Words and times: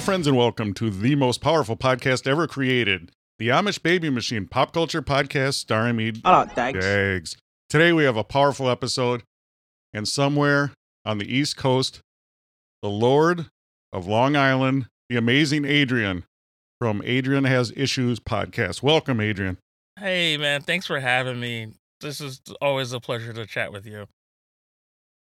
Hello, 0.00 0.06
friends, 0.06 0.26
and 0.26 0.34
welcome 0.34 0.72
to 0.72 0.88
the 0.88 1.14
most 1.14 1.42
powerful 1.42 1.76
podcast 1.76 2.26
ever 2.26 2.46
created, 2.46 3.10
the 3.38 3.48
Amish 3.48 3.82
Baby 3.82 4.08
Machine 4.08 4.46
Pop 4.46 4.72
Culture 4.72 5.02
Podcast 5.02 5.54
starring 5.56 5.96
me, 5.96 6.14
Hello, 6.24 6.46
thanks. 6.46 6.82
Dags. 6.82 7.36
Today 7.68 7.92
we 7.92 8.04
have 8.04 8.16
a 8.16 8.24
powerful 8.24 8.70
episode, 8.70 9.24
and 9.92 10.08
somewhere 10.08 10.72
on 11.04 11.18
the 11.18 11.30
East 11.30 11.58
Coast, 11.58 12.00
the 12.80 12.88
Lord 12.88 13.48
of 13.92 14.06
Long 14.06 14.36
Island, 14.36 14.86
the 15.10 15.18
amazing 15.18 15.66
Adrian 15.66 16.24
from 16.80 17.02
Adrian 17.04 17.44
Has 17.44 17.70
Issues 17.76 18.18
podcast. 18.20 18.82
Welcome, 18.82 19.20
Adrian. 19.20 19.58
Hey 19.98 20.38
man, 20.38 20.62
thanks 20.62 20.86
for 20.86 20.98
having 20.98 21.38
me. 21.40 21.74
This 22.00 22.22
is 22.22 22.40
always 22.62 22.94
a 22.94 23.00
pleasure 23.00 23.34
to 23.34 23.44
chat 23.44 23.70
with 23.70 23.84
you. 23.84 24.06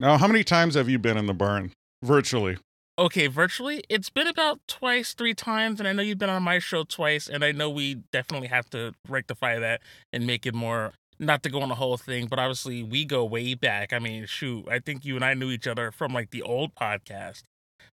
Now, 0.02 0.18
how 0.18 0.28
many 0.28 0.44
times 0.44 0.76
have 0.76 0.90
you 0.90 1.00
been 1.00 1.16
in 1.16 1.28
the 1.28 1.34
barn 1.34 1.72
virtually? 2.04 2.58
Okay, 2.98 3.28
virtually, 3.28 3.84
it's 3.90 4.10
been 4.10 4.28
about 4.28 4.62
twice, 4.68 5.14
three 5.14 5.34
times, 5.34 5.80
and 5.80 5.88
I 5.88 5.92
know 5.92 6.02
you've 6.02 6.18
been 6.18 6.30
on 6.30 6.44
my 6.44 6.60
show 6.60 6.86
twice, 6.86 7.28
and 7.28 7.44
I 7.44 7.52
know 7.52 7.70
we 7.70 7.96
definitely 8.14 8.48
have 8.48 8.70
to 8.70 8.94
rectify 9.10 9.60
that 9.60 9.82
and 10.14 10.26
make 10.26 10.46
it 10.46 10.54
more 10.54 10.94
not 11.20 11.44
to 11.44 11.50
go 11.50 11.62
on 11.62 11.68
the 11.70 11.76
whole 11.76 11.98
thing, 11.98 12.28
but 12.28 12.40
obviously 12.40 12.84
we 12.84 13.04
go 13.04 13.26
way 13.26 13.54
back. 13.54 13.92
I 13.92 14.00
mean, 14.00 14.26
shoot, 14.26 14.66
I 14.70 14.80
think 14.80 15.04
you 15.04 15.16
and 15.16 15.26
I 15.26 15.34
knew 15.34 15.50
each 15.52 15.68
other 15.68 15.92
from 15.92 16.14
like 16.14 16.32
the 16.32 16.42
old 16.42 16.74
podcast. 16.74 17.44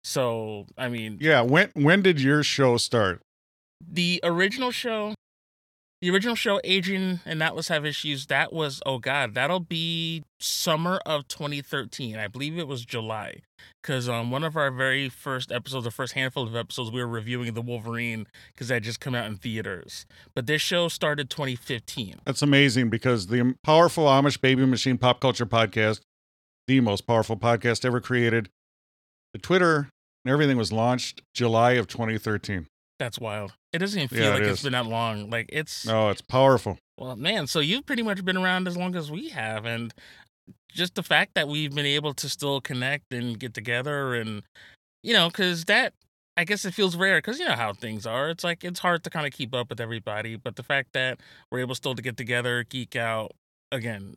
So, 0.05 0.67
I 0.79 0.89
mean, 0.89 1.19
Yeah, 1.21 1.41
when 1.43 1.71
when 1.75 2.03
did 2.03 2.21
your 2.21 2.43
show 2.45 2.77
start? 2.77 3.21
the 3.85 4.21
original 4.23 4.71
show 4.71 5.15
the 6.03 6.11
original 6.11 6.35
show 6.35 6.61
adrian 6.65 7.21
and 7.25 7.43
atlas 7.43 7.69
have 7.69 7.87
issues 7.87 8.27
that 8.27 8.53
was 8.53 8.83
oh 8.85 8.99
god 8.99 9.33
that'll 9.35 9.61
be 9.61 10.23
summer 10.41 11.01
of 11.07 11.27
2013 11.29 12.19
i 12.19 12.29
believe 12.29 12.59
it 12.59 12.69
was 12.69 12.85
july. 12.85 13.41
Because 13.81 14.09
um 14.09 14.31
one 14.31 14.45
of 14.45 14.57
our 14.57 14.71
very 14.71 15.09
first 15.09 15.51
episodes 15.53 15.85
the 15.85 15.91
first 15.91 16.15
handful 16.15 16.47
of 16.47 16.55
episodes 16.55 16.91
we 16.91 17.01
were 17.01 17.09
reviewing 17.09 17.55
the 17.55 17.63
wolverine 17.63 18.27
because 18.53 18.69
that 18.69 18.83
just 18.83 19.01
come 19.01 19.15
out 19.15 19.27
in 19.27 19.37
theaters. 19.37 20.05
But 20.35 20.47
this 20.47 20.61
show 20.61 20.89
started 20.89 21.31
2015 21.31 22.21
That's 22.25 22.43
amazing 22.43 22.91
because 22.91 23.29
the 23.29 23.55
powerful 23.63 24.05
Amish 24.05 24.41
Baby 24.41 24.67
Machine 24.67 24.99
Pop 24.99 25.21
Culture 25.21 25.47
Podcast, 25.47 26.01
the 26.67 26.81
most 26.81 27.07
powerful 27.07 27.37
podcast 27.37 27.85
ever 27.85 28.01
created, 28.01 28.49
the 29.33 29.39
Twitter 29.39 29.89
and 30.25 30.33
everything 30.33 30.57
was 30.57 30.73
launched 30.73 31.23
July 31.35 31.73
of 31.73 31.87
2013. 31.87 32.67
That's 33.03 33.19
wild 33.19 33.53
it 33.73 33.79
doesn't 33.79 33.99
even 33.99 34.09
feel 34.09 34.27
Yeah, 34.27 34.31
it 34.31 34.35
like 34.35 34.43
it's 34.45 34.61
is. 34.61 34.63
been 34.65 34.73
that 34.73 34.87
long 34.87 35.29
like 35.29 35.47
it's 35.53 35.85
No, 35.87 36.09
it's 36.11 36.21
powerful. 36.23 36.79
Well, 36.99 37.17
man, 37.17 37.47
so 37.49 37.59
you've 37.59 37.85
pretty 37.85 38.03
much 38.03 38.25
been 38.25 38.37
around 38.37 38.69
as 38.69 38.77
long 38.77 38.95
as 38.95 39.11
we 39.11 39.31
have, 39.31 39.65
and 39.65 39.93
just 40.73 40.95
the 40.95 41.03
fact 41.03 41.33
that 41.35 41.49
we've 41.49 41.75
been 41.75 41.87
able 41.87 42.15
to 42.15 42.29
still 42.29 42.61
connect 42.61 43.13
and 43.13 43.39
get 43.41 43.55
together, 43.55 44.15
and 44.15 44.43
you 45.03 45.13
know, 45.13 45.29
because 45.29 45.65
that 45.65 45.95
I 46.37 46.45
guess 46.45 46.65
it 46.65 46.75
feels 46.75 46.95
rare 46.95 47.19
because 47.19 47.39
you 47.41 47.45
know 47.47 47.55
how 47.57 47.73
things 47.73 48.07
are. 48.07 48.31
It's 48.31 48.45
like 48.45 48.63
it's 48.63 48.79
hard 48.81 49.03
to 49.05 49.11
kind 49.11 49.27
of 49.27 49.33
keep 49.33 49.53
up 49.55 49.69
with 49.71 49.81
everybody, 49.81 50.37
but 50.37 50.55
the 50.57 50.63
fact 50.63 50.93
that 50.93 51.19
we're 51.51 51.61
able 51.61 51.75
still 51.75 51.95
to 51.95 52.03
get 52.03 52.17
together, 52.17 52.65
geek 52.69 52.95
out 52.95 53.33
again, 53.73 54.15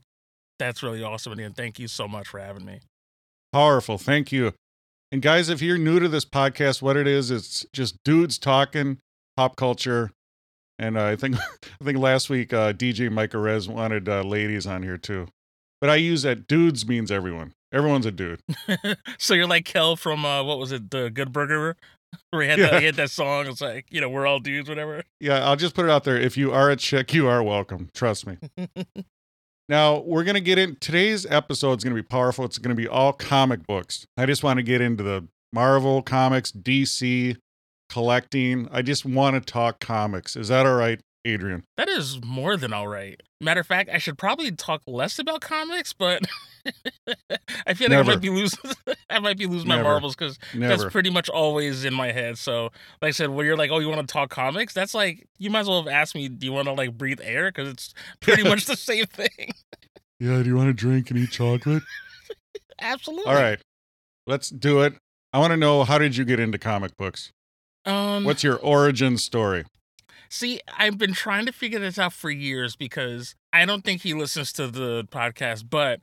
that's 0.60 0.84
really 0.84 1.02
awesome. 1.04 1.40
And 1.40 1.56
thank 1.56 1.80
you 1.80 1.88
so 1.88 2.08
much 2.08 2.28
for 2.28 2.40
having 2.40 2.66
me. 2.66 2.82
Powerful. 3.52 3.98
Thank 3.98 4.32
you. 4.32 4.54
And 5.16 5.22
guys, 5.22 5.48
if 5.48 5.62
you're 5.62 5.78
new 5.78 6.02
to 6.02 6.10
this 6.10 6.26
podcast, 6.26 6.82
what 6.82 6.98
it 6.98 7.08
is, 7.08 7.32
it's 7.32 7.66
just 7.72 8.04
dudes 8.04 8.38
talking 8.38 8.98
pop 9.38 9.56
culture. 9.56 10.12
And 10.78 10.98
uh, 10.98 11.06
I 11.06 11.16
think 11.16 11.38
I 11.82 11.86
think 11.86 12.00
last 12.00 12.30
week 12.30 12.52
uh, 12.52 12.74
DJ 12.74 13.10
Micah 13.10 13.38
Rez 13.38 13.70
wanted 13.70 14.10
uh, 14.10 14.24
ladies 14.24 14.68
on 14.68 14.84
here 14.84 14.98
too. 14.98 15.30
But 15.80 15.90
I 15.90 15.96
use 15.96 16.24
that 16.24 16.48
dudes 16.48 16.86
means 16.86 17.12
everyone. 17.14 17.54
Everyone's 17.72 18.06
a 18.06 18.12
dude. 18.12 18.42
so 19.18 19.34
you're 19.36 19.48
like 19.48 19.64
Kel 19.64 19.96
from 19.96 20.26
uh, 20.26 20.44
what 20.44 20.60
was 20.60 20.74
it, 20.74 20.92
the 20.92 21.10
Good 21.10 21.32
Burger, 21.32 21.78
where 22.32 22.42
he 22.42 22.50
had, 22.50 22.60
Yeah. 22.60 22.72
that, 22.72 22.80
he 22.82 22.86
had 22.86 22.96
that 22.96 23.10
song. 23.10 23.48
It's 23.48 23.62
like 23.62 23.86
you 23.92 24.02
know 24.02 24.10
we're 24.10 24.28
all 24.28 24.40
dudes, 24.40 24.68
whatever. 24.68 25.02
Yeah, 25.22 25.48
I'll 25.48 25.56
just 25.56 25.76
put 25.76 25.86
it 25.86 25.92
out 25.92 26.04
there. 26.04 26.18
If 26.18 26.36
you 26.36 26.52
are 26.52 26.70
a 26.70 26.76
chick, 26.76 27.14
you 27.14 27.26
are 27.30 27.42
welcome. 27.42 27.90
Trust 27.94 28.28
me. 28.28 28.38
Now, 29.68 30.00
we're 30.00 30.24
going 30.24 30.36
to 30.36 30.42
get 30.42 30.60
in. 30.60 30.76
Today's 30.80 31.26
episode 31.26 31.80
is 31.80 31.84
going 31.84 31.96
to 31.96 32.02
be 32.02 32.08
powerful. 32.08 32.46
It's 32.46 32.60
going 32.60 32.76
to 32.76 32.80
be 32.80 32.88
all 32.88 33.14
comic 33.14 33.66
books. 33.66 34.06
I 34.18 34.26
just 34.26 34.44
want 34.44 34.58
to 34.58 34.64
get 34.64 34.80
into 34.80 35.04
the 35.04 35.28
Marvel 35.52 36.04
comics, 36.04 36.52
DC, 36.52 37.38
collecting. 37.90 38.68
I 38.72 38.84
just 38.84 39.06
want 39.06 39.36
to 39.36 39.42
talk 39.52 39.80
comics. 39.80 40.36
Is 40.36 40.50
that 40.50 40.68
all 40.68 40.76
right, 40.76 41.00
Adrian? 41.26 41.64
That 41.78 41.90
is 41.90 42.20
more 42.24 42.56
than 42.56 42.72
all 42.72 42.88
right. 42.88 43.22
Matter 43.42 43.60
of 43.62 43.68
fact, 43.68 43.90
I 43.92 43.98
should 43.98 44.18
probably 44.18 44.52
talk 44.52 44.82
less 44.88 45.20
about 45.20 45.42
comics, 45.42 45.92
but 45.92 46.24
I 47.68 47.74
feel 47.74 47.90
like 47.90 48.00
I 48.00 48.04
might 48.04 48.22
be 48.22 48.30
losing. 48.30 48.60
I 49.10 49.20
might 49.20 49.38
be 49.38 49.46
losing 49.46 49.68
my 49.68 49.76
Never. 49.76 49.90
marbles 49.90 50.16
because 50.16 50.38
Never. 50.54 50.78
that's 50.84 50.92
pretty 50.92 51.10
much 51.10 51.28
always 51.30 51.84
in 51.86 51.94
my 51.94 52.12
head. 52.12 52.38
So, 52.38 52.66
like 53.02 53.10
I 53.10 53.12
said, 53.12 53.30
when 53.30 53.46
you're 53.46 53.58
like, 53.58 53.72
"Oh, 53.72 53.80
you 53.80 53.90
want 53.90 54.08
to 54.08 54.12
talk 54.12 54.30
comics?" 54.30 54.74
That's 54.74 54.94
like 54.94 55.28
you 55.38 55.50
might 55.50 55.62
as 55.62 55.68
well 55.70 55.84
have 55.84 55.92
asked 55.92 56.16
me, 56.16 56.28
"Do 56.30 56.46
you 56.46 56.54
want 56.54 56.68
to 56.68 56.74
like 56.74 56.98
breathe 56.98 57.20
air?" 57.24 57.50
Because 57.52 57.70
it's 57.70 57.94
pretty 58.20 58.44
much 58.44 58.66
the 58.68 58.76
same 58.78 59.06
thing. 59.06 59.52
yeah, 60.20 60.42
do 60.42 60.46
you 60.46 60.56
want 60.56 60.70
to 60.70 60.74
drink 60.74 61.10
and 61.12 61.20
eat 61.20 61.32
chocolate? 61.32 61.84
Absolutely. 62.82 63.32
all 63.32 63.40
right. 63.40 63.60
Let's 64.28 64.50
do 64.50 64.82
it. 64.82 64.94
I 65.34 65.40
want 65.40 65.52
to 65.52 65.58
know 65.58 65.84
how 65.84 65.98
did 65.98 66.18
you 66.18 66.26
get 66.26 66.40
into 66.40 66.58
comic 66.58 66.96
books? 66.98 67.32
Um. 67.86 68.24
What's 68.24 68.44
your 68.44 68.58
origin 68.58 69.18
story? 69.18 69.66
See, 70.30 70.60
I've 70.78 70.98
been 70.98 71.14
trying 71.14 71.46
to 71.46 71.52
figure 71.52 71.80
this 71.80 72.00
out 72.00 72.14
for 72.14 72.30
years 72.30 72.76
because 72.76 73.36
I 73.54 73.66
don't 73.66 73.84
think 73.84 74.02
he 74.02 74.14
listens 74.14 74.52
to 74.54 74.68
the 74.68 75.08
podcast. 75.12 75.70
But 75.70 76.02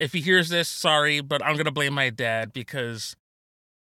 if 0.00 0.12
he 0.12 0.20
hears 0.20 0.48
this, 0.48 0.68
sorry, 0.68 1.20
but 1.20 1.44
I'm 1.44 1.54
going 1.54 1.66
to 1.66 1.70
blame 1.70 1.94
my 1.94 2.10
dad 2.10 2.52
because 2.52 3.16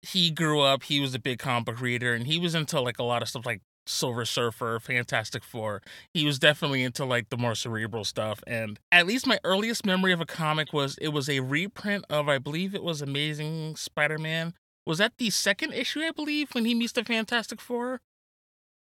he 0.01 0.31
grew 0.31 0.61
up, 0.61 0.83
he 0.83 0.99
was 0.99 1.13
a 1.13 1.19
big 1.19 1.39
comic 1.39 1.65
book 1.65 1.81
reader, 1.81 2.13
and 2.13 2.27
he 2.27 2.39
was 2.39 2.55
into 2.55 2.79
like 2.79 2.99
a 2.99 3.03
lot 3.03 3.21
of 3.21 3.29
stuff 3.29 3.45
like 3.45 3.61
Silver 3.87 4.25
Surfer, 4.25 4.79
Fantastic 4.79 5.43
Four. 5.43 5.81
He 6.13 6.25
was 6.25 6.39
definitely 6.39 6.83
into 6.83 7.05
like 7.05 7.29
the 7.29 7.37
more 7.37 7.55
cerebral 7.55 8.03
stuff. 8.03 8.43
And 8.45 8.79
at 8.91 9.07
least 9.07 9.27
my 9.27 9.39
earliest 9.43 9.85
memory 9.85 10.13
of 10.13 10.21
a 10.21 10.25
comic 10.25 10.73
was 10.73 10.97
it 10.99 11.09
was 11.09 11.29
a 11.29 11.39
reprint 11.39 12.05
of, 12.09 12.29
I 12.29 12.37
believe 12.37 12.75
it 12.75 12.83
was 12.83 13.01
Amazing 13.01 13.75
Spider 13.75 14.17
Man. 14.17 14.53
Was 14.85 14.99
that 14.99 15.13
the 15.17 15.29
second 15.29 15.73
issue, 15.73 16.01
I 16.01 16.11
believe, 16.11 16.53
when 16.53 16.65
he 16.65 16.73
meets 16.73 16.93
the 16.93 17.03
Fantastic 17.03 17.59
Four? 17.59 17.99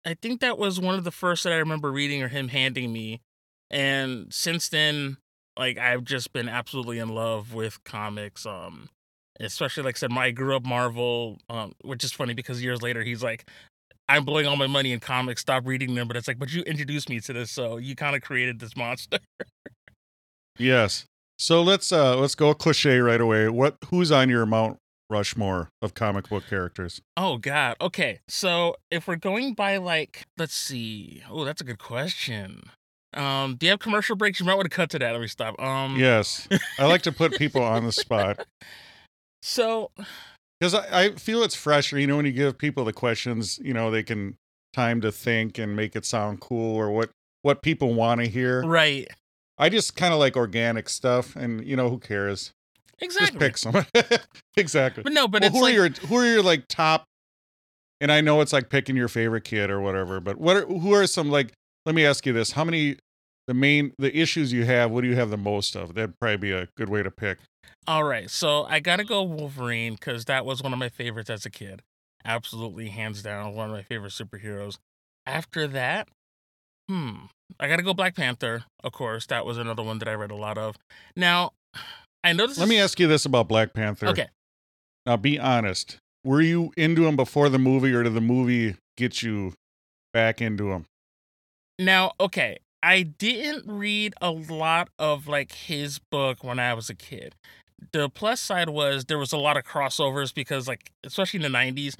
I 0.05 0.15
think 0.15 0.41
that 0.41 0.57
was 0.57 0.79
one 0.79 0.95
of 0.95 1.03
the 1.03 1.11
first 1.11 1.43
that 1.43 1.53
I 1.53 1.57
remember 1.57 1.91
reading 1.91 2.21
or 2.21 2.27
him 2.27 2.49
handing 2.49 2.91
me. 2.91 3.21
And 3.69 4.31
since 4.33 4.69
then, 4.69 5.17
like 5.57 5.77
I've 5.77 6.03
just 6.03 6.33
been 6.33 6.49
absolutely 6.49 6.99
in 6.99 7.09
love 7.09 7.53
with 7.53 7.83
comics. 7.83 8.45
Um, 8.45 8.89
especially 9.39 9.83
like 9.83 9.97
I 9.97 9.99
said, 9.99 10.11
my 10.11 10.25
I 10.25 10.31
grew 10.31 10.55
up 10.55 10.65
Marvel. 10.65 11.39
Um, 11.49 11.73
which 11.81 12.03
is 12.03 12.11
funny 12.11 12.33
because 12.33 12.61
years 12.63 12.81
later 12.81 13.03
he's 13.03 13.23
like, 13.23 13.49
I'm 14.09 14.25
blowing 14.25 14.45
all 14.45 14.57
my 14.57 14.67
money 14.67 14.91
in 14.91 14.99
comics. 14.99 15.41
Stop 15.41 15.65
reading 15.65 15.95
them. 15.95 16.07
But 16.07 16.17
it's 16.17 16.27
like, 16.27 16.39
but 16.39 16.53
you 16.53 16.61
introduced 16.63 17.09
me 17.09 17.19
to 17.21 17.33
this, 17.33 17.51
so 17.51 17.77
you 17.77 17.95
kind 17.95 18.15
of 18.15 18.21
created 18.21 18.59
this 18.59 18.75
monster. 18.75 19.19
Yes. 20.59 21.05
So 21.39 21.63
let's 21.63 21.91
uh 21.91 22.17
let's 22.17 22.35
go 22.35 22.53
cliche 22.53 22.99
right 22.99 23.19
away. 23.19 23.49
What 23.49 23.77
who's 23.89 24.11
on 24.11 24.29
your 24.29 24.45
Mount 24.45 24.77
Rushmore 25.09 25.69
of 25.81 25.93
comic 25.93 26.29
book 26.29 26.45
characters? 26.49 27.01
Oh 27.17 27.37
God. 27.37 27.75
Okay. 27.81 28.19
So 28.27 28.75
if 28.89 29.07
we're 29.07 29.15
going 29.15 29.53
by 29.53 29.77
like, 29.77 30.25
let's 30.37 30.55
see. 30.55 31.23
Oh, 31.29 31.45
that's 31.45 31.61
a 31.61 31.65
good 31.65 31.79
question. 31.79 32.63
Um, 33.13 33.55
do 33.55 33.67
you 33.67 33.71
have 33.71 33.79
commercial 33.79 34.15
breaks? 34.15 34.39
You 34.39 34.45
might 34.45 34.55
want 34.55 34.69
to 34.69 34.75
cut 34.75 34.89
to 34.91 34.99
that. 34.99 35.11
Let 35.11 35.21
me 35.21 35.27
stop. 35.27 35.59
Um, 35.61 35.97
Yes. 35.99 36.47
I 36.79 36.85
like 36.87 37.03
to 37.03 37.11
put 37.11 37.33
people 37.37 37.61
on 37.61 37.85
the 37.85 37.91
spot 37.91 38.45
So 39.41 39.91
because 40.59 40.73
I, 40.73 41.01
I 41.03 41.11
feel 41.15 41.43
it's 41.43 41.55
fresher. 41.55 41.99
You 41.99 42.07
know, 42.07 42.15
when 42.15 42.25
you 42.25 42.31
give 42.31 42.57
people 42.57 42.85
the 42.85 42.93
questions, 42.93 43.59
you 43.61 43.73
know, 43.73 43.91
they 43.91 44.03
can 44.03 44.35
time 44.73 45.01
to 45.01 45.11
think 45.11 45.59
and 45.59 45.75
make 45.75 45.95
it 45.95 46.05
sound 46.05 46.39
cool 46.39 46.75
or 46.75 46.89
what 46.89 47.09
what 47.43 47.61
people 47.61 47.93
want 47.93 48.21
to 48.21 48.27
hear. 48.27 48.63
right. 48.65 49.07
I 49.59 49.69
just 49.69 49.95
kind 49.95 50.13
of 50.13 50.19
like 50.19 50.35
organic 50.35 50.89
stuff, 50.89 51.35
and 51.35 51.63
you 51.63 51.75
know, 51.75 51.89
who 51.89 51.99
cares? 51.99 52.51
Exactly. 53.03 53.39
Just 53.39 53.39
pick 53.39 53.57
some. 53.57 54.19
exactly. 54.57 55.03
But 55.03 55.13
no, 55.13 55.27
but 55.27 55.41
well, 55.41 55.49
it's 55.49 55.57
who 55.57 55.63
like 55.63 55.73
are 55.73 55.75
your 55.75 55.89
who 56.07 56.15
are 56.17 56.25
your 56.25 56.43
like 56.43 56.67
top? 56.67 57.05
And 58.01 58.11
I 58.11 58.21
know 58.21 58.41
it's 58.41 58.53
like 58.53 58.69
picking 58.69 58.95
your 58.95 59.07
favorite 59.07 59.43
kid 59.43 59.69
or 59.69 59.79
whatever, 59.79 60.19
but 60.19 60.37
what 60.37 60.57
are 60.57 60.65
who 60.65 60.93
are 60.93 61.07
some 61.07 61.29
like? 61.29 61.53
Let 61.85 61.95
me 61.95 62.05
ask 62.05 62.25
you 62.25 62.33
this: 62.33 62.51
How 62.51 62.63
many 62.63 62.97
the 63.47 63.53
main 63.53 63.93
the 63.97 64.15
issues 64.15 64.51
you 64.51 64.65
have? 64.65 64.91
What 64.91 65.01
do 65.01 65.07
you 65.07 65.15
have 65.15 65.29
the 65.29 65.37
most 65.37 65.75
of? 65.75 65.95
That'd 65.95 66.19
probably 66.19 66.37
be 66.37 66.51
a 66.51 66.67
good 66.77 66.89
way 66.89 67.03
to 67.03 67.11
pick. 67.11 67.39
All 67.87 68.03
right, 68.03 68.29
so 68.29 68.63
I 68.63 68.79
gotta 68.79 69.03
go 69.03 69.23
Wolverine 69.23 69.93
because 69.93 70.25
that 70.25 70.45
was 70.45 70.63
one 70.63 70.73
of 70.73 70.79
my 70.79 70.89
favorites 70.89 71.29
as 71.29 71.45
a 71.45 71.49
kid. 71.49 71.81
Absolutely, 72.25 72.89
hands 72.89 73.21
down, 73.21 73.53
one 73.53 73.69
of 73.69 73.75
my 73.75 73.83
favorite 73.83 74.13
superheroes. 74.13 74.77
After 75.25 75.67
that, 75.67 76.07
hmm, 76.89 77.25
I 77.59 77.67
gotta 77.67 77.83
go 77.83 77.93
Black 77.93 78.15
Panther. 78.15 78.63
Of 78.83 78.93
course, 78.93 79.25
that 79.27 79.45
was 79.45 79.57
another 79.57 79.83
one 79.83 79.99
that 79.99 80.07
I 80.07 80.13
read 80.13 80.31
a 80.31 80.35
lot 80.35 80.57
of. 80.57 80.77
Now, 81.15 81.51
I 82.23 82.33
this. 82.33 82.57
Let 82.57 82.69
me 82.69 82.79
ask 82.79 82.99
you 82.99 83.07
this 83.07 83.25
about 83.25 83.47
Black 83.47 83.73
Panther. 83.73 84.07
Okay, 84.07 84.27
Now, 85.05 85.17
be 85.17 85.39
honest. 85.39 85.97
Were 86.23 86.41
you 86.41 86.71
into 86.77 87.05
him 87.05 87.17
before 87.17 87.49
the 87.49 87.59
movie, 87.59 87.93
or 87.93 88.03
did 88.03 88.13
the 88.13 88.21
movie 88.21 88.77
get 88.95 89.21
you 89.21 89.53
back 90.13 90.41
into 90.41 90.71
him? 90.71 90.85
now, 91.79 92.11
okay, 92.19 92.59
I 92.81 93.03
didn't 93.03 93.65
read 93.65 94.13
a 94.21 94.31
lot 94.31 94.89
of 94.99 95.27
like 95.27 95.51
his 95.51 95.99
book 96.11 96.43
when 96.43 96.59
I 96.59 96.73
was 96.73 96.89
a 96.89 96.95
kid. 96.95 97.35
The 97.91 98.09
plus 98.09 98.39
side 98.39 98.69
was 98.69 99.05
there 99.05 99.17
was 99.17 99.33
a 99.33 99.37
lot 99.37 99.57
of 99.57 99.63
crossovers 99.63 100.33
because, 100.33 100.67
like, 100.67 100.91
especially 101.03 101.43
in 101.43 101.51
the 101.51 101.57
'90s, 101.57 101.95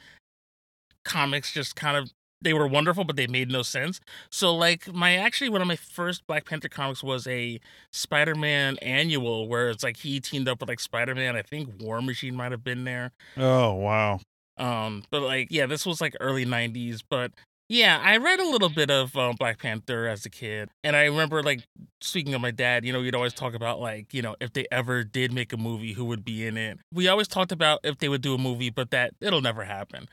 comics 1.04 1.52
just 1.52 1.76
kind 1.76 1.98
of 1.98 2.12
they 2.44 2.54
were 2.54 2.68
wonderful, 2.68 3.04
but 3.04 3.16
they 3.16 3.28
made 3.28 3.52
no 3.52 3.62
sense. 3.62 4.00
So 4.30 4.56
like 4.56 4.92
my 4.94 5.16
actually 5.16 5.50
one 5.50 5.62
of 5.62 5.68
my 5.68 5.76
first 5.76 6.26
Black 6.28 6.46
Panther 6.46 6.70
comics 6.70 7.04
was 7.04 7.28
a 7.28 7.60
Spider-Man 7.92 8.78
annual 8.82 9.48
where 9.48 9.70
it's 9.70 9.84
like 9.84 9.98
he 9.98 10.20
teamed 10.20 10.48
up 10.48 10.60
with 10.60 10.70
like 10.70 10.80
Spider-Man. 10.80 11.36
I 11.36 11.42
think 11.42 11.82
War 11.82 12.02
Machine 12.02 12.36
might 12.36 12.52
have 12.52 12.64
been 12.64 12.84
there. 12.84 13.12
Oh 13.38 13.74
wow! 13.74 14.20
Um, 14.58 15.04
but 15.10 15.22
like 15.22 15.48
yeah, 15.52 15.66
this 15.66 15.86
was 15.86 16.02
like 16.02 16.16
early 16.20 16.46
'90s. 16.46 17.02
But 17.08 17.32
yeah, 17.70 18.00
I 18.04 18.18
read 18.18 18.40
a 18.40 18.48
little 18.48 18.70
bit 18.70 18.92
of 18.92 19.16
um, 19.16 19.36
Black 19.40 19.60
Panther 19.60 20.08
as 20.08 20.26
a 20.26 20.30
kid, 20.30 20.70
and 20.84 20.96
I 20.96 21.06
remember 21.06 21.42
like 21.42 21.64
speaking 22.02 22.34
of 22.34 22.42
my 22.42 22.52
dad. 22.52 22.86
You 22.86 22.94
know, 22.94 23.02
we'd 23.02 23.16
always 23.16 23.34
talk 23.34 23.54
about 23.54 23.80
like 23.80 24.14
you 24.14 24.22
know 24.22 24.36
if 24.40 24.54
they 24.54 24.66
ever 24.72 25.04
did 25.04 25.32
make 25.32 25.54
a 25.54 25.58
movie, 25.58 25.94
who 25.94 26.06
would 26.06 26.24
be 26.26 26.46
in 26.46 26.58
it. 26.58 26.80
We 26.94 27.08
always 27.08 27.28
talked 27.28 27.52
about 27.52 27.80
if 27.84 27.98
they 27.98 28.10
would 28.10 28.22
do 28.22 28.36
a 28.36 28.38
movie, 28.38 28.70
but 28.70 28.92
that 28.92 29.14
it'll 29.22 29.42
never 29.42 29.64
happen. 29.64 30.08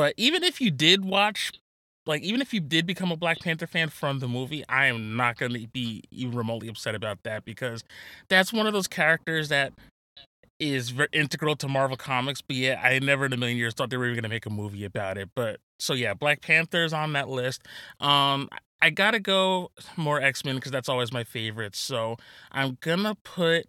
But 0.00 0.14
even 0.16 0.42
if 0.42 0.62
you 0.62 0.70
did 0.70 1.04
watch, 1.04 1.52
like 2.06 2.22
even 2.22 2.40
if 2.40 2.54
you 2.54 2.60
did 2.60 2.86
become 2.86 3.12
a 3.12 3.18
Black 3.18 3.38
Panther 3.40 3.66
fan 3.66 3.90
from 3.90 4.20
the 4.20 4.28
movie, 4.28 4.64
I 4.66 4.86
am 4.86 5.14
not 5.14 5.36
going 5.36 5.52
to 5.52 5.66
be 5.68 6.04
even 6.10 6.38
remotely 6.38 6.68
upset 6.68 6.94
about 6.94 7.22
that 7.24 7.44
because 7.44 7.84
that's 8.30 8.50
one 8.50 8.66
of 8.66 8.72
those 8.72 8.86
characters 8.86 9.50
that 9.50 9.74
is 10.58 10.88
very 10.88 11.10
integral 11.12 11.54
to 11.56 11.68
Marvel 11.68 11.98
Comics. 11.98 12.40
But 12.40 12.56
yeah, 12.56 12.80
I 12.82 12.98
never 12.98 13.26
in 13.26 13.34
a 13.34 13.36
million 13.36 13.58
years 13.58 13.74
thought 13.74 13.90
they 13.90 13.98
were 13.98 14.06
even 14.06 14.14
going 14.14 14.22
to 14.22 14.30
make 14.30 14.46
a 14.46 14.50
movie 14.50 14.86
about 14.86 15.18
it. 15.18 15.28
But 15.36 15.60
so 15.78 15.92
yeah, 15.92 16.14
Black 16.14 16.40
Panther's 16.40 16.94
on 16.94 17.12
that 17.12 17.28
list. 17.28 17.60
Um, 18.00 18.48
I 18.80 18.88
gotta 18.88 19.20
go 19.20 19.70
more 19.98 20.18
X 20.22 20.46
Men 20.46 20.54
because 20.54 20.72
that's 20.72 20.88
always 20.88 21.12
my 21.12 21.24
favorite. 21.24 21.76
So 21.76 22.16
I'm 22.50 22.78
gonna 22.80 23.16
put 23.22 23.66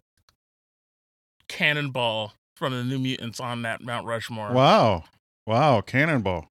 Cannonball 1.50 2.32
from 2.56 2.72
the 2.72 2.84
New 2.84 2.98
Mutants 2.98 3.38
on 3.38 3.60
that 3.62 3.82
Mount 3.82 4.06
Rushmore. 4.06 4.52
Wow! 4.52 5.04
Wow! 5.46 5.80
Cannonball. 5.80 6.48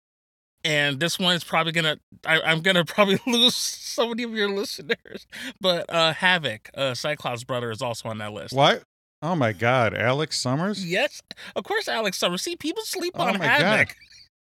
and 0.65 1.01
this 1.01 1.19
one 1.19 1.35
is 1.37 1.45
probably 1.45 1.73
gonna 1.73 1.97
I, 2.27 2.41
i'm 2.43 2.61
gonna 2.61 2.85
probably 2.97 3.19
lose 3.27 3.55
so 3.57 4.09
many 4.09 4.23
of 4.23 4.33
your 4.33 4.49
listeners 4.51 5.27
but 5.61 5.85
uh 5.89 6.13
havoc 6.15 6.71
uh 6.75 6.95
cyclops 6.95 7.45
brother 7.45 7.71
is 7.71 7.83
also 7.83 8.09
on 8.09 8.19
that 8.19 8.33
list 8.33 8.55
What? 8.55 8.83
Oh 9.23 9.35
my 9.35 9.53
God! 9.53 9.95
Alex 9.95 10.39
Summers. 10.39 10.85
yes 10.87 11.21
of 11.57 11.65
course 11.65 11.89
alex 11.89 12.19
summers 12.19 12.43
see 12.43 12.57
people 12.57 12.83
sleep 12.85 13.15
Oh 13.17 13.25
on 13.25 13.39
my 13.39 13.45
havoc 13.47 13.89
God. 13.89 13.97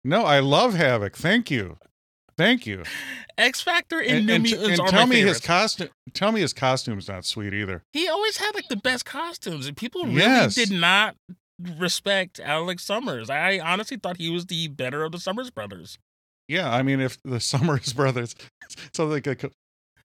No, 0.07 0.25
I 0.27 0.41
love 0.41 0.75
Havoc. 0.75 1.17
Thank 1.17 1.51
you. 1.51 1.79
Thank 2.37 2.67
you. 2.67 2.83
x 3.39 3.63
factor 3.63 4.01
and, 4.01 4.11
And, 4.19 4.27
new 4.27 4.35
and, 4.35 4.43
mutants 4.43 4.69
and 4.79 4.81
are 4.81 4.89
tell 4.89 5.07
me 5.07 5.17
favorites. 5.17 5.39
his 5.39 5.47
costume. 5.47 5.89
Tell 6.13 6.31
me 6.33 6.41
his 6.43 6.53
costume's 6.53 7.09
not 7.09 7.25
sweet 7.25 7.55
either. 7.55 7.83
he 7.95 8.07
always 8.09 8.37
had 8.37 8.55
like 8.55 8.69
the 8.69 8.77
best 8.77 9.05
costumes 9.07 9.67
and 9.67 9.77
people 9.77 10.03
really 10.05 10.17
Yes. 10.17 10.55
did 10.57 10.71
not 10.73 11.17
respect 11.79 12.41
alex 12.41 12.83
summers 12.85 13.31
i 13.31 13.59
honestly 13.59 13.97
thought 13.97 14.17
he 14.17 14.29
was 14.31 14.47
the 14.47 14.69
better 14.69 15.05
of 15.05 15.13
the 15.13 15.19
summers 15.21 15.51
brothers 15.51 15.99
Yeah, 16.49 16.71
I 16.73 16.83
mean, 16.83 17.01
if 17.01 17.17
the 17.25 17.41
Summers 17.53 17.93
brothers, 17.93 18.35
so 18.93 19.07
like 19.07 19.27
a, 19.27 19.37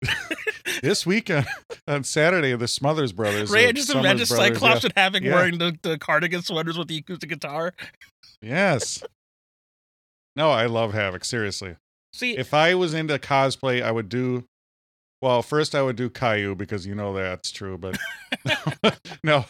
this 0.81 1.05
weekend 1.05 1.45
on 1.87 2.03
Saturday, 2.03 2.55
the 2.55 2.67
Smothers 2.67 3.11
brothers. 3.11 3.49
ray 3.51 3.67
i 3.67 3.71
just 3.71 3.87
Summers 3.87 4.05
imagine 4.05 4.27
brothers, 4.27 4.53
cyclops 4.57 4.83
and 4.85 4.93
havoc 4.95 5.23
Yeah. 5.23 5.33
wearing 5.35 5.57
the, 5.57 5.77
the 5.81 5.97
cardigan 5.97 6.41
sweaters 6.41 6.77
with 6.77 6.87
the 6.87 6.97
acoustic 6.97 7.29
guitar 7.29 7.73
Yes. 8.41 9.03
No, 10.35 10.49
I 10.51 10.65
love 10.67 10.93
Havoc. 10.93 11.25
Seriously, 11.25 11.75
see 12.13 12.37
if 12.37 12.53
I 12.53 12.73
was 12.75 12.93
into 12.93 13.19
cosplay, 13.19 13.83
I 13.83 13.91
would 13.91 14.07
do. 14.09 14.45
Well, 15.21 15.41
first 15.41 15.75
I 15.75 15.81
would 15.81 15.95
do 15.97 16.09
Caillou 16.09 16.55
because 16.55 16.87
you 16.87 16.95
know 16.95 17.13
that's 17.13 17.51
true, 17.51 17.77
but 17.77 17.97
no, 19.23 19.45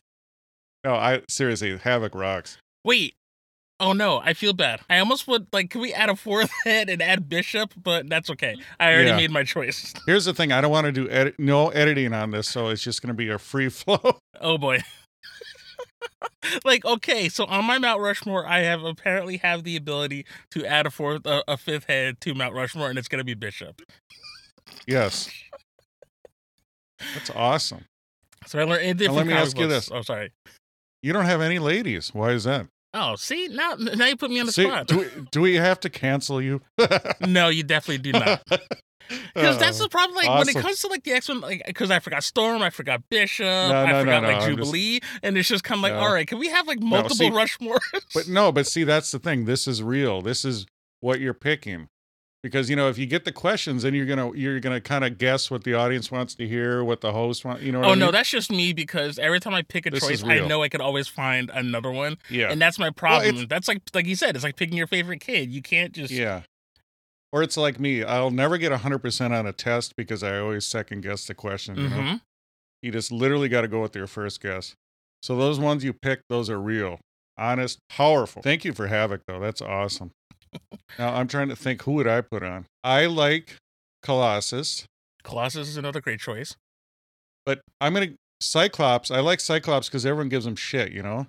no, 0.83 0.95
I 0.95 1.21
seriously 1.29 1.77
Havoc 1.77 2.15
rocks. 2.15 2.57
Wait. 2.83 3.13
Oh 3.79 3.93
no, 3.93 4.19
I 4.23 4.33
feel 4.33 4.53
bad. 4.53 4.81
I 4.91 4.99
almost 4.99 5.27
would 5.27 5.47
like 5.51 5.71
can 5.71 5.81
we 5.81 5.91
add 5.91 6.09
a 6.09 6.15
fourth 6.15 6.51
head 6.65 6.87
and 6.87 7.01
add 7.01 7.27
Bishop, 7.27 7.73
but 7.81 8.07
that's 8.07 8.29
okay. 8.29 8.55
I 8.79 8.93
already 8.93 9.09
Yeah. 9.09 9.15
made 9.17 9.31
my 9.31 9.43
choice. 9.43 9.93
Here's 10.05 10.25
the 10.25 10.33
thing: 10.35 10.51
I 10.51 10.61
don't 10.61 10.69
want 10.71 10.85
to 10.85 10.91
do 10.91 11.09
edit, 11.09 11.35
no 11.39 11.69
editing 11.69 12.13
on 12.13 12.29
this, 12.31 12.47
so 12.47 12.67
it's 12.69 12.83
just 12.83 13.01
going 13.01 13.07
to 13.07 13.13
be 13.15 13.29
a 13.29 13.39
free 13.39 13.69
flow. 13.69 14.19
Oh 14.39 14.57
boy. 14.59 14.81
like 16.63 16.85
okay, 16.85 17.27
so 17.27 17.45
on 17.45 17.65
my 17.65 17.79
Mount 17.79 18.01
Rushmore, 18.01 18.45
I 18.45 18.59
have 18.59 18.83
apparently 18.83 19.37
have 19.37 19.63
the 19.63 19.75
ability 19.75 20.25
to 20.51 20.63
add 20.65 20.85
a 20.85 20.91
fourth, 20.91 21.25
uh, 21.25 21.41
a 21.47 21.57
fifth 21.57 21.85
head 21.85 22.21
to 22.21 22.35
Mount 22.35 22.53
Rushmore, 22.53 22.89
and 22.89 22.99
it's 22.99 23.07
gonna 23.07 23.23
be 23.23 23.33
Bishop. 23.33 23.81
yes, 24.87 25.27
that's 27.15 27.31
awesome. 27.31 27.85
So 28.45 28.59
I 28.59 28.63
learned 28.63 28.83
in 28.83 28.97
different 28.97 29.17
let 29.17 29.25
me 29.27 29.33
comic 29.33 29.47
ask 29.47 29.57
you 29.57 29.67
books- 29.67 29.87
this. 29.87 29.91
Oh, 29.91 30.01
sorry. 30.03 30.31
You 31.01 31.13
don't 31.13 31.25
have 31.25 31.41
any 31.41 31.59
ladies. 31.59 32.13
Why 32.13 32.31
is 32.31 32.43
that? 32.45 32.67
Oh, 32.93 33.15
see 33.15 33.47
now, 33.47 33.75
now 33.75 34.05
you 34.07 34.17
put 34.17 34.29
me 34.29 34.39
on 34.41 34.45
the 34.45 34.51
See, 34.51 34.63
spot. 34.65 34.87
do 34.87 34.97
we, 34.99 35.05
do 35.31 35.41
we 35.41 35.55
have 35.55 35.79
to 35.81 35.89
cancel 35.89 36.41
you? 36.41 36.61
no, 37.27 37.47
you 37.47 37.63
definitely 37.63 37.99
do 37.99 38.11
not. 38.19 38.43
Because 39.33 39.57
that's 39.57 39.79
Oh. 39.79 39.83
the 39.83 39.89
problem. 39.89 40.15
Like 40.15 40.29
when 40.29 40.49
it 40.49 40.61
comes 40.61 40.79
to 40.81 40.87
like 40.87 41.03
the 41.03 41.13
X 41.13 41.27
Men, 41.29 41.39
like 41.41 41.63
because 41.65 41.89
I 41.89 41.99
forgot 41.99 42.23
Storm, 42.23 42.61
I 42.61 42.69
forgot 42.69 43.01
Bishop, 43.09 43.45
no, 43.45 43.83
I 43.85 43.99
forgot 43.99 44.23
no, 44.23 44.27
like 44.29 44.37
I'm 44.37 44.55
just- 44.57 44.71
Jubilee, 44.71 44.99
and 45.23 45.37
it's 45.37 45.47
just 45.49 45.63
kind 45.63 45.79
of 45.79 45.83
like, 45.83 45.93
No. 45.93 45.99
all 45.99 46.13
right, 46.13 46.27
can 46.27 46.37
we 46.37 46.49
have 46.49 46.67
like 46.67 46.79
multiple 46.81 47.15
see- 47.15 47.29
Rushmores? 47.29 47.79
But 48.13 48.27
no, 48.27 48.51
but 48.51 48.67
see, 48.67 48.83
that's 48.83 49.11
the 49.11 49.19
thing. 49.19 49.45
This 49.45 49.67
is 49.67 49.81
real. 49.81 50.21
This 50.21 50.43
is 50.45 50.65
what 50.99 51.19
you're 51.19 51.33
picking. 51.33 51.87
Because 52.43 52.71
you 52.71 52.75
know, 52.75 52.89
if 52.89 52.97
you 52.97 53.05
get 53.05 53.23
the 53.23 53.31
questions, 53.31 53.83
then 53.83 53.93
you're 53.93 54.07
gonna 54.07 54.31
you're 54.35 54.59
gonna 54.59 54.81
kind 54.81 55.05
of 55.05 55.19
guess 55.19 55.51
what 55.51 55.63
the 55.63 55.75
audience 55.75 56.09
wants 56.09 56.33
to 56.35 56.47
hear, 56.47 56.83
what 56.83 57.01
the 57.01 57.11
host 57.13 57.45
wants. 57.45 57.61
You 57.61 57.71
know? 57.71 57.83
Oh 57.83 57.91
I 57.91 57.95
no, 57.95 58.09
that's 58.09 58.29
just 58.31 58.49
me 58.51 58.73
because 58.73 59.19
every 59.19 59.39
time 59.39 59.53
I 59.53 59.61
pick 59.61 59.85
a 59.85 59.91
This 59.91 60.01
choice, 60.07 60.23
I 60.23 60.39
know 60.47 60.63
I 60.63 60.69
could 60.69 60.81
always 60.81 61.07
find 61.07 61.51
another 61.53 61.91
one, 61.91 62.17
yeah, 62.31 62.49
and 62.51 62.59
that's 62.59 62.79
my 62.79 62.89
problem. 62.89 63.29
it's- 63.29 63.45
that's 63.47 63.67
like 63.67 63.81
like 63.93 64.07
you 64.07 64.15
said, 64.15 64.33
it's 64.35 64.43
like 64.43 64.55
picking 64.55 64.75
your 64.75 64.87
favorite 64.87 65.19
kid. 65.21 65.51
You 65.51 65.61
can't 65.61 65.91
just 65.93 66.11
yeah. 66.11 66.41
Or 67.31 67.43
it's 67.43 67.55
like 67.57 67.79
me. 67.79 68.03
I'll 68.03 68.31
never 68.31 68.57
get 68.57 68.71
hundred 68.71 68.99
percent 68.99 69.33
on 69.35 69.45
a 69.45 69.53
test 69.53 69.95
because 69.95 70.23
I 70.23 70.39
always 70.39 70.65
second 70.65 71.01
guess 71.01 71.27
the 71.27 71.35
question. 71.35 71.75
You 71.77 71.89
know, 71.89 71.95
Mhm. 71.95 72.21
you 72.81 72.91
just 72.91 73.11
literally 73.11 73.49
got 73.49 73.61
to 73.61 73.67
go 73.67 73.81
with 73.83 73.95
your 73.95 74.07
first 74.07 74.41
guess. 74.41 74.73
So 75.21 75.37
those 75.37 75.59
ones 75.59 75.83
you 75.83 75.93
pick, 75.93 76.21
those 76.27 76.49
are 76.49 76.59
real, 76.59 76.99
honest, 77.37 77.77
powerful. 77.87 78.41
Thank 78.41 78.65
you 78.65 78.73
for 78.73 78.87
Havoc 78.87 79.21
though. 79.27 79.39
That's 79.39 79.61
awesome. 79.61 80.11
Now 80.99 81.13
I'm 81.15 81.27
trying 81.27 81.49
to 81.49 81.55
think 81.55 81.83
who 81.83 81.93
would 81.93 82.07
I 82.07 82.21
put 82.21 82.43
on. 82.43 82.65
I 82.83 83.05
like 83.05 83.57
Colossus. 84.03 84.85
Colossus 85.23 85.69
is 85.69 85.77
another 85.77 86.01
great 86.01 86.19
choice. 86.19 86.55
But 87.45 87.61
I'm 87.79 87.93
gonna 87.93 88.13
Cyclops. 88.41 89.11
I 89.11 89.19
like 89.19 89.39
Cyclops 89.39 89.87
because 89.87 90.05
everyone 90.05 90.29
gives 90.29 90.45
him 90.45 90.55
shit. 90.55 90.91
You 90.91 91.03
know, 91.03 91.27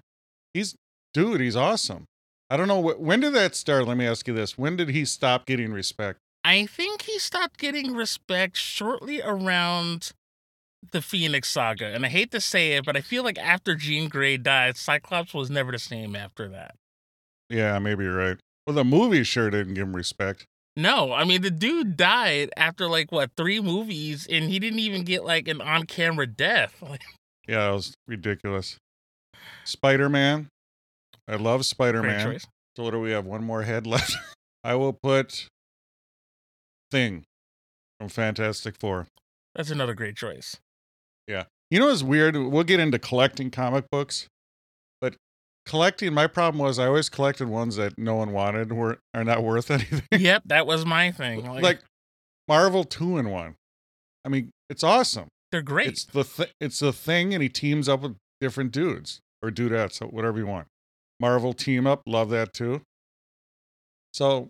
he's 0.54 0.74
dude. 1.14 1.40
He's 1.40 1.56
awesome. 1.56 2.04
I 2.50 2.56
don't 2.56 2.68
know 2.68 2.82
wh- 2.82 3.00
when 3.00 3.20
did 3.20 3.34
that 3.34 3.54
start. 3.54 3.86
Let 3.86 3.96
me 3.96 4.06
ask 4.06 4.26
you 4.26 4.34
this: 4.34 4.58
When 4.58 4.76
did 4.76 4.90
he 4.90 5.04
stop 5.04 5.46
getting 5.46 5.72
respect? 5.72 6.18
I 6.44 6.66
think 6.66 7.02
he 7.02 7.18
stopped 7.18 7.58
getting 7.58 7.94
respect 7.94 8.56
shortly 8.56 9.22
around 9.22 10.12
the 10.90 11.00
Phoenix 11.00 11.48
Saga, 11.48 11.86
and 11.86 12.04
I 12.04 12.08
hate 12.08 12.32
to 12.32 12.40
say 12.40 12.72
it, 12.72 12.84
but 12.84 12.96
I 12.96 13.00
feel 13.00 13.22
like 13.22 13.38
after 13.38 13.76
Jean 13.76 14.08
Grey 14.08 14.36
died, 14.36 14.76
Cyclops 14.76 15.32
was 15.32 15.50
never 15.50 15.70
the 15.70 15.78
same 15.78 16.16
after 16.16 16.48
that. 16.48 16.74
Yeah, 17.48 17.78
maybe 17.78 18.04
you're 18.04 18.16
right. 18.16 18.38
Well, 18.66 18.74
the 18.74 18.84
movie 18.84 19.24
sure 19.24 19.50
didn't 19.50 19.74
give 19.74 19.88
him 19.88 19.96
respect. 19.96 20.46
No, 20.76 21.12
I 21.12 21.24
mean 21.24 21.42
the 21.42 21.50
dude 21.50 21.96
died 21.96 22.50
after 22.56 22.88
like 22.88 23.12
what 23.12 23.30
three 23.36 23.60
movies, 23.60 24.26
and 24.30 24.44
he 24.44 24.58
didn't 24.58 24.78
even 24.78 25.04
get 25.04 25.24
like 25.24 25.46
an 25.48 25.60
on-camera 25.60 26.26
death. 26.28 26.82
Yeah, 27.48 27.70
it 27.70 27.72
was 27.72 27.94
ridiculous. 28.06 28.76
Spider 29.64 30.08
Man. 30.08 30.46
I 31.26 31.34
love 31.34 31.66
Spider 31.66 32.00
Man. 32.00 32.38
So 32.76 32.84
what 32.84 32.92
do 32.92 33.00
we 33.00 33.10
have? 33.10 33.26
One 33.26 33.42
more 33.42 33.62
head 33.62 33.84
left. 33.88 34.16
I 34.62 34.76
will 34.76 34.92
put 34.92 35.48
Thing 36.92 37.24
from 37.98 38.08
Fantastic 38.10 38.76
Four. 38.78 39.08
That's 39.56 39.72
another 39.72 39.92
great 39.94 40.14
choice. 40.16 40.56
Yeah, 41.26 41.44
you 41.68 41.80
know 41.80 41.86
what's 41.88 42.04
weird? 42.04 42.36
We'll 42.36 42.62
get 42.62 42.78
into 42.78 43.00
collecting 43.00 43.50
comic 43.50 43.86
books. 43.90 44.28
Collecting. 45.66 46.12
My 46.12 46.26
problem 46.26 46.58
was 46.62 46.78
I 46.78 46.86
always 46.86 47.08
collected 47.08 47.48
ones 47.48 47.76
that 47.76 47.98
no 47.98 48.14
one 48.16 48.32
wanted, 48.32 48.72
were 48.72 48.98
are 49.14 49.24
not 49.24 49.42
worth 49.42 49.70
anything. 49.70 50.02
yep, 50.12 50.42
that 50.46 50.66
was 50.66 50.84
my 50.84 51.10
thing. 51.12 51.44
Like, 51.46 51.62
like 51.62 51.80
Marvel 52.48 52.84
two 52.84 53.18
in 53.18 53.30
one. 53.30 53.54
I 54.24 54.28
mean, 54.28 54.50
it's 54.70 54.82
awesome. 54.84 55.28
they're 55.50 55.62
great. 55.62 55.88
It's 55.88 56.04
the 56.04 56.24
th- 56.24 56.52
it's 56.60 56.78
the 56.78 56.92
thing, 56.92 57.34
and 57.34 57.42
he 57.42 57.48
teams 57.48 57.88
up 57.88 58.02
with 58.02 58.16
different 58.40 58.72
dudes 58.72 59.20
or 59.42 59.50
dudettes, 59.50 59.94
so 59.94 60.06
whatever 60.06 60.38
you 60.38 60.46
want. 60.46 60.66
Marvel 61.20 61.52
team 61.52 61.86
up, 61.86 62.02
love 62.06 62.30
that 62.30 62.52
too. 62.52 62.82
So, 64.12 64.48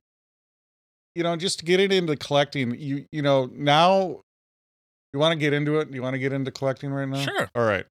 you 1.14 1.22
know, 1.22 1.36
just 1.36 1.58
to 1.60 1.64
get 1.64 1.80
it 1.80 1.92
into 1.92 2.16
collecting, 2.16 2.74
you 2.78 3.06
you 3.12 3.22
know 3.22 3.50
now, 3.52 4.20
you 5.12 5.18
want 5.20 5.32
to 5.32 5.38
get 5.38 5.52
into 5.52 5.78
it. 5.80 5.90
You 5.92 6.02
want 6.02 6.14
to 6.14 6.18
get 6.18 6.32
into 6.32 6.50
collecting 6.50 6.90
right 6.92 7.08
now. 7.08 7.18
Sure. 7.20 7.48
All 7.54 7.64
right. 7.64 7.84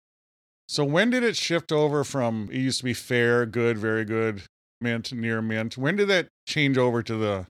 So 0.71 0.85
when 0.85 1.09
did 1.09 1.21
it 1.21 1.35
shift 1.35 1.73
over 1.73 2.05
from 2.05 2.47
it 2.49 2.55
used 2.55 2.77
to 2.77 2.85
be 2.85 2.93
fair, 2.93 3.45
good, 3.45 3.77
very 3.77 4.05
good, 4.05 4.43
mint, 4.79 5.11
near 5.11 5.41
mint? 5.41 5.77
When 5.77 5.97
did 5.97 6.07
that 6.07 6.29
change 6.47 6.77
over 6.77 7.03
to 7.03 7.17
the 7.17 7.47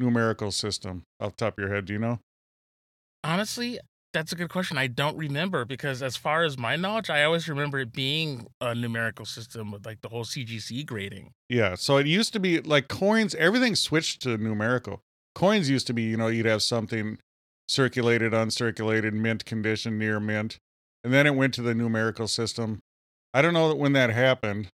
numerical 0.00 0.50
system? 0.50 1.04
Off 1.20 1.36
the 1.36 1.44
top 1.44 1.56
of 1.56 1.62
your 1.62 1.72
head, 1.72 1.84
do 1.84 1.92
you 1.92 2.00
know? 2.00 2.18
Honestly, 3.22 3.78
that's 4.12 4.32
a 4.32 4.34
good 4.34 4.48
question. 4.48 4.76
I 4.76 4.88
don't 4.88 5.16
remember 5.16 5.64
because, 5.64 6.02
as 6.02 6.16
far 6.16 6.42
as 6.42 6.58
my 6.58 6.74
knowledge, 6.74 7.10
I 7.10 7.22
always 7.22 7.48
remember 7.48 7.78
it 7.78 7.92
being 7.92 8.48
a 8.60 8.74
numerical 8.74 9.24
system 9.24 9.70
with 9.70 9.86
like 9.86 10.00
the 10.00 10.08
whole 10.08 10.24
CGC 10.24 10.84
grading. 10.84 11.30
Yeah. 11.48 11.76
So 11.76 11.98
it 11.98 12.08
used 12.08 12.32
to 12.32 12.40
be 12.40 12.58
like 12.58 12.88
coins, 12.88 13.36
everything 13.36 13.76
switched 13.76 14.22
to 14.22 14.36
numerical. 14.36 15.00
Coins 15.36 15.70
used 15.70 15.86
to 15.86 15.92
be, 15.92 16.02
you 16.02 16.16
know, 16.16 16.26
you'd 16.26 16.46
have 16.46 16.64
something 16.64 17.18
circulated, 17.68 18.32
uncirculated, 18.32 19.12
mint 19.12 19.44
condition, 19.44 19.96
near 19.96 20.18
mint. 20.18 20.58
And 21.04 21.12
then 21.12 21.26
it 21.26 21.36
went 21.36 21.54
to 21.54 21.62
the 21.62 21.74
numerical 21.74 22.26
system. 22.26 22.80
I 23.34 23.42
don't 23.42 23.54
know 23.54 23.74
when 23.74 23.92
that 23.92 24.10
happened. 24.10 24.68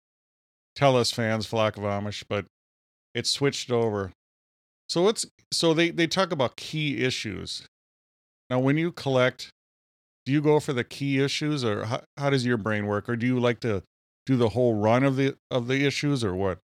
Tell 0.75 0.97
us 0.97 1.12
fans, 1.12 1.47
flock 1.47 1.76
of 1.76 1.85
Amish, 1.85 2.25
but 2.28 2.45
it 3.14 3.26
switched 3.26 3.71
over. 3.71 4.12
So 4.88 5.09
it's 5.09 5.25
so 5.52 5.73
they 5.73 5.90
they 5.90 6.06
talk 6.06 6.33
about 6.33 6.56
key 6.56 7.04
issues. 7.04 7.66
Now 8.50 8.59
when 8.59 8.76
you 8.76 8.92
collect, 8.92 9.50
do 10.25 10.33
you 10.33 10.42
go 10.42 10.61
for 10.61 10.73
the 10.73 10.85
key 10.85 11.23
issues 11.23 11.64
or 11.64 11.85
how, 11.85 12.02
how 12.18 12.30
does 12.30 12.45
your 12.45 12.56
brain 12.56 12.87
work? 12.87 13.09
Or 13.09 13.16
do 13.16 13.26
you 13.26 13.38
like 13.38 13.61
to 13.61 13.83
do 14.26 14.37
the 14.37 14.50
whole 14.50 14.75
run 14.75 15.04
of 15.04 15.16
the 15.16 15.37
of 15.50 15.68
the 15.68 15.87
issues 15.87 16.25
or 16.25 16.35
what? 16.35 16.59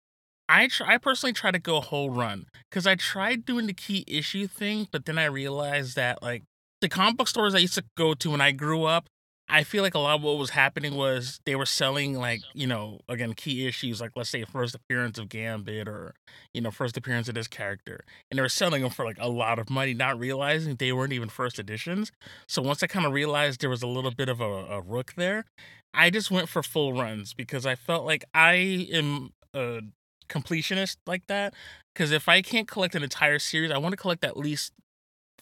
I 0.49 0.67
tr- 0.67 0.83
I 0.85 0.97
personally 0.97 1.33
try 1.33 1.51
to 1.51 1.59
go 1.59 1.79
whole 1.79 2.09
run 2.09 2.47
because 2.69 2.85
I 2.85 2.95
tried 2.95 3.45
doing 3.45 3.67
the 3.67 3.73
key 3.73 4.03
issue 4.07 4.47
thing, 4.47 4.87
but 4.91 5.05
then 5.05 5.17
I 5.17 5.25
realized 5.25 5.95
that 5.95 6.21
like 6.21 6.43
the 6.81 6.89
comic 6.89 7.17
book 7.17 7.27
stores 7.27 7.55
I 7.55 7.59
used 7.59 7.75
to 7.75 7.83
go 7.95 8.13
to 8.15 8.31
when 8.31 8.41
I 8.41 8.51
grew 8.51 8.83
up, 8.83 9.07
I 9.51 9.63
feel 9.63 9.83
like 9.83 9.95
a 9.95 9.99
lot 9.99 10.15
of 10.15 10.23
what 10.23 10.37
was 10.37 10.51
happening 10.51 10.95
was 10.95 11.41
they 11.45 11.55
were 11.57 11.65
selling 11.65 12.15
like 12.17 12.41
you 12.53 12.65
know 12.65 13.01
again 13.09 13.33
key 13.33 13.67
issues 13.67 13.99
like 13.99 14.11
let's 14.15 14.29
say 14.29 14.45
first 14.45 14.73
appearance 14.73 15.19
of 15.19 15.27
Gambit 15.27 15.89
or 15.89 16.13
you 16.53 16.61
know 16.61 16.71
first 16.71 16.95
appearance 16.95 17.27
of 17.27 17.35
this 17.35 17.47
character, 17.47 18.05
and 18.29 18.37
they 18.37 18.41
were 18.41 18.49
selling 18.49 18.81
them 18.81 18.91
for 18.91 19.03
like 19.03 19.17
a 19.19 19.27
lot 19.29 19.59
of 19.59 19.69
money, 19.69 19.93
not 19.93 20.17
realizing 20.17 20.75
they 20.75 20.93
weren't 20.93 21.13
even 21.13 21.29
first 21.29 21.59
editions. 21.59 22.11
So 22.47 22.61
once 22.61 22.81
I 22.81 22.87
kind 22.87 23.05
of 23.05 23.11
realized 23.11 23.59
there 23.59 23.69
was 23.69 23.83
a 23.83 23.87
little 23.87 24.11
bit 24.11 24.29
of 24.29 24.39
a, 24.39 24.45
a 24.45 24.81
rook 24.81 25.13
there, 25.17 25.45
I 25.93 26.09
just 26.09 26.31
went 26.31 26.47
for 26.47 26.63
full 26.63 26.93
runs 26.93 27.33
because 27.33 27.65
I 27.65 27.75
felt 27.75 28.05
like 28.05 28.23
I 28.33 28.87
am 28.91 29.31
a 29.53 29.81
completionist 30.29 30.95
like 31.05 31.27
that 31.27 31.53
because 31.93 32.11
if 32.11 32.29
I 32.29 32.41
can't 32.41 32.67
collect 32.69 32.95
an 32.95 33.03
entire 33.03 33.39
series, 33.39 33.71
I 33.71 33.77
want 33.77 33.91
to 33.91 33.97
collect 33.97 34.23
at 34.23 34.37
least 34.37 34.71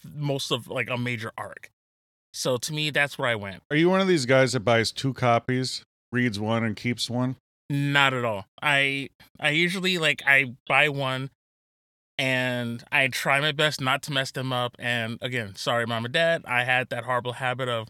most 0.03 0.51
of 0.51 0.67
like 0.67 0.89
a 0.89 0.97
major 0.97 1.31
arc. 1.37 1.69
So 2.39 2.55
to 2.55 2.71
me, 2.73 2.89
that's 2.89 3.17
where 3.17 3.27
I 3.27 3.35
went. 3.35 3.63
Are 3.69 3.75
you 3.75 3.89
one 3.89 3.99
of 3.99 4.07
these 4.07 4.25
guys 4.25 4.53
that 4.53 4.61
buys 4.61 4.93
two 4.93 5.13
copies, 5.13 5.83
reads 6.13 6.39
one, 6.39 6.63
and 6.63 6.73
keeps 6.73 7.09
one? 7.09 7.35
Not 7.69 8.13
at 8.13 8.23
all. 8.23 8.45
I 8.61 9.09
I 9.41 9.49
usually 9.49 9.97
like 9.97 10.23
I 10.25 10.53
buy 10.65 10.87
one 10.87 11.31
and 12.17 12.81
I 12.93 13.09
try 13.09 13.41
my 13.41 13.51
best 13.51 13.81
not 13.81 14.03
to 14.03 14.13
mess 14.13 14.31
them 14.31 14.53
up. 14.53 14.77
And 14.79 15.17
again, 15.21 15.55
sorry, 15.55 15.85
mom 15.85 16.05
and 16.05 16.13
dad, 16.13 16.45
I 16.47 16.63
had 16.63 16.87
that 16.91 17.03
horrible 17.03 17.33
habit 17.33 17.67
of 17.67 17.89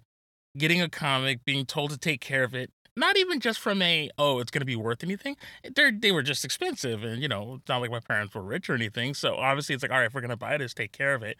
getting 0.57 0.81
a 0.81 0.89
comic, 0.89 1.45
being 1.45 1.67
told 1.67 1.91
to 1.91 1.97
take 1.99 2.19
care 2.19 2.43
of 2.43 2.55
it. 2.55 2.71
Not 2.95 3.17
even 3.17 3.39
just 3.39 3.59
from 3.59 3.83
a 3.83 4.09
oh, 4.17 4.39
it's 4.39 4.49
gonna 4.49 4.65
be 4.65 4.75
worth 4.75 5.03
anything. 5.03 5.37
They 5.75 5.91
they 5.91 6.11
were 6.11 6.23
just 6.23 6.43
expensive, 6.43 7.03
and 7.03 7.21
you 7.21 7.27
know, 7.27 7.57
it's 7.59 7.69
not 7.69 7.81
like 7.81 7.91
my 7.91 7.99
parents 7.99 8.33
were 8.33 8.41
rich 8.41 8.67
or 8.67 8.73
anything. 8.73 9.13
So 9.13 9.35
obviously, 9.35 9.75
it's 9.75 9.83
like 9.83 9.91
all 9.91 9.99
right, 9.99 10.07
if 10.07 10.15
we're 10.15 10.21
gonna 10.21 10.35
buy 10.35 10.57
this, 10.57 10.73
take 10.73 10.91
care 10.91 11.13
of 11.13 11.21
it. 11.21 11.37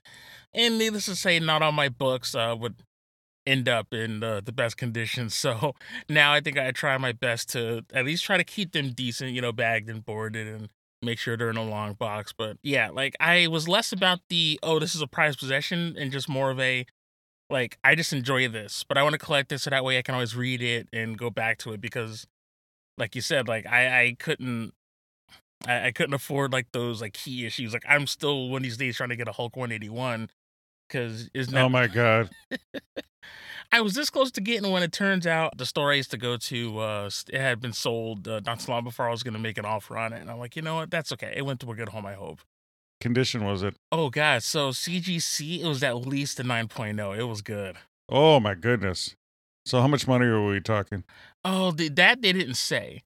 And 0.54 0.78
needless 0.78 1.06
to 1.06 1.16
say, 1.16 1.40
not 1.40 1.64
all 1.64 1.72
my 1.72 1.90
books 1.90 2.36
uh, 2.36 2.56
would 2.58 2.76
end 3.50 3.68
up 3.68 3.94
in 3.94 4.24
uh, 4.24 4.42
the 4.44 4.52
best 4.52 4.78
conditions. 4.78 5.36
So 5.50 5.74
now 6.10 6.34
I 6.34 6.42
think 6.42 6.58
I 6.58 6.72
try 6.72 6.98
my 6.98 7.12
best 7.14 7.50
to 7.50 7.84
at 7.94 8.06
least 8.06 8.24
try 8.26 8.38
to 8.38 8.44
keep 8.44 8.74
them 8.74 8.92
decent, 8.92 9.32
you 9.32 9.42
know, 9.42 9.52
bagged 9.54 9.90
and 9.90 10.04
boarded 10.06 10.48
and 10.48 10.70
make 11.02 11.18
sure 11.18 11.38
they're 11.38 11.50
in 11.50 11.58
a 11.58 11.64
long 11.64 11.94
box. 11.94 12.34
But 12.38 12.58
yeah, 12.62 12.90
like 12.90 13.16
I 13.20 13.48
was 13.48 13.68
less 13.68 13.92
about 13.92 14.20
the, 14.30 14.60
oh, 14.62 14.80
this 14.80 14.96
is 14.96 15.02
a 15.02 15.08
prized 15.08 15.40
possession 15.40 15.96
and 15.98 16.12
just 16.12 16.28
more 16.28 16.52
of 16.52 16.60
a, 16.60 16.86
like, 17.50 17.80
I 17.84 17.96
just 17.96 18.14
enjoy 18.14 18.48
this, 18.50 18.84
but 18.84 18.98
I 18.98 19.04
want 19.04 19.14
to 19.14 19.20
collect 19.20 19.50
this 19.50 19.64
so 19.64 19.70
that 19.70 19.84
way 19.84 19.98
I 19.98 20.02
can 20.02 20.14
always 20.14 20.36
read 20.36 20.62
it 20.62 20.88
and 20.94 21.18
go 21.18 21.30
back 21.30 21.58
to 21.60 21.72
it 21.72 21.82
because, 21.82 22.28
like 22.98 23.16
you 23.16 23.22
said, 23.22 23.48
like 23.48 23.66
I, 23.66 24.02
I 24.02 24.16
couldn't. 24.20 24.74
I, 25.68 25.88
I 25.88 25.92
couldn't 25.92 26.14
afford 26.14 26.54
like 26.54 26.68
those 26.74 27.02
like 27.02 27.14
key 27.14 27.46
issues. 27.46 27.74
Like 27.74 27.86
I'm 27.88 28.08
still 28.08 28.50
one 28.50 28.60
of 28.60 28.64
these 28.64 28.78
days 28.78 28.98
trying 28.98 29.10
to 29.10 29.16
get 29.16 29.28
a 29.28 29.32
Hulk 29.32 29.56
181 29.56 30.30
because 30.88 31.30
that 31.34 31.54
Oh 31.56 31.70
my 31.70 31.88
god. 31.88 32.30
I 33.72 33.82
was 33.82 33.94
this 33.94 34.10
close 34.10 34.32
to 34.32 34.42
getting 34.42 34.72
when 34.72 34.82
it 34.82 34.92
turns 34.92 35.28
out 35.28 35.58
the 35.58 35.66
store 35.66 35.92
I 35.92 35.96
used 35.96 36.12
to 36.12 36.18
go 36.18 36.38
to, 36.38 36.80
uh, 36.80 37.10
it 37.32 37.40
had 37.40 37.60
been 37.60 37.74
sold 37.74 38.28
uh, 38.28 38.42
not 38.46 38.62
so 38.62 38.72
long 38.72 38.84
before 38.84 39.08
I 39.08 39.12
was 39.12 39.22
going 39.22 39.36
to 39.36 39.40
make 39.40 39.58
an 39.58 39.66
offer 39.66 39.98
on 39.98 40.12
it. 40.12 40.22
And 40.22 40.30
I'm 40.30 40.40
like, 40.40 40.56
you 40.56 40.62
know 40.62 40.76
what? 40.76 40.90
That's 40.90 41.12
okay. 41.14 41.34
It 41.36 41.46
went 41.46 41.60
to 41.62 41.72
a 41.72 41.76
good 41.76 41.90
home, 41.90 42.06
I 42.06 42.14
hope. 42.14 42.40
Condition 43.00 43.46
was 43.46 43.62
it? 43.62 43.76
Oh, 43.92 44.10
God. 44.10 44.44
So 44.44 44.72
CGC, 44.72 45.62
it 45.62 45.68
was 45.68 45.84
at 45.84 45.96
least 45.96 46.40
a 46.40 46.44
9.0. 46.44 47.18
It 47.18 47.24
was 47.24 47.42
good. 47.42 47.78
Oh 48.10 48.40
my 48.40 48.56
goodness. 48.56 49.16
So 49.66 49.82
how 49.82 49.88
much 49.88 50.08
money 50.08 50.26
are 50.26 50.44
we 50.44 50.60
talking? 50.60 51.04
Oh, 51.46 51.72
the, 51.72 51.90
that 51.90 52.24
they 52.24 52.34
didn't 52.34 52.56
say. 52.56 53.04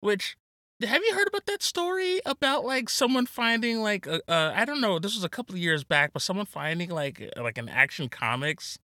Which, 0.00 0.36
have 0.82 1.02
you 1.04 1.14
heard 1.14 1.28
about 1.28 1.46
that 1.46 1.62
story 1.62 2.20
about 2.26 2.64
like 2.64 2.90
someone 2.90 3.26
finding 3.26 3.82
like, 3.82 4.06
a, 4.08 4.20
uh, 4.28 4.52
I 4.54 4.64
don't 4.64 4.80
know, 4.80 4.98
this 4.98 5.14
was 5.14 5.22
a 5.22 5.28
couple 5.28 5.54
of 5.54 5.60
years 5.60 5.84
back, 5.84 6.12
but 6.12 6.22
someone 6.22 6.46
finding 6.46 6.90
like, 6.90 7.30
uh, 7.36 7.42
like 7.42 7.56
an 7.56 7.68
action 7.68 8.08
comics, 8.08 8.80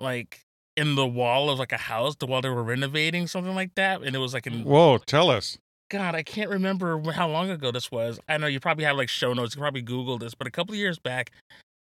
like 0.00 0.40
in 0.76 0.94
the 0.94 1.06
wall 1.06 1.50
of 1.50 1.58
like 1.58 1.72
a 1.72 1.78
house, 1.78 2.16
the 2.16 2.26
wall 2.26 2.40
they 2.40 2.48
were 2.48 2.62
renovating, 2.62 3.26
something 3.26 3.54
like 3.54 3.74
that. 3.74 4.02
And 4.02 4.14
it 4.14 4.18
was 4.18 4.34
like 4.34 4.46
in 4.46 4.64
Whoa, 4.64 4.98
tell 4.98 5.30
us. 5.30 5.58
God, 5.90 6.14
I 6.14 6.22
can't 6.22 6.48
remember 6.48 7.00
how 7.12 7.28
long 7.28 7.50
ago 7.50 7.72
this 7.72 7.90
was. 7.90 8.20
I 8.28 8.38
know 8.38 8.46
you 8.46 8.60
probably 8.60 8.84
have 8.84 8.96
like 8.96 9.08
show 9.08 9.32
notes. 9.32 9.54
You 9.54 9.60
probably 9.60 9.82
Google 9.82 10.18
this, 10.18 10.34
but 10.34 10.46
a 10.46 10.50
couple 10.50 10.72
of 10.72 10.78
years 10.78 10.98
back, 10.98 11.32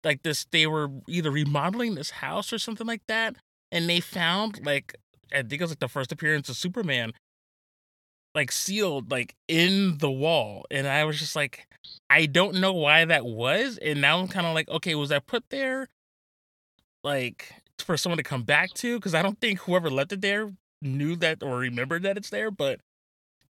like 0.04 0.22
this, 0.24 0.44
they 0.50 0.66
were 0.66 0.90
either 1.08 1.30
remodeling 1.30 1.94
this 1.94 2.10
house 2.10 2.52
or 2.52 2.58
something 2.58 2.86
like 2.86 3.02
that, 3.06 3.36
and 3.70 3.88
they 3.88 4.00
found 4.00 4.64
like 4.66 4.96
I 5.32 5.42
think 5.42 5.54
it 5.54 5.60
was 5.60 5.70
like 5.70 5.78
the 5.78 5.88
first 5.88 6.10
appearance 6.10 6.48
of 6.48 6.56
Superman, 6.56 7.12
like 8.34 8.50
sealed 8.50 9.10
like 9.10 9.36
in 9.46 9.98
the 9.98 10.10
wall, 10.10 10.66
and 10.70 10.88
I 10.88 11.04
was 11.04 11.20
just 11.20 11.36
like, 11.36 11.68
I 12.10 12.26
don't 12.26 12.56
know 12.56 12.72
why 12.72 13.04
that 13.04 13.24
was, 13.24 13.78
and 13.78 14.00
now 14.00 14.18
I'm 14.18 14.28
kind 14.28 14.46
of 14.46 14.54
like, 14.54 14.68
okay, 14.68 14.96
was 14.96 15.10
that 15.10 15.26
put 15.26 15.44
there, 15.50 15.88
like 17.04 17.54
for 17.82 17.96
someone 17.96 18.18
to 18.18 18.22
come 18.22 18.42
back 18.42 18.72
to? 18.74 18.98
Because 18.98 19.14
I 19.14 19.22
don't 19.22 19.40
think 19.40 19.60
whoever 19.60 19.90
left 19.90 20.12
it 20.12 20.20
there 20.20 20.52
knew 20.80 21.16
that 21.16 21.42
or 21.42 21.58
remembered 21.58 22.02
that 22.02 22.16
it's 22.16 22.30
there, 22.30 22.50
but 22.50 22.80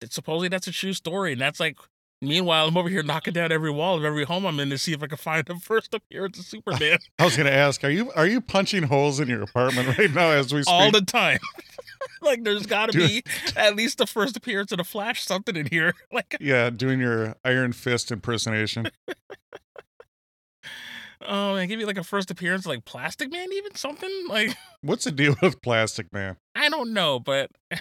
supposedly 0.09 0.49
that's 0.49 0.67
a 0.67 0.73
true 0.73 0.93
story, 0.93 1.33
and 1.33 1.41
that's 1.41 1.61
like. 1.61 1.79
Meanwhile, 2.23 2.69
I'm 2.69 2.77
over 2.77 2.91
here 2.91 3.03
knocking 3.03 3.33
down 3.33 3.51
every 3.51 3.71
wall 3.71 3.97
of 3.97 4.05
every 4.05 4.25
home 4.25 4.45
I'm 4.45 4.61
in 4.61 4.69
to 4.69 4.77
see 4.77 4.93
if 4.93 5.03
I 5.03 5.07
can 5.07 5.17
find 5.17 5.43
the 5.47 5.55
first 5.63 5.95
appearance 5.95 6.39
of 6.39 6.45
Superman 6.45 6.99
I 7.19 7.25
was 7.25 7.35
gonna 7.35 7.49
ask, 7.49 7.83
are 7.83 7.89
you 7.89 8.13
are 8.13 8.27
you 8.27 8.43
punching 8.43 8.83
holes 8.83 9.21
in 9.21 9.29
your 9.29 9.41
apartment 9.41 9.97
right 9.97 10.13
now 10.13 10.29
as 10.29 10.53
we 10.53 10.63
speak? 10.63 10.71
all 10.71 10.91
the 10.91 11.01
time. 11.01 11.39
like, 12.23 12.45
there's 12.45 12.67
got 12.67 12.93
to 12.93 12.99
be 12.99 13.23
at 13.57 13.75
least 13.75 13.99
the 13.99 14.07
first 14.07 14.37
appearance 14.37 14.71
of 14.73 14.79
the 14.79 14.85
Flash, 14.85 15.25
something 15.25 15.57
in 15.57 15.67
here. 15.67 15.95
Like, 16.13 16.37
yeah, 16.41 16.69
doing 16.71 17.01
your 17.01 17.37
Iron 17.45 17.73
Fist 17.73 18.13
impersonation. 18.13 18.91
Oh, 21.23 21.55
man, 21.55 21.69
give 21.69 21.81
you 21.81 21.87
like 21.87 21.99
a 21.99 22.05
first 22.05 22.31
appearance 22.31 22.65
of 22.65 22.71
like 22.71 22.85
Plastic 22.85 23.31
Man, 23.31 23.53
even 23.53 23.75
something 23.75 24.11
like 24.29 24.57
What's 24.83 25.05
the 25.05 25.13
deal 25.13 25.37
with 25.43 25.61
Plastic 25.63 26.13
Man? 26.13 26.37
I 26.55 26.69
don't 26.69 26.93
know, 26.93 27.19
but 27.19 27.51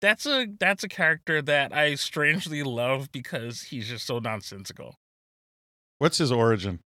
that's 0.00 0.26
a 0.26 0.46
that's 0.58 0.84
a 0.84 0.88
character 0.88 1.42
that 1.42 1.72
I 1.72 1.94
strangely 1.94 2.62
love 2.62 3.10
because 3.12 3.62
he's 3.62 3.88
just 3.88 4.06
so 4.06 4.18
nonsensical. 4.18 4.96
What's 5.98 6.18
his 6.18 6.32
origin? 6.32 6.80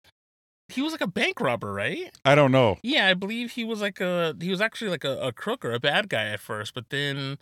He 0.67 0.83
was 0.83 0.91
like 0.91 1.01
a 1.01 1.07
bank 1.07 1.39
robber, 1.39 1.73
right? 1.73 2.15
I 2.23 2.35
don't 2.35 2.51
know. 2.51 2.77
Yeah, 2.83 3.07
I 3.07 3.15
believe 3.15 3.51
he 3.53 3.63
was 3.63 3.81
like 3.81 3.99
a 3.99 4.35
he 4.39 4.51
was 4.51 4.61
actually 4.61 4.91
like 4.91 5.03
a, 5.03 5.19
a 5.19 5.31
crook 5.31 5.65
or 5.65 5.73
a 5.73 5.79
bad 5.79 6.09
guy 6.09 6.25
at 6.25 6.39
first, 6.39 6.73
but 6.75 6.89
then 6.89 7.39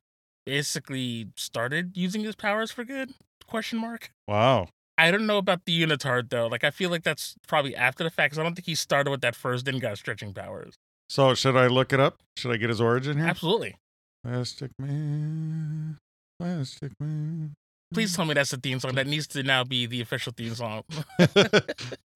basically 0.47 1.27
started 1.35 1.97
using 1.97 2.23
his 2.23 2.35
powers 2.35 2.71
for 2.71 2.85
good? 2.85 3.11
Question 3.47 3.79
mark. 3.79 4.11
Wow. 4.29 4.69
I 4.97 5.11
don't 5.11 5.27
know 5.27 5.37
about 5.37 5.65
the 5.65 5.81
unitard 5.81 6.29
though. 6.29 6.47
Like 6.47 6.63
I 6.63 6.71
feel 6.71 6.89
like 6.89 7.03
that's 7.03 7.35
probably 7.47 7.75
after 7.75 8.03
the 8.03 8.09
fact. 8.09 8.33
'cause 8.33 8.39
I 8.39 8.43
don't 8.43 8.55
think 8.55 8.65
he 8.65 8.75
started 8.75 9.11
with 9.11 9.21
that 9.21 9.35
first, 9.35 9.65
then 9.65 9.79
got 9.79 9.97
stretching 9.97 10.33
powers. 10.33 10.73
So 11.09 11.33
should 11.35 11.55
I 11.55 11.67
look 11.67 11.93
it 11.93 11.99
up? 11.99 12.17
Should 12.37 12.51
I 12.51 12.57
get 12.57 12.69
his 12.69 12.81
origin 12.81 13.17
here? 13.17 13.27
Absolutely. 13.27 13.75
Plastic 14.23 14.71
Man. 14.79 15.97
Plastic 16.39 16.91
Man. 16.99 17.53
Please 17.93 18.15
tell 18.15 18.25
me 18.25 18.33
that's 18.33 18.51
the 18.51 18.57
theme 18.57 18.79
song. 18.79 18.95
That 18.95 19.07
needs 19.07 19.27
to 19.27 19.43
now 19.43 19.63
be 19.63 19.85
the 19.85 20.01
official 20.01 20.33
theme 20.35 20.53
song. 20.55 20.83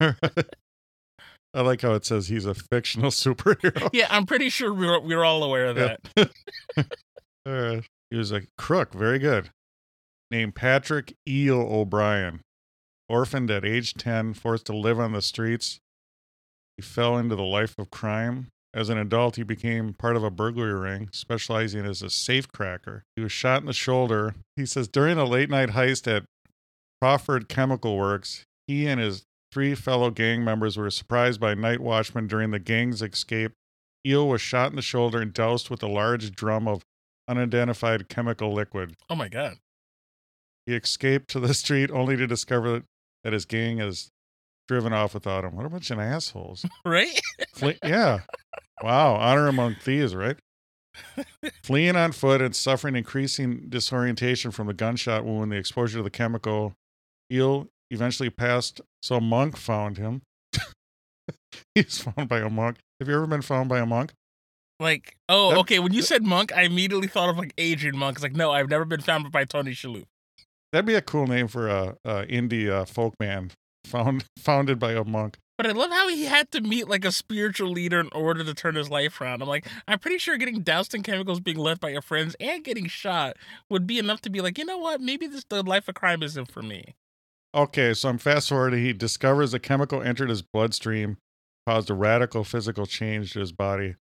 I 1.54 1.60
like 1.60 1.82
how 1.82 1.92
it 1.92 2.04
says 2.06 2.28
he's 2.28 2.46
a 2.46 2.54
fictional 2.54 3.10
superhero. 3.10 3.88
yeah, 3.92 4.06
I'm 4.10 4.26
pretty 4.26 4.48
sure 4.48 4.72
we're 4.72 4.98
we're 5.00 5.24
all 5.24 5.42
aware 5.44 5.66
of 5.66 5.76
Yeah. 5.76 5.96
that. 6.16 6.30
Uh, 7.46 7.80
he 8.10 8.16
was 8.16 8.32
a 8.32 8.42
crook, 8.58 8.92
very 8.94 9.18
good. 9.18 9.50
Named 10.30 10.54
Patrick 10.54 11.14
Eel 11.28 11.60
O'Brien. 11.60 12.40
Orphaned 13.12 13.50
at 13.50 13.62
age 13.62 13.92
10, 13.92 14.32
forced 14.32 14.64
to 14.66 14.72
live 14.74 14.98
on 14.98 15.12
the 15.12 15.20
streets. 15.20 15.80
He 16.78 16.82
fell 16.82 17.18
into 17.18 17.36
the 17.36 17.42
life 17.42 17.74
of 17.78 17.90
crime. 17.90 18.48
As 18.72 18.88
an 18.88 18.96
adult, 18.96 19.36
he 19.36 19.42
became 19.42 19.92
part 19.92 20.16
of 20.16 20.24
a 20.24 20.30
burglary 20.30 20.72
ring, 20.72 21.10
specializing 21.12 21.84
as 21.84 22.00
a 22.00 22.08
safe 22.08 22.48
cracker. 22.48 23.04
He 23.14 23.20
was 23.22 23.30
shot 23.30 23.60
in 23.60 23.66
the 23.66 23.74
shoulder. 23.74 24.34
He 24.56 24.64
says 24.64 24.88
during 24.88 25.18
a 25.18 25.26
late 25.26 25.50
night 25.50 25.70
heist 25.70 26.10
at 26.10 26.24
Crawford 27.02 27.50
Chemical 27.50 27.98
Works, 27.98 28.46
he 28.66 28.86
and 28.86 28.98
his 28.98 29.24
three 29.52 29.74
fellow 29.74 30.10
gang 30.10 30.42
members 30.42 30.78
were 30.78 30.90
surprised 30.90 31.38
by 31.38 31.52
night 31.52 31.80
watchmen 31.80 32.26
during 32.26 32.50
the 32.50 32.58
gang's 32.58 33.02
escape. 33.02 33.52
Eel 34.06 34.26
was 34.26 34.40
shot 34.40 34.70
in 34.70 34.76
the 34.76 34.80
shoulder 34.80 35.20
and 35.20 35.34
doused 35.34 35.68
with 35.68 35.82
a 35.82 35.86
large 35.86 36.34
drum 36.34 36.66
of 36.66 36.80
unidentified 37.28 38.08
chemical 38.08 38.54
liquid. 38.54 38.94
Oh 39.10 39.16
my 39.16 39.28
god. 39.28 39.58
He 40.64 40.74
escaped 40.74 41.28
to 41.32 41.40
the 41.40 41.52
street 41.62 41.90
only 41.90 42.16
to 42.16 42.26
discover 42.26 42.84
that 43.24 43.32
his 43.32 43.44
gang 43.44 43.78
has 43.78 44.10
driven 44.68 44.92
off 44.92 45.14
without 45.14 45.44
him. 45.44 45.54
What 45.56 45.66
a 45.66 45.68
bunch 45.68 45.90
of 45.90 45.98
assholes. 45.98 46.64
Right? 46.84 47.20
Fle- 47.54 47.70
yeah. 47.84 48.20
Wow. 48.82 49.14
Honor 49.14 49.48
among 49.48 49.76
thieves, 49.76 50.14
right? 50.14 50.36
Fleeing 51.62 51.96
on 51.96 52.12
foot 52.12 52.40
and 52.42 52.54
suffering 52.54 52.96
increasing 52.96 53.66
disorientation 53.68 54.50
from 54.50 54.66
the 54.66 54.74
gunshot 54.74 55.24
wound, 55.24 55.52
the 55.52 55.56
exposure 55.56 55.98
to 55.98 56.02
the 56.02 56.10
chemical, 56.10 56.74
Eel 57.32 57.68
eventually 57.90 58.30
passed, 58.30 58.80
so 59.02 59.16
a 59.16 59.20
monk 59.20 59.56
found 59.56 59.96
him. 59.98 60.22
he 61.74 61.82
was 61.82 61.98
found 61.98 62.28
by 62.28 62.40
a 62.40 62.50
monk. 62.50 62.78
Have 63.00 63.08
you 63.08 63.14
ever 63.14 63.26
been 63.26 63.42
found 63.42 63.68
by 63.68 63.78
a 63.78 63.86
monk? 63.86 64.12
Like, 64.80 65.16
oh, 65.28 65.50
That- 65.50 65.58
okay. 65.60 65.78
When 65.78 65.92
you 65.92 66.02
said 66.02 66.24
monk, 66.24 66.52
I 66.54 66.62
immediately 66.62 67.08
thought 67.08 67.28
of 67.30 67.38
like 67.38 67.52
Adrian 67.56 67.96
Monk. 67.96 68.16
It's 68.16 68.22
like, 68.22 68.34
no, 68.36 68.50
I've 68.50 68.68
never 68.68 68.84
been 68.84 69.00
found 69.00 69.30
by 69.32 69.44
Tony 69.44 69.72
Shalhoub. 69.72 70.04
That'd 70.72 70.86
be 70.86 70.94
a 70.94 71.02
cool 71.02 71.26
name 71.26 71.48
for 71.48 71.68
a, 71.68 71.96
a 72.04 72.24
indie 72.24 72.70
uh, 72.70 72.86
folk 72.86 73.14
band 73.18 73.54
found 73.84 74.24
founded 74.38 74.78
by 74.78 74.92
a 74.92 75.04
monk. 75.04 75.38
But 75.58 75.66
I 75.66 75.72
love 75.72 75.90
how 75.90 76.08
he 76.08 76.24
had 76.24 76.50
to 76.52 76.60
meet 76.60 76.88
like 76.88 77.04
a 77.04 77.12
spiritual 77.12 77.70
leader 77.70 78.00
in 78.00 78.08
order 78.12 78.42
to 78.42 78.54
turn 78.54 78.74
his 78.74 78.90
life 78.90 79.20
around. 79.20 79.42
I'm 79.42 79.48
like, 79.48 79.66
I'm 79.86 79.98
pretty 79.98 80.18
sure 80.18 80.36
getting 80.38 80.62
doused 80.62 80.94
in 80.94 81.02
chemicals, 81.02 81.40
being 81.40 81.58
left 81.58 81.80
by 81.80 81.90
your 81.90 82.02
friends, 82.02 82.34
and 82.40 82.64
getting 82.64 82.86
shot 82.86 83.36
would 83.70 83.86
be 83.86 83.98
enough 83.98 84.22
to 84.22 84.30
be 84.30 84.40
like, 84.40 84.58
you 84.58 84.64
know 84.64 84.78
what? 84.78 85.00
Maybe 85.00 85.26
this 85.26 85.44
the 85.48 85.62
life 85.62 85.88
of 85.88 85.94
crime 85.94 86.22
isn't 86.22 86.50
for 86.50 86.62
me. 86.62 86.94
Okay, 87.54 87.92
so 87.92 88.08
I'm 88.08 88.18
fast 88.18 88.48
forwarding. 88.48 88.82
He 88.82 88.94
discovers 88.94 89.52
a 89.52 89.58
chemical 89.58 90.02
entered 90.02 90.30
his 90.30 90.42
bloodstream, 90.42 91.18
caused 91.66 91.90
a 91.90 91.94
radical 91.94 92.44
physical 92.44 92.86
change 92.86 93.34
to 93.34 93.40
his 93.40 93.52
body. 93.52 93.96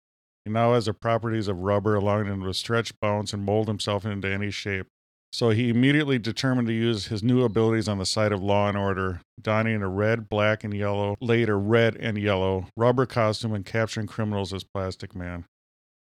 He 0.44 0.52
now 0.52 0.74
has 0.74 0.86
the 0.86 0.94
properties 0.94 1.48
of 1.48 1.58
rubber, 1.58 1.96
allowing 1.96 2.26
him 2.26 2.44
to 2.44 2.54
stretch, 2.54 2.92
bounce, 3.00 3.32
and 3.32 3.44
mold 3.44 3.66
himself 3.66 4.06
into 4.06 4.28
any 4.28 4.52
shape. 4.52 4.86
So 5.32 5.50
he 5.50 5.68
immediately 5.68 6.18
determined 6.18 6.66
to 6.68 6.75
use 6.75 7.06
his 7.06 7.22
new 7.22 7.44
abilities 7.44 7.88
on 7.88 7.99
the 7.99 8.06
side 8.06 8.32
of 8.32 8.42
law 8.42 8.68
and 8.68 8.76
order, 8.76 9.20
donning 9.40 9.80
a 9.80 9.88
red, 9.88 10.28
black, 10.28 10.64
and 10.64 10.75
yellow, 10.75 11.16
later 11.20 11.58
red 11.58 11.94
and 11.96 12.18
yellow, 12.18 12.66
rubber 12.76 13.06
costume 13.06 13.54
and 13.54 13.64
capturing 13.64 14.08
criminals 14.08 14.52
as 14.52 14.64
Plastic 14.64 15.14
Man. 15.14 15.44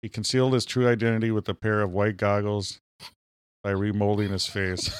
He 0.03 0.11
concealed 0.11 0.53
his 0.53 0.67
true 0.67 0.87
identity 0.87 1.31
with 1.31 1.49
a 1.49 1.55
pair 1.55 1.81
of 1.81 1.93
white 1.93 2.19
goggles 2.19 2.79
by 3.65 3.73
remolding 3.73 4.31
his 4.31 4.47
face. 4.47 4.95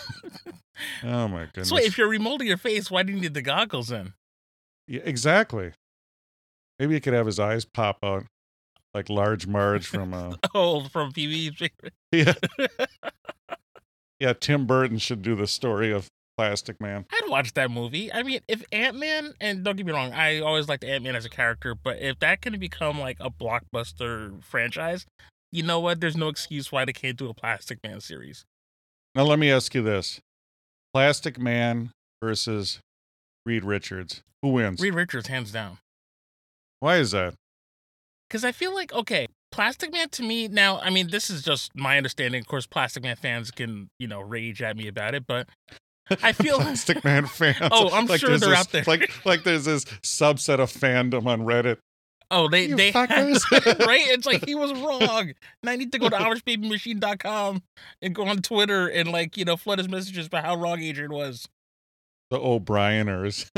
oh 1.05 1.29
my 1.29 1.45
goodness. 1.45 1.69
So 1.69 1.77
if 1.77 1.99
you're 1.99 2.09
remolding 2.09 2.47
your 2.47 2.57
face, 2.57 2.91
why 2.91 3.03
do 3.03 3.13
you 3.13 3.21
need 3.21 3.35
the 3.35 3.43
goggles 3.43 3.89
then? 3.89 4.15
Yeah, 4.89 5.03
exactly. 5.05 5.73
Maybe 6.79 6.95
he 6.95 7.01
could 7.01 7.15
have 7.15 7.27
his 7.27 7.39
eyes 7.39 7.65
pop 7.65 7.99
out 8.03 8.25
like 8.95 9.11
large 9.11 9.47
Marge 9.47 9.87
from 9.87 10.15
uh 10.15 10.35
Oh, 10.55 10.89
from 10.89 11.13
Pee-wee. 11.13 11.53
yeah. 12.13 12.33
yeah, 14.21 14.33
Tim 14.33 14.67
Burton 14.67 14.99
should 14.99 15.23
do 15.23 15.35
the 15.35 15.47
story 15.47 15.93
of 15.93 16.09
Plastic 16.37 16.81
Man. 16.81 17.07
I'd 17.13 17.29
watch 17.29 17.55
that 17.55 17.71
movie. 17.71 18.13
I 18.13 18.23
mean, 18.23 18.41
if 18.49 18.63
Ant 18.73 18.97
Man, 18.99 19.33
and 19.41 19.65
don't 19.65 19.77
get 19.77 19.87
me 19.87 19.93
wrong, 19.93 20.13
I 20.13 20.41
always 20.41 20.69
liked 20.69 20.85
Ant 20.85 21.05
Man 21.05 21.17
as 21.17 21.25
a 21.25 21.31
character, 21.31 21.75
but 21.75 21.99
if 22.01 22.19
that 22.21 22.43
can 22.43 22.59
become 22.59 23.01
like 23.01 23.17
a 23.21 23.31
blockbuster 23.31 24.43
franchise, 24.45 25.07
you 25.53 25.63
know 25.63 25.81
what? 25.81 26.01
There's 26.01 26.17
no 26.17 26.29
excuse 26.29 26.71
why 26.71 26.85
they 26.85 26.93
can't 26.93 27.17
do 27.17 27.29
a 27.29 27.35
Plastic 27.35 27.79
Man 27.83 28.01
series. 28.01 28.45
Now 29.15 29.25
let 29.25 29.39
me 29.39 29.51
ask 29.51 29.75
you 29.75 29.83
this. 29.83 30.21
Plastic 30.93 31.39
Man 31.39 31.91
versus 32.23 32.81
Reed 33.47 33.65
Richards. 33.65 34.23
Who 34.43 34.51
wins? 34.51 34.81
Reed 34.81 34.95
Richards, 34.95 35.29
hands 35.29 35.53
down. 35.53 35.79
Why 36.81 36.97
is 36.97 37.13
that? 37.13 37.35
Because 38.29 38.45
I 38.45 38.53
feel 38.53 38.75
like, 38.75 38.93
okay, 38.93 39.29
Plastic 39.53 39.93
Man 39.93 40.09
to 40.11 40.23
me, 40.23 40.49
now, 40.49 40.79
I 40.81 40.91
mean, 40.91 41.09
this 41.11 41.31
is 41.31 41.43
just 41.43 41.75
my 41.75 41.97
understanding. 41.97 42.41
Of 42.41 42.47
course, 42.47 42.67
Plastic 42.67 43.03
Man 43.03 43.17
fans 43.17 43.51
can, 43.51 43.89
you 43.99 44.07
know, 44.07 44.21
rage 44.21 44.61
at 44.63 44.77
me 44.77 44.89
about 44.89 45.15
it, 45.15 45.27
but 45.27 45.49
I 46.23 46.33
feel 46.35 46.59
Plastic 46.59 47.05
Man 47.05 47.27
fans. 47.27 47.57
Oh, 47.71 47.91
I'm 47.93 48.07
sure 48.07 48.37
they're 48.39 48.51
this- 48.51 48.59
out 48.59 48.71
there. 48.73 48.85
Like 48.87 49.11
like 49.25 49.45
there's 49.45 49.65
this 49.65 49.85
subset 50.03 50.59
of 50.61 50.71
fandom 50.73 51.27
on 51.27 51.43
Reddit. 51.43 51.79
Oh, 52.29 52.49
they 52.49 52.67
You 52.67 52.77
they 52.77 52.91
fuckers. 52.91 53.41
right? 53.87 54.01
It's 54.09 54.27
like 54.27 54.45
he 54.45 54.57
was 54.57 54.73
wrong. 54.73 55.33
And 55.63 55.71
I 55.71 55.77
need 55.77 55.93
to 55.93 55.99
go 56.01 56.09
to 56.09 56.17
AmishBabyMachine.com 56.17 57.63
and 58.03 58.15
go 58.17 58.27
on 58.27 58.39
Twitter 58.43 58.89
and 58.89 59.13
like 59.13 59.37
you 59.37 59.45
know 59.45 59.57
flood 59.57 59.79
his 59.79 59.89
messages 59.89 60.27
about 60.27 60.45
how 60.45 60.57
wrong 60.57 60.83
Adrian 60.83 61.13
was. 61.13 61.47
The 62.33 62.41
O'Brieners. 62.41 63.49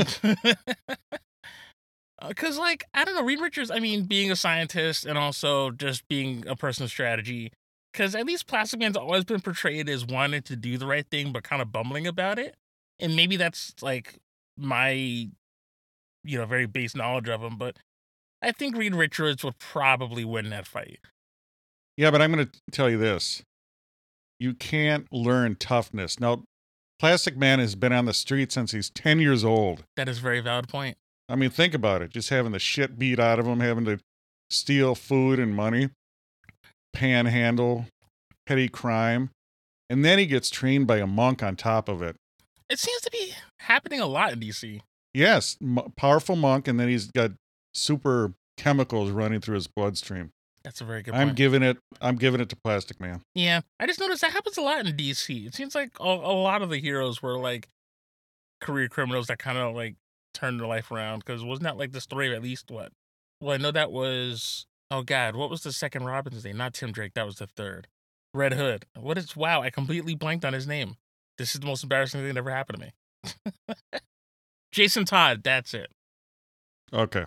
Uh, 2.20 2.28
because 2.28 2.59
like 2.59 2.85
I 2.94 3.04
don't 3.04 3.14
know, 3.14 3.24
Reed 3.24 3.40
Richards. 3.40 3.70
I 3.70 3.78
mean, 3.78 4.04
being 4.04 4.31
a 4.31 4.37
scientist 4.37 5.07
and 5.07 5.16
also 5.16 5.70
just 5.70 6.07
being 6.09 6.46
a 6.46 6.57
person 6.57 6.85
of 6.85 6.90
strategy. 6.90 7.52
Because 7.92 8.14
at 8.14 8.26
least 8.26 8.46
Plastic 8.46 8.81
Man's 8.81 8.96
always 8.96 9.24
been 9.24 9.40
portrayed 9.40 9.88
as 9.88 10.04
wanting 10.04 10.42
to 10.42 10.57
do 10.57 10.76
the 10.76 10.87
right 10.87 11.07
thing, 11.11 11.33
but 11.33 11.42
kind 11.42 11.62
of 11.62 11.72
bumbling 11.72 12.07
about 12.07 12.38
it. 12.38 12.54
And 13.00 13.16
maybe 13.16 13.37
that's 13.37 13.74
like 13.81 14.18
my, 14.57 14.90
you 14.90 15.31
know, 16.24 16.44
very 16.44 16.66
base 16.66 16.94
knowledge 16.94 17.28
of 17.28 17.42
him. 17.42 17.57
But 17.57 17.76
I 18.42 18.52
think 18.52 18.76
Reed 18.76 18.94
Richards 18.94 19.42
would 19.42 19.59
probably 19.59 20.24
win 20.24 20.50
that 20.50 20.66
fight. 20.66 21.00
Yeah, 21.96 22.11
but 22.11 22.22
I'm 22.22 22.33
going 22.33 22.46
to 22.46 22.61
tell 22.70 22.90
you 22.90 22.98
this. 22.98 23.42
You 24.38 24.54
can't 24.54 25.12
learn 25.12 25.57
toughness. 25.57 26.20
Now, 26.20 26.44
Plastic 27.00 27.37
Man 27.37 27.59
has 27.59 27.74
been 27.74 27.92
on 27.92 28.04
the 28.04 28.14
street 28.14 28.52
since 28.52 28.72
he's 28.72 28.90
10 28.90 29.18
years 29.18 29.44
old. 29.44 29.85
That 29.96 30.09
is 30.09 30.18
a 30.18 30.20
very 30.20 30.40
valid 30.40 30.68
point. 30.68 30.96
I 31.28 31.36
mean, 31.36 31.50
think 31.50 31.74
about 31.74 32.02
it. 32.02 32.10
Just 32.10 32.30
having 32.30 32.52
the 32.52 32.58
shit 32.58 32.98
beat 32.98 33.18
out 33.18 33.38
of 33.38 33.46
him, 33.46 33.60
having 33.60 33.84
to 33.84 33.98
steal 34.50 34.94
food 34.94 35.38
and 35.38 35.54
money, 35.54 35.90
panhandle, 36.92 37.86
petty 38.46 38.68
crime. 38.68 39.30
And 39.90 40.04
then 40.04 40.18
he 40.18 40.26
gets 40.26 40.50
trained 40.50 40.86
by 40.86 40.98
a 40.98 41.06
monk 41.06 41.42
on 41.42 41.56
top 41.56 41.88
of 41.88 42.02
it. 42.02 42.16
It 42.68 42.78
seems 42.78 43.00
to 43.02 43.10
be 43.10 43.32
happening 43.60 44.00
a 44.00 44.06
lot 44.06 44.32
in 44.32 44.40
DC. 44.40 44.80
Yes, 45.14 45.56
m- 45.62 45.92
powerful 45.96 46.36
monk, 46.36 46.68
and 46.68 46.78
then 46.78 46.88
he's 46.88 47.06
got 47.10 47.32
super 47.72 48.34
chemicals 48.58 49.10
running 49.10 49.40
through 49.40 49.54
his 49.54 49.66
bloodstream. 49.66 50.30
That's 50.64 50.80
a 50.80 50.84
very 50.84 51.02
good 51.02 51.14
I'm 51.14 51.34
giving 51.34 51.62
it. 51.62 51.78
I'm 52.02 52.16
giving 52.16 52.40
it 52.40 52.50
to 52.50 52.56
Plastic 52.56 53.00
Man. 53.00 53.22
yeah, 53.34 53.60
I 53.80 53.86
just 53.86 54.00
noticed 54.00 54.20
that 54.20 54.32
happens 54.32 54.58
a 54.58 54.60
lot 54.60 54.84
in 54.84 54.94
DC. 54.94 55.46
It 55.46 55.54
seems 55.54 55.74
like 55.74 55.92
a, 56.00 56.04
a 56.04 56.34
lot 56.36 56.60
of 56.60 56.68
the 56.68 56.78
heroes 56.78 57.22
were 57.22 57.38
like 57.38 57.68
career 58.60 58.88
criminals 58.88 59.28
that 59.28 59.38
kind 59.38 59.56
of 59.56 59.74
like 59.74 59.94
turned 60.38 60.61
their 60.61 60.66
life 60.66 60.90
around. 60.90 61.20
Because 61.20 61.44
wasn't 61.44 61.64
that 61.64 61.77
like 61.77 61.92
the 61.92 62.01
story 62.01 62.29
of 62.29 62.35
at 62.35 62.42
least 62.42 62.70
what? 62.70 62.92
Well, 63.40 63.55
I 63.55 63.57
know 63.59 63.70
that 63.70 63.92
was. 63.92 64.66
Oh 64.90 65.03
God, 65.03 65.37
what 65.37 65.51
was 65.51 65.62
the 65.62 65.72
second 65.72 66.05
Robin's 66.05 66.44
name? 66.44 66.57
Not 66.57 66.74
Tim 66.74 66.92
Drake. 66.92 67.12
That 67.14 67.27
was 67.27 67.37
the 67.37 67.46
third. 67.46 67.88
Red 68.35 68.55
Hood. 68.55 68.87
What 68.98 69.18
is? 69.18 69.37
Wow, 69.37 69.62
I 69.62 69.70
completely 69.70 70.14
blanked 70.14 70.44
on 70.44 70.53
his 70.53 70.66
name. 70.66 70.96
This 71.37 71.55
is 71.55 71.61
the 71.61 71.66
most 71.66 71.83
embarrassing 71.83 72.20
thing 72.20 72.29
that 72.29 72.38
ever 72.38 72.51
happened 72.51 72.81
to 72.81 72.87
me. 72.87 73.72
Jason 74.72 75.05
Todd. 75.05 75.42
That's 75.42 75.74
it. 75.74 75.90
Okay. 76.92 77.24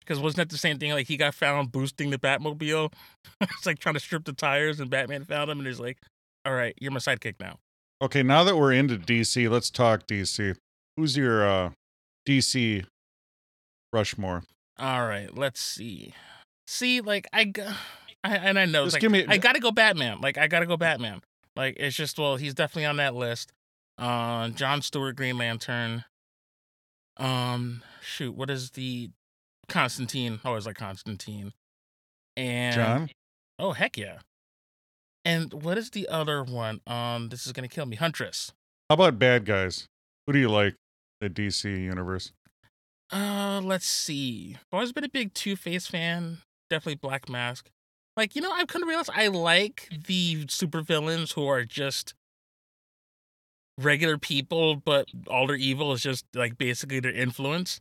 Because 0.00 0.18
wasn't 0.18 0.36
that 0.38 0.50
the 0.50 0.58
same 0.58 0.78
thing? 0.78 0.92
Like 0.92 1.06
he 1.06 1.16
got 1.16 1.34
found 1.34 1.70
boosting 1.70 2.10
the 2.10 2.18
Batmobile. 2.18 2.92
it's 3.40 3.66
like 3.66 3.78
trying 3.78 3.94
to 3.94 4.00
strip 4.00 4.24
the 4.24 4.32
tires, 4.32 4.80
and 4.80 4.90
Batman 4.90 5.24
found 5.24 5.50
him, 5.50 5.58
and 5.58 5.66
he's 5.66 5.80
like, 5.80 5.98
"All 6.44 6.54
right, 6.54 6.74
you're 6.80 6.90
my 6.90 6.98
sidekick 6.98 7.34
now." 7.38 7.58
Okay, 8.02 8.22
now 8.22 8.42
that 8.44 8.56
we're 8.56 8.72
into 8.72 8.96
DC, 8.96 9.48
let's 9.48 9.70
talk 9.70 10.06
DC. 10.06 10.56
Who's 10.96 11.16
your 11.16 11.48
uh 11.48 11.70
DC 12.26 12.84
Rushmore? 13.92 14.44
All 14.78 15.06
right, 15.06 15.36
let's 15.36 15.60
see. 15.60 16.14
See, 16.66 17.00
like 17.00 17.26
I, 17.32 17.52
I 18.24 18.36
and 18.36 18.58
I 18.58 18.64
know, 18.64 18.84
Just 18.84 18.94
like, 18.94 19.00
give 19.00 19.10
me- 19.12 19.26
I 19.28 19.38
gotta 19.38 19.60
go 19.60 19.70
Batman. 19.70 20.20
Like 20.20 20.38
I 20.38 20.46
gotta 20.46 20.66
go 20.66 20.76
Batman. 20.76 21.20
Like 21.56 21.76
it's 21.78 21.96
just 21.96 22.18
well, 22.18 22.36
he's 22.36 22.54
definitely 22.54 22.86
on 22.86 22.96
that 22.96 23.14
list. 23.14 23.52
Uh, 23.98 24.48
John 24.48 24.80
Stewart, 24.82 25.16
Green 25.16 25.36
Lantern. 25.36 26.04
Um, 27.18 27.82
shoot, 28.00 28.34
what 28.34 28.48
is 28.48 28.70
the 28.70 29.10
Constantine? 29.68 30.40
I 30.44 30.48
always 30.48 30.64
like 30.66 30.76
Constantine. 30.76 31.52
And 32.36 32.74
John? 32.74 33.10
Oh 33.58 33.72
heck 33.72 33.98
yeah. 33.98 34.20
And 35.24 35.52
what 35.52 35.76
is 35.76 35.90
the 35.90 36.08
other 36.08 36.42
one? 36.42 36.80
Um, 36.86 37.28
this 37.28 37.46
is 37.46 37.52
gonna 37.52 37.68
kill 37.68 37.84
me. 37.84 37.96
Huntress. 37.96 38.52
How 38.88 38.94
about 38.94 39.18
bad 39.18 39.44
guys? 39.44 39.86
Who 40.26 40.32
do 40.32 40.38
you 40.38 40.48
like? 40.48 40.76
The 41.20 41.28
DC 41.28 41.64
universe. 41.64 42.32
Uh, 43.12 43.60
let's 43.62 43.86
see. 43.86 44.56
I've 44.56 44.74
always 44.74 44.92
been 44.92 45.04
a 45.04 45.08
big 45.08 45.34
Two 45.34 45.56
Face 45.56 45.86
fan. 45.86 46.38
Definitely 46.68 46.96
Black 46.96 47.28
Mask. 47.28 47.68
Like, 48.16 48.34
you 48.34 48.42
know, 48.42 48.52
I've 48.52 48.68
come 48.68 48.82
to 48.82 48.88
realize 48.88 49.08
I 49.08 49.28
like 49.28 49.88
the 50.06 50.44
supervillains 50.46 51.34
who 51.34 51.46
are 51.46 51.64
just 51.64 52.14
regular 53.78 54.18
people, 54.18 54.76
but 54.76 55.08
all 55.28 55.46
their 55.46 55.56
evil 55.56 55.92
is 55.92 56.02
just 56.02 56.24
like 56.34 56.58
basically 56.58 57.00
their 57.00 57.12
influence. 57.12 57.80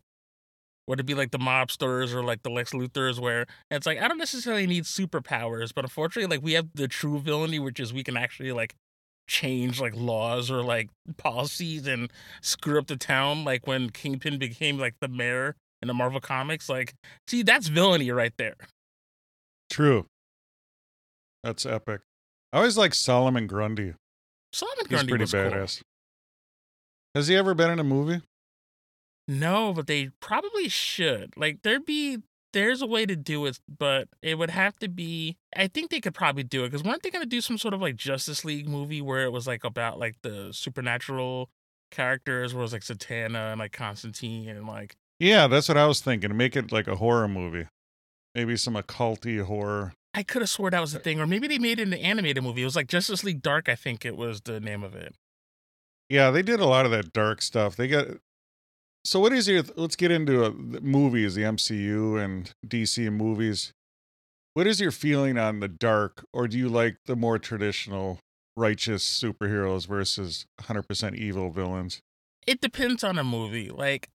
Would 0.87 0.99
it 0.99 1.05
be 1.05 1.13
like 1.13 1.31
the 1.31 1.37
mobsters 1.37 2.13
or 2.13 2.23
like 2.23 2.41
the 2.41 2.49
Lex 2.49 2.71
Luthors, 2.71 3.19
where 3.19 3.45
it's 3.69 3.85
like 3.85 4.01
I 4.01 4.07
don't 4.07 4.17
necessarily 4.17 4.65
need 4.65 4.85
superpowers, 4.85 5.71
but 5.73 5.85
unfortunately, 5.85 6.35
like 6.35 6.43
we 6.43 6.53
have 6.53 6.69
the 6.73 6.87
true 6.87 7.19
villainy, 7.19 7.59
which 7.59 7.79
is 7.79 7.93
we 7.93 8.03
can 8.03 8.17
actually 8.17 8.51
like 8.51 8.75
change 9.29 9.79
like 9.79 9.95
laws 9.95 10.51
or 10.51 10.61
like 10.63 10.89
policies 11.17 11.87
and 11.87 12.11
screw 12.41 12.79
up 12.79 12.87
the 12.87 12.97
town. 12.97 13.45
Like 13.45 13.67
when 13.67 13.91
Kingpin 13.91 14.39
became 14.39 14.77
like 14.77 14.95
the 14.99 15.07
mayor 15.07 15.55
in 15.81 15.87
the 15.87 15.93
Marvel 15.93 16.19
comics, 16.19 16.67
like 16.67 16.93
see 17.27 17.43
that's 17.43 17.67
villainy 17.67 18.11
right 18.11 18.33
there. 18.37 18.55
True. 19.69 20.07
That's 21.43 21.65
epic. 21.65 22.01
I 22.51 22.57
always 22.57 22.77
like 22.77 22.93
Solomon 22.93 23.47
Grundy. 23.47 23.93
Solomon 24.51 24.85
He's 24.89 24.89
Grundy 24.89 25.11
pretty 25.11 25.23
was 25.23 25.31
cool. 25.31 25.41
badass. 25.41 25.81
Has 27.15 27.27
he 27.27 27.35
ever 27.35 27.53
been 27.53 27.69
in 27.69 27.79
a 27.79 27.83
movie? 27.83 28.21
No, 29.27 29.73
but 29.73 29.85
they 29.85 30.09
probably 30.19 30.67
should. 30.67 31.37
Like 31.37 31.61
there'd 31.61 31.85
be 31.85 32.17
there's 32.53 32.81
a 32.81 32.87
way 32.87 33.05
to 33.05 33.15
do 33.15 33.45
it, 33.45 33.59
but 33.67 34.07
it 34.21 34.37
would 34.37 34.49
have 34.49 34.75
to 34.77 34.87
be 34.87 35.37
I 35.55 35.67
think 35.67 35.89
they 35.89 36.01
could 36.01 36.13
probably 36.13 36.43
do 36.43 36.63
it 36.63 36.69
because 36.69 36.83
weren't 36.83 37.03
they 37.03 37.09
gonna 37.09 37.25
do 37.25 37.41
some 37.41 37.57
sort 37.57 37.73
of 37.73 37.81
like 37.81 37.95
Justice 37.95 38.45
League 38.45 38.67
movie 38.67 39.01
where 39.01 39.23
it 39.23 39.31
was 39.31 39.47
like 39.47 39.63
about 39.63 39.99
like 39.99 40.15
the 40.21 40.49
supernatural 40.51 41.49
characters 41.91 42.53
where 42.53 42.61
it 42.61 42.63
was 42.63 42.73
like 42.73 42.83
Zatanna 42.83 43.51
and 43.51 43.59
like 43.59 43.71
Constantine 43.71 44.49
and 44.49 44.67
like 44.67 44.95
Yeah, 45.19 45.47
that's 45.47 45.67
what 45.67 45.77
I 45.77 45.87
was 45.87 46.01
thinking. 46.01 46.35
Make 46.35 46.55
it 46.55 46.71
like 46.71 46.87
a 46.87 46.95
horror 46.95 47.27
movie. 47.27 47.67
Maybe 48.35 48.55
some 48.57 48.75
occulty 48.75 49.43
horror. 49.43 49.93
I 50.13 50.23
could 50.23 50.41
have 50.41 50.49
swore 50.49 50.71
that 50.71 50.79
was 50.79 50.93
the 50.93 50.99
eh. 50.99 51.03
thing, 51.03 51.19
or 51.19 51.27
maybe 51.27 51.47
they 51.47 51.59
made 51.59 51.79
it 51.79 51.87
an 51.87 51.93
animated 51.93 52.43
movie. 52.43 52.61
It 52.61 52.65
was 52.65 52.75
like 52.75 52.87
Justice 52.87 53.23
League 53.23 53.41
Dark, 53.41 53.69
I 53.69 53.75
think 53.75 54.05
it 54.05 54.17
was 54.17 54.41
the 54.41 54.59
name 54.59 54.83
of 54.83 54.95
it. 54.95 55.15
Yeah, 56.09 56.31
they 56.31 56.41
did 56.41 56.59
a 56.59 56.65
lot 56.65 56.85
of 56.85 56.91
that 56.91 57.13
dark 57.13 57.41
stuff. 57.41 57.75
They 57.75 57.87
got. 57.87 58.07
So, 59.09 59.19
what 59.19 59.33
is 59.33 59.47
your? 59.47 59.63
Let's 59.75 59.95
get 59.95 60.11
into 60.11 60.43
uh, 60.43 60.49
the 60.49 60.81
movies, 60.81 61.33
the 61.33 61.41
MCU 61.41 62.23
and 62.23 62.53
DC 62.63 63.11
movies. 63.11 63.73
What 64.53 64.67
is 64.67 64.79
your 64.79 64.91
feeling 64.91 65.35
on 65.35 65.61
the 65.61 65.67
dark, 65.67 66.27
or 66.31 66.47
do 66.47 66.59
you 66.59 66.69
like 66.69 66.97
the 67.07 67.15
more 67.15 67.39
traditional 67.39 68.19
righteous 68.55 69.03
superheroes 69.03 69.87
versus 69.87 70.45
100% 70.61 71.15
evil 71.15 71.49
villains? 71.49 72.01
It 72.45 72.61
depends 72.61 73.03
on 73.03 73.17
a 73.17 73.23
movie. 73.23 73.71
Like, 73.71 74.09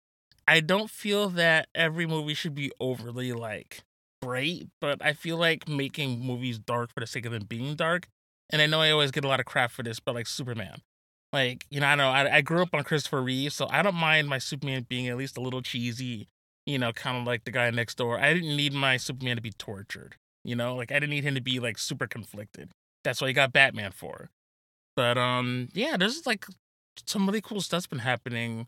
I 0.47 0.61
don't 0.61 0.89
feel 0.89 1.27
that 1.31 1.67
every 1.75 2.05
movie 2.05 2.33
should 2.33 2.55
be 2.55 2.71
overly 2.79 3.33
like 3.33 3.81
bright, 4.21 4.69
but 4.79 5.03
I 5.03 5.11
feel 5.11 5.35
like 5.35 5.67
making 5.67 6.21
movies 6.21 6.57
dark 6.57 6.93
for 6.93 7.01
the 7.01 7.07
sake 7.07 7.25
of 7.25 7.33
them 7.33 7.43
being 7.49 7.75
dark. 7.75 8.07
And 8.49 8.61
I 8.61 8.65
know 8.65 8.79
I 8.79 8.91
always 8.91 9.11
get 9.11 9.25
a 9.25 9.27
lot 9.27 9.41
of 9.41 9.45
crap 9.45 9.71
for 9.71 9.83
this, 9.83 9.99
but 9.99 10.15
like 10.15 10.27
Superman, 10.27 10.79
like 11.35 11.65
you 11.69 11.81
know, 11.81 11.87
I 11.87 11.95
know 11.95 12.09
I, 12.09 12.37
I 12.37 12.41
grew 12.41 12.61
up 12.61 12.73
on 12.73 12.85
Christopher 12.85 13.21
Reeve, 13.21 13.51
so 13.51 13.67
I 13.69 13.81
don't 13.81 13.95
mind 13.95 14.29
my 14.29 14.37
Superman 14.37 14.85
being 14.87 15.09
at 15.09 15.17
least 15.17 15.37
a 15.37 15.41
little 15.41 15.61
cheesy. 15.61 16.29
You 16.65 16.79
know, 16.79 16.93
kind 16.93 17.17
of 17.17 17.27
like 17.27 17.43
the 17.43 17.51
guy 17.51 17.69
next 17.71 17.95
door. 17.97 18.17
I 18.17 18.33
didn't 18.33 18.55
need 18.55 18.73
my 18.73 18.95
Superman 18.95 19.35
to 19.35 19.41
be 19.41 19.51
tortured. 19.51 20.15
You 20.45 20.55
know, 20.55 20.75
like 20.75 20.91
I 20.91 20.95
didn't 20.95 21.09
need 21.09 21.25
him 21.25 21.35
to 21.35 21.41
be 21.41 21.59
like 21.59 21.77
super 21.77 22.07
conflicted. 22.07 22.69
That's 23.03 23.19
what 23.19 23.27
you 23.27 23.33
got 23.33 23.51
Batman 23.51 23.91
for. 23.91 24.29
But 24.95 25.17
um, 25.17 25.67
yeah, 25.73 25.97
there's 25.97 26.25
like 26.25 26.45
some 27.05 27.27
really 27.27 27.41
cool 27.41 27.59
stuff's 27.59 27.85
been 27.85 27.99
happening. 27.99 28.67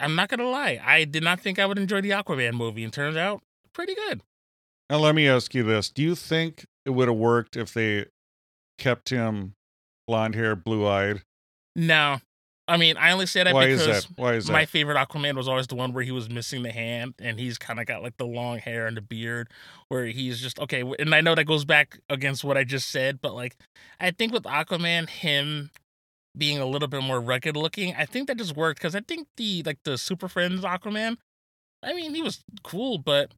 I'm 0.00 0.16
not 0.16 0.28
gonna 0.28 0.50
lie, 0.50 0.80
I 0.84 1.04
did 1.04 1.22
not 1.22 1.40
think 1.40 1.60
I 1.60 1.66
would 1.66 1.78
enjoy 1.78 2.00
the 2.00 2.10
Aquaman 2.10 2.54
movie, 2.54 2.82
and 2.82 2.92
turns 2.92 3.16
out 3.16 3.40
pretty 3.72 3.94
good. 3.94 4.20
Now, 4.90 4.98
let 4.98 5.14
me 5.14 5.28
ask 5.28 5.54
you 5.54 5.62
this: 5.62 5.90
Do 5.90 6.02
you 6.02 6.16
think 6.16 6.66
it 6.84 6.90
would 6.90 7.06
have 7.06 7.16
worked 7.16 7.56
if 7.56 7.72
they 7.72 8.06
kept 8.78 9.10
him 9.10 9.54
blonde 10.08 10.34
hair, 10.34 10.56
blue 10.56 10.86
eyed? 10.86 11.22
No, 11.76 12.18
I 12.66 12.78
mean 12.78 12.96
I 12.96 13.12
only 13.12 13.26
say 13.26 13.44
that 13.44 13.54
Why 13.54 13.66
is 13.66 13.84
because 13.84 14.06
that? 14.06 14.18
Why 14.18 14.34
is 14.34 14.46
that? 14.46 14.52
my 14.52 14.64
favorite 14.64 14.96
Aquaman 14.96 15.36
was 15.36 15.46
always 15.46 15.66
the 15.66 15.74
one 15.74 15.92
where 15.92 16.02
he 16.02 16.10
was 16.10 16.30
missing 16.30 16.62
the 16.62 16.72
hand, 16.72 17.14
and 17.20 17.38
he's 17.38 17.58
kind 17.58 17.78
of 17.78 17.86
got 17.86 18.02
like 18.02 18.16
the 18.16 18.26
long 18.26 18.58
hair 18.58 18.86
and 18.86 18.96
the 18.96 19.02
beard, 19.02 19.48
where 19.88 20.06
he's 20.06 20.40
just 20.40 20.58
okay. 20.58 20.82
And 20.98 21.14
I 21.14 21.20
know 21.20 21.34
that 21.34 21.44
goes 21.44 21.66
back 21.66 22.00
against 22.08 22.42
what 22.44 22.56
I 22.56 22.64
just 22.64 22.90
said, 22.90 23.20
but 23.20 23.34
like 23.34 23.56
I 24.00 24.10
think 24.10 24.32
with 24.32 24.44
Aquaman, 24.44 25.08
him 25.08 25.70
being 26.36 26.58
a 26.58 26.66
little 26.66 26.88
bit 26.88 27.02
more 27.02 27.20
rugged 27.20 27.56
looking, 27.56 27.94
I 27.94 28.06
think 28.06 28.26
that 28.28 28.38
just 28.38 28.56
worked 28.56 28.80
because 28.80 28.94
I 28.94 29.00
think 29.00 29.28
the 29.36 29.62
like 29.64 29.78
the 29.84 29.98
Super 29.98 30.28
Friends 30.28 30.62
Aquaman, 30.62 31.18
I 31.82 31.92
mean 31.92 32.14
he 32.14 32.22
was 32.22 32.42
cool, 32.62 32.96
but 32.96 33.32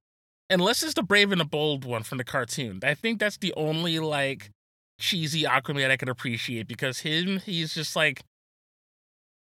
unless 0.48 0.82
it's 0.84 0.94
the 0.94 1.02
Brave 1.02 1.32
and 1.32 1.40
the 1.40 1.44
Bold 1.44 1.84
one 1.84 2.04
from 2.04 2.18
the 2.18 2.24
cartoon, 2.24 2.78
I 2.84 2.94
think 2.94 3.18
that's 3.18 3.36
the 3.36 3.52
only 3.56 3.98
like 3.98 4.50
cheesy 5.00 5.42
Aquaman 5.42 5.90
I 5.90 5.96
could 5.96 6.08
appreciate 6.08 6.66
because 6.66 7.00
him, 7.00 7.40
he's 7.40 7.74
just 7.74 7.94
like 7.96 8.22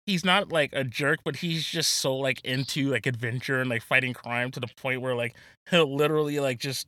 he's 0.05 0.23
not 0.23 0.51
like 0.51 0.71
a 0.73 0.83
jerk, 0.83 1.19
but 1.23 1.37
he's 1.37 1.65
just 1.65 1.93
so 1.93 2.15
like 2.15 2.43
into 2.43 2.89
like 2.89 3.05
adventure 3.05 3.59
and 3.59 3.69
like 3.69 3.81
fighting 3.81 4.13
crime 4.13 4.51
to 4.51 4.59
the 4.59 4.67
point 4.77 5.01
where 5.01 5.15
like 5.15 5.35
he'll 5.69 5.93
literally 5.93 6.39
like 6.39 6.59
just 6.59 6.87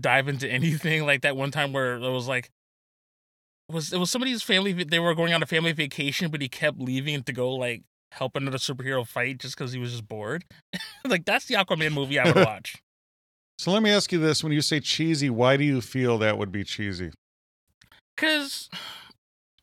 dive 0.00 0.28
into 0.28 0.48
anything. 0.50 1.06
Like 1.06 1.22
that 1.22 1.36
one 1.36 1.50
time 1.50 1.72
where 1.72 1.94
it 1.94 2.10
was 2.10 2.28
like 2.28 2.50
was 3.70 3.92
it 3.92 3.98
was 3.98 4.10
somebody's 4.10 4.42
family 4.42 4.72
they 4.72 4.98
were 4.98 5.14
going 5.14 5.32
on 5.32 5.42
a 5.42 5.46
family 5.46 5.72
vacation, 5.72 6.30
but 6.30 6.40
he 6.40 6.48
kept 6.48 6.78
leaving 6.78 7.22
to 7.22 7.32
go 7.32 7.52
like 7.52 7.82
help 8.12 8.36
another 8.36 8.58
superhero 8.58 9.06
fight 9.06 9.38
just 9.38 9.56
because 9.56 9.72
he 9.72 9.78
was 9.78 9.92
just 9.92 10.06
bored. 10.06 10.44
like 11.04 11.24
that's 11.24 11.46
the 11.46 11.54
Aquaman 11.54 11.92
movie 11.92 12.18
I 12.18 12.26
would 12.26 12.36
watch. 12.46 12.76
so, 13.58 13.70
let 13.72 13.82
me 13.82 13.90
ask 13.90 14.12
you 14.12 14.18
this: 14.18 14.44
When 14.44 14.52
you 14.52 14.60
say 14.60 14.80
cheesy, 14.80 15.30
why 15.30 15.56
do 15.56 15.64
you 15.64 15.80
feel 15.80 16.18
that 16.18 16.38
would 16.38 16.52
be 16.52 16.64
cheesy? 16.64 17.10
Cause 18.16 18.68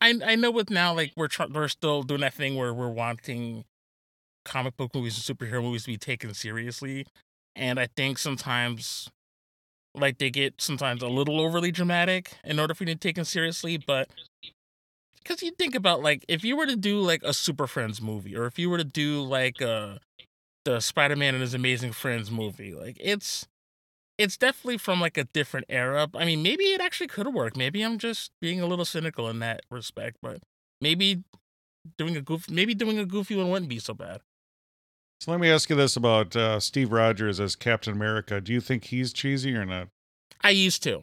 I 0.00 0.18
I 0.24 0.34
know 0.36 0.50
with 0.50 0.70
now 0.70 0.94
like 0.94 1.12
we're 1.16 1.28
tr- 1.28 1.44
we're 1.52 1.68
still 1.68 2.02
doing 2.02 2.20
that 2.22 2.34
thing 2.34 2.56
where 2.56 2.72
we're 2.72 2.88
wanting 2.88 3.64
comic 4.44 4.76
book 4.76 4.94
movies 4.94 5.16
and 5.28 5.38
superhero 5.38 5.62
movies 5.62 5.84
to 5.84 5.88
be 5.88 5.98
taken 5.98 6.34
seriously, 6.34 7.06
and 7.54 7.78
I 7.78 7.88
think 7.96 8.18
sometimes 8.18 9.10
like 9.94 10.18
they 10.18 10.30
get 10.30 10.60
sometimes 10.60 11.02
a 11.02 11.08
little 11.08 11.40
overly 11.40 11.72
dramatic 11.72 12.32
in 12.44 12.60
order 12.60 12.74
for 12.74 12.84
you 12.84 12.88
to 12.90 12.96
be 12.96 12.98
taken 13.00 13.24
seriously, 13.24 13.76
but 13.76 14.08
because 15.22 15.42
you 15.42 15.50
think 15.52 15.74
about 15.74 16.02
like 16.02 16.24
if 16.28 16.44
you 16.44 16.56
were 16.56 16.66
to 16.66 16.76
do 16.76 17.00
like 17.00 17.22
a 17.22 17.34
Super 17.34 17.66
Friends 17.66 18.00
movie, 18.00 18.36
or 18.36 18.46
if 18.46 18.58
you 18.58 18.70
were 18.70 18.78
to 18.78 18.84
do 18.84 19.22
like 19.22 19.60
uh 19.62 19.96
the 20.64 20.80
Spider 20.80 21.16
Man 21.16 21.34
and 21.34 21.42
His 21.42 21.54
Amazing 21.54 21.92
Friends 21.92 22.30
movie, 22.30 22.74
like 22.74 22.96
it's 23.00 23.46
it's 24.20 24.36
definitely 24.36 24.76
from 24.76 25.00
like 25.00 25.16
a 25.16 25.24
different 25.24 25.64
era. 25.70 26.06
I 26.14 26.26
mean, 26.26 26.42
maybe 26.42 26.64
it 26.64 26.80
actually 26.82 27.06
could 27.06 27.24
have 27.24 27.34
worked. 27.34 27.56
Maybe 27.56 27.82
I'm 27.82 27.96
just 27.96 28.30
being 28.40 28.60
a 28.60 28.66
little 28.66 28.84
cynical 28.84 29.28
in 29.30 29.38
that 29.38 29.62
respect, 29.70 30.18
but 30.20 30.42
maybe 30.82 31.24
doing 31.96 32.18
a 32.18 32.20
goof, 32.20 32.50
maybe 32.50 32.74
doing 32.74 32.98
a 32.98 33.06
goofy 33.06 33.34
one 33.34 33.48
wouldn't 33.48 33.70
be 33.70 33.78
so 33.78 33.94
bad. 33.94 34.20
So, 35.22 35.30
let 35.30 35.40
me 35.40 35.50
ask 35.50 35.70
you 35.70 35.76
this 35.76 35.96
about 35.96 36.36
uh, 36.36 36.60
Steve 36.60 36.92
Rogers 36.92 37.40
as 37.40 37.56
Captain 37.56 37.94
America: 37.94 38.42
Do 38.42 38.52
you 38.52 38.60
think 38.60 38.84
he's 38.84 39.14
cheesy 39.14 39.54
or 39.54 39.64
not? 39.64 39.88
I 40.42 40.50
used 40.50 40.82
to. 40.82 41.02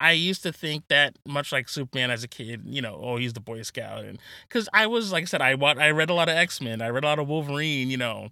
I 0.00 0.12
used 0.12 0.44
to 0.44 0.52
think 0.52 0.84
that 0.88 1.18
much 1.26 1.50
like 1.50 1.68
Superman 1.68 2.12
as 2.12 2.22
a 2.22 2.28
kid, 2.28 2.62
you 2.64 2.80
know, 2.80 3.00
oh, 3.02 3.16
he's 3.16 3.32
the 3.32 3.40
Boy 3.40 3.62
Scout, 3.62 4.04
and 4.04 4.20
because 4.48 4.68
I 4.72 4.86
was 4.86 5.10
like 5.10 5.22
I 5.22 5.26
said, 5.26 5.42
I 5.42 5.54
I 5.54 5.90
read 5.90 6.10
a 6.10 6.14
lot 6.14 6.28
of 6.28 6.36
X 6.36 6.60
Men, 6.60 6.80
I 6.80 6.88
read 6.88 7.02
a 7.02 7.08
lot 7.08 7.18
of 7.18 7.26
Wolverine, 7.26 7.90
you 7.90 7.96
know, 7.96 8.30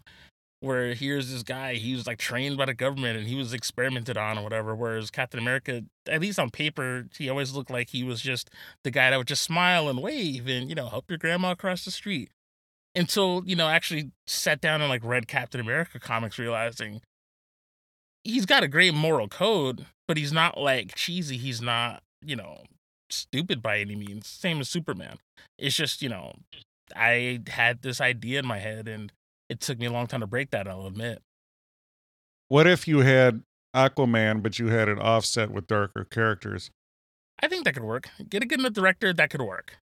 where 0.61 0.95
here's 0.95 1.31
this 1.31 1.43
guy, 1.43 1.75
he 1.75 1.95
was 1.95 2.07
like 2.07 2.19
trained 2.19 2.57
by 2.57 2.65
the 2.67 2.75
government 2.75 3.19
and 3.19 3.29
he 3.29 3.35
was 3.35 3.53
experimented 3.53 4.17
on 4.17 4.39
or 4.39 4.43
whatever. 4.43 4.75
Whereas 4.75 5.11
Captain 5.11 5.39
America, 5.39 5.85
at 6.09 6.21
least 6.21 6.39
on 6.39 6.51
paper, 6.51 7.07
he 7.17 7.29
always 7.29 7.53
looked 7.53 7.71
like 7.71 7.91
he 7.91 8.03
was 8.03 8.21
just 8.21 8.51
the 8.83 8.91
guy 8.91 9.11
that 9.11 9.17
would 9.17 9.27
just 9.27 9.43
smile 9.43 9.89
and 9.89 10.03
wave 10.03 10.47
and 10.49 10.69
you 10.69 10.75
know 10.75 10.89
help 10.89 11.11
your 11.11 11.19
grandma 11.19 11.53
across 11.53 11.85
the 11.85 11.91
street. 11.91 12.31
Until 12.95 13.43
you 13.45 13.57
know, 13.57 13.69
actually 13.69 14.11
sat 14.27 14.61
down 14.61 14.81
and 14.81 14.89
like 14.89 15.05
read 15.05 15.29
Captain 15.29 15.61
America 15.61 16.01
comics, 16.01 16.39
realizing 16.39 17.03
he's 18.25 18.47
got 18.47 18.63
a 18.63 18.69
great 18.69 18.95
moral 18.95 19.29
code, 19.29 19.87
but 20.09 20.17
he's 20.17 20.33
not 20.33 20.59
like 20.59 20.95
cheesy. 20.95 21.37
He's 21.37 21.61
not, 21.61 22.03
you 22.25 22.37
know, 22.37 22.63
stupid 23.11 23.63
by 23.63 23.79
any 23.79 23.95
means. 23.95 24.27
Same 24.27 24.61
as 24.61 24.69
Superman. 24.69 25.19
It's 25.59 25.77
just, 25.77 26.03
you 26.03 26.09
know, 26.09 26.35
I 26.95 27.41
had 27.49 27.83
this 27.83 28.01
idea 28.01 28.41
in 28.41 28.47
my 28.47 28.59
head 28.59 28.89
and 28.89 29.13
it 29.49 29.61
took 29.61 29.79
me 29.79 29.87
a 29.87 29.93
long 29.93 30.07
time 30.07 30.21
to 30.21 30.27
break 30.27 30.51
that, 30.51 30.67
I'll 30.69 30.87
admit. 30.87 31.23
What 32.49 32.67
if 32.67 32.87
you 32.87 33.01
had 33.01 33.43
Aquaman, 33.75 34.43
but 34.43 34.59
you 34.59 34.69
had 34.69 34.89
an 34.89 34.99
offset 34.99 35.51
with 35.51 35.67
darker 35.67 36.05
characters, 36.05 36.71
I 37.41 37.49
think 37.49 37.65
that 37.65 37.75
could 37.75 37.83
work. 37.83 38.09
Get 38.29 38.43
a 38.43 38.47
good 38.47 38.61
enough 38.61 38.73
director, 38.73 39.13
that 39.13 39.31
could 39.31 39.43
work. 39.43 39.77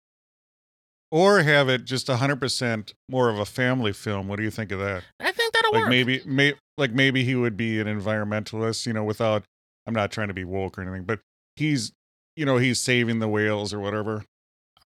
or 1.11 1.43
have 1.43 1.69
it 1.69 1.85
just 1.85 2.09
100% 2.09 2.93
more 3.09 3.29
of 3.29 3.39
a 3.39 3.45
family 3.45 3.93
film? 3.93 4.27
What 4.27 4.37
do 4.37 4.43
you 4.43 4.51
think 4.51 4.73
of 4.73 4.81
that? 4.81 5.05
I 5.21 5.31
think 5.31 5.53
that'll 5.53 5.73
like 5.73 5.83
work. 5.83 5.91
maybe 5.91 6.23
may, 6.27 6.55
like 6.79 6.93
maybe 6.93 7.23
he 7.23 7.35
would 7.37 7.57
be 7.57 7.81
an 7.81 7.87
environmentalist 7.87 8.85
you 8.87 8.93
know 8.93 9.05
without 9.05 9.45
i'm 9.87 9.95
not 9.95 10.11
trying 10.11 10.27
to 10.29 10.35
be 10.35 10.43
woke 10.43 10.77
or 10.77 10.83
anything 10.83 11.05
but 11.05 11.21
he's 11.55 11.93
you 12.37 12.45
know, 12.45 12.57
he's 12.57 12.81
saving 12.81 13.21
the 13.21 13.29
whales 13.29 13.73
or 13.73 13.79
whatever. 13.79 14.25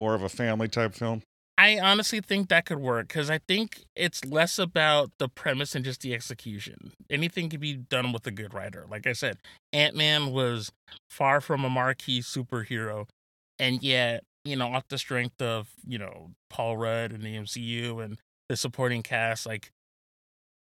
More 0.02 0.16
of 0.16 0.24
a 0.24 0.30
family 0.30 0.68
type 0.68 0.96
film. 0.96 1.22
I 1.58 1.80
honestly 1.80 2.20
think 2.20 2.50
that 2.50 2.65
could 2.65 2.80
work 2.80 3.08
because 3.08 3.30
I 3.30 3.39
think 3.48 3.84
it's 3.96 4.26
less 4.26 4.60
about 4.60 5.12
the 5.20 5.30
premise 5.30 5.74
and 5.74 5.86
just 5.86 6.02
the 6.02 6.13
execution. 6.13 6.91
Anything 7.10 7.50
can 7.50 7.62
be 7.62 7.76
done 7.76 8.12
with 8.12 8.28
a 8.28 8.32
good 8.32 8.54
writer. 8.54 8.86
Like 8.89 9.08
I 9.08 9.13
said, 9.13 9.38
Ant 9.72 9.96
Man 9.96 10.32
was 10.32 10.72
far 11.10 11.39
from 11.39 11.63
a 11.63 11.70
marquee 11.70 12.20
superhero, 12.20 13.08
and 13.58 13.82
yet, 13.82 14.24
you 14.44 14.58
know, 14.58 14.74
off 14.74 14.89
the 14.89 14.98
strength 14.98 15.41
of, 15.41 15.70
you 15.88 15.98
know, 15.98 16.32
Paul 16.50 16.76
Rudd 16.76 17.13
and 17.13 17.24
the 17.24 17.38
MCU 17.38 18.04
and 18.04 18.18
the 18.50 18.58
supporting 18.58 19.02
cast, 19.02 19.46
like 19.46 19.72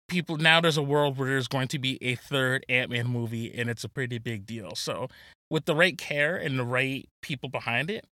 people 0.07 0.37
now 0.37 0.61
there's 0.61 0.77
a 0.77 0.83
world 0.83 1.17
where 1.17 1.29
there's 1.29 1.47
going 1.47 1.67
to 1.69 1.79
be 1.79 1.97
a 2.03 2.13
third 2.15 2.65
Ant-Man 2.69 3.07
movie 3.07 3.51
and 3.53 3.69
it's 3.69 3.83
a 3.83 3.89
pretty 3.89 4.19
big 4.19 4.45
deal. 4.45 4.75
So 4.75 5.07
with 5.49 5.65
the 5.65 5.75
right 5.75 5.97
care 5.97 6.35
and 6.35 6.59
the 6.59 6.63
right 6.63 7.09
people 7.21 7.49
behind 7.49 7.89
it, 7.89 8.05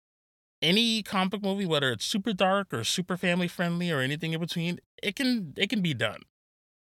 any 0.61 1.03
comic 1.03 1.43
movie, 1.43 1.67
whether 1.67 1.91
it's 1.93 2.05
super 2.05 2.33
dark 2.33 2.73
or 2.73 2.85
super 2.85 3.17
family 3.17 3.49
friendly 3.49 3.91
or 3.91 4.01
anything 4.01 4.33
in 4.33 4.41
between, 4.41 4.81
it 5.03 5.17
can 5.17 5.55
it 5.57 5.71
can 5.71 5.81
be 5.81 5.95
done. 5.95 6.23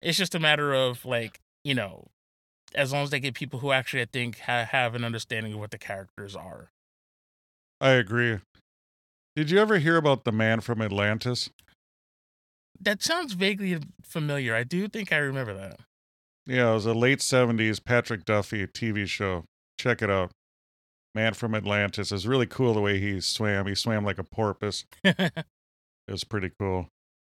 It's 0.01 0.17
just 0.17 0.35
a 0.35 0.39
matter 0.39 0.73
of 0.73 1.05
like, 1.05 1.39
you 1.63 1.73
know, 1.73 2.07
as 2.73 2.91
long 2.93 3.03
as 3.03 3.09
they 3.09 3.19
get 3.19 3.33
people 3.33 3.59
who 3.59 3.71
actually 3.71 4.01
I 4.01 4.05
think 4.05 4.39
ha- 4.39 4.65
have 4.65 4.95
an 4.95 5.03
understanding 5.03 5.53
of 5.53 5.59
what 5.59 5.71
the 5.71 5.77
characters 5.77 6.35
are. 6.35 6.71
I 7.81 7.91
agree. 7.91 8.39
Did 9.35 9.51
you 9.51 9.59
ever 9.59 9.77
hear 9.77 9.97
about 9.97 10.25
the 10.25 10.31
man 10.31 10.59
from 10.59 10.81
Atlantis? 10.81 11.49
That 12.81 13.03
sounds 13.03 13.33
vaguely 13.33 13.77
familiar. 14.03 14.55
I 14.55 14.63
do 14.63 14.87
think 14.87 15.11
I 15.11 15.17
remember 15.17 15.53
that. 15.53 15.79
Yeah, 16.45 16.71
it 16.71 16.73
was 16.73 16.85
a 16.85 16.93
late 16.93 17.19
70s 17.19 17.83
Patrick 17.83 18.25
Duffy 18.25 18.65
TV 18.67 19.05
show. 19.07 19.43
Check 19.77 20.01
it 20.01 20.09
out. 20.09 20.31
Man 21.15 21.33
from 21.33 21.55
Atlantis. 21.55 22.11
Was 22.11 22.27
really 22.27 22.45
cool 22.45 22.73
the 22.73 22.81
way 22.81 22.99
he 22.99 23.19
swam. 23.19 23.67
He 23.67 23.75
swam 23.75 24.05
like 24.05 24.19
a 24.19 24.23
porpoise. 24.23 24.85
It 26.09 26.13
was 26.13 26.23
pretty 26.23 26.49
cool. 26.59 26.89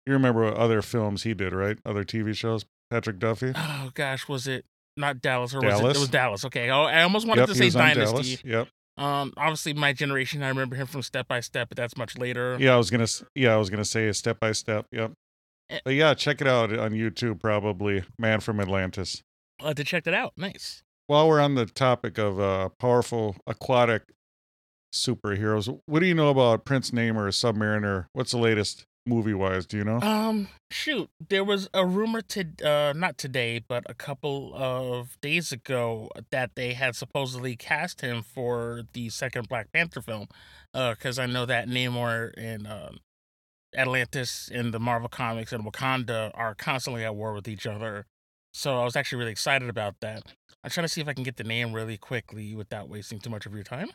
You 0.07 0.15
remember 0.15 0.45
what 0.45 0.55
other 0.55 0.81
films 0.81 1.25
he 1.25 1.35
did, 1.35 1.53
right? 1.53 1.77
Other 1.85 2.05
TV 2.05 2.35
shows? 2.35 2.65
Patrick 2.91 3.19
Duffy? 3.19 3.53
oh 3.55 3.91
gosh, 3.93 4.27
was 4.29 4.47
it 4.47 4.65
not 4.97 5.21
Dallas 5.21 5.55
or 5.55 5.61
was 5.61 5.79
it? 5.79 5.85
It 5.85 5.99
was 5.99 6.09
Dallas. 6.09 6.45
Okay. 6.47 6.71
Oh, 6.71 6.85
I 6.85 7.03
almost 7.03 7.27
wanted 7.27 7.43
yep, 7.43 7.49
to 7.51 7.55
say 7.55 7.69
Dynasty. 7.69 8.03
Dallas. 8.05 8.45
Yep. 8.45 8.69
Um, 8.97 9.35
obviously 9.37 9.75
my 9.75 9.93
generation. 9.93 10.43
I 10.43 10.49
remember 10.49 10.75
him 10.75 10.87
from 10.87 11.03
Step 11.03 11.29
by 11.29 11.41
Step, 11.41 11.69
but 11.69 11.77
that's 11.77 11.99
much 11.99 12.17
later. 12.17 12.57
Yeah, 12.59 12.73
I 12.73 12.77
was 12.79 12.91
gonna. 12.91 13.07
Yeah, 13.35 13.53
I 13.53 13.57
was 13.59 13.69
gonna 13.69 13.85
say 13.85 14.11
step 14.13 14.41
by 14.41 14.53
step. 14.53 14.87
Yep. 14.91 15.13
Eh. 15.69 15.81
But 15.85 15.95
yeah, 15.95 16.15
check 16.15 16.41
it 16.41 16.47
out 16.47 16.77
on 16.77 16.93
YouTube. 16.93 17.41
Probably 17.41 18.05
Man 18.19 18.41
from 18.41 18.59
Atlantis. 18.59 19.23
I'll 19.61 19.69
have 19.69 19.77
to 19.77 19.85
check 19.85 20.05
that 20.05 20.15
out. 20.15 20.33
Nice. 20.39 20.83
While 21.13 21.29
we're 21.29 21.41
on 21.41 21.57
the 21.57 21.67
topic 21.67 22.17
of 22.17 22.41
uh, 22.41 22.71
powerful 22.79 23.37
aquatic 23.47 24.05
superheroes, 24.95 25.69
what 25.85 26.01
do 26.01 26.07
you 26.07 26.15
know 26.15 26.31
about 26.31 26.65
Prince 26.65 26.91
Namor, 26.91 27.29
Submariner? 27.29 28.07
What's 28.15 28.31
the 28.31 28.39
latest 28.39 28.87
movie 29.05 29.35
wise? 29.35 29.67
Do 29.67 29.77
you 29.77 29.85
know? 29.85 30.01
Um, 30.01 30.49
shoot, 30.71 31.11
there 31.29 31.45
was 31.45 31.69
a 31.75 31.85
rumor 31.85 32.23
to 32.23 32.47
uh 32.65 32.95
not 32.97 33.19
today, 33.19 33.59
but 33.59 33.85
a 33.91 33.93
couple 33.93 34.55
of 34.55 35.21
days 35.21 35.53
ago 35.53 36.09
that 36.31 36.53
they 36.55 36.73
had 36.73 36.97
supposedly 36.97 37.57
cast 37.57 38.01
him 38.01 38.23
for 38.23 38.85
the 38.95 39.11
second 39.11 39.51
Black 39.51 39.71
Panther 39.71 40.01
film. 40.01 40.29
Uh, 40.73 40.95
because 40.95 41.19
I 41.19 41.27
know 41.27 41.45
that 41.45 41.69
Namor 41.69 42.33
and 42.39 42.67
um 42.67 43.01
Atlantis 43.77 44.49
in 44.51 44.71
the 44.71 44.81
Marvel 44.81 45.11
comics 45.11 45.53
and 45.53 45.63
Wakanda 45.63 46.31
are 46.33 46.55
constantly 46.55 47.05
at 47.05 47.15
war 47.15 47.35
with 47.35 47.49
each 47.49 47.67
other. 47.67 48.07
So 48.55 48.81
I 48.81 48.85
was 48.85 48.97
actually 48.97 49.19
really 49.19 49.33
excited 49.33 49.69
about 49.69 49.97
that. 50.01 50.23
I'm 50.65 50.71
trying 50.71 50.85
to 50.85 50.89
see 50.89 51.01
if 51.01 51.09
I 51.09 51.13
can 51.13 51.25
get 51.25 51.37
the 51.37 51.45
name 51.45 51.73
really 51.73 51.97
quickly 51.97 52.55
without 52.55 52.89
wasting 52.89 53.19
too 53.19 53.31
much 53.31 53.47
of 53.47 53.55
your 53.55 53.65
time. 53.65 53.89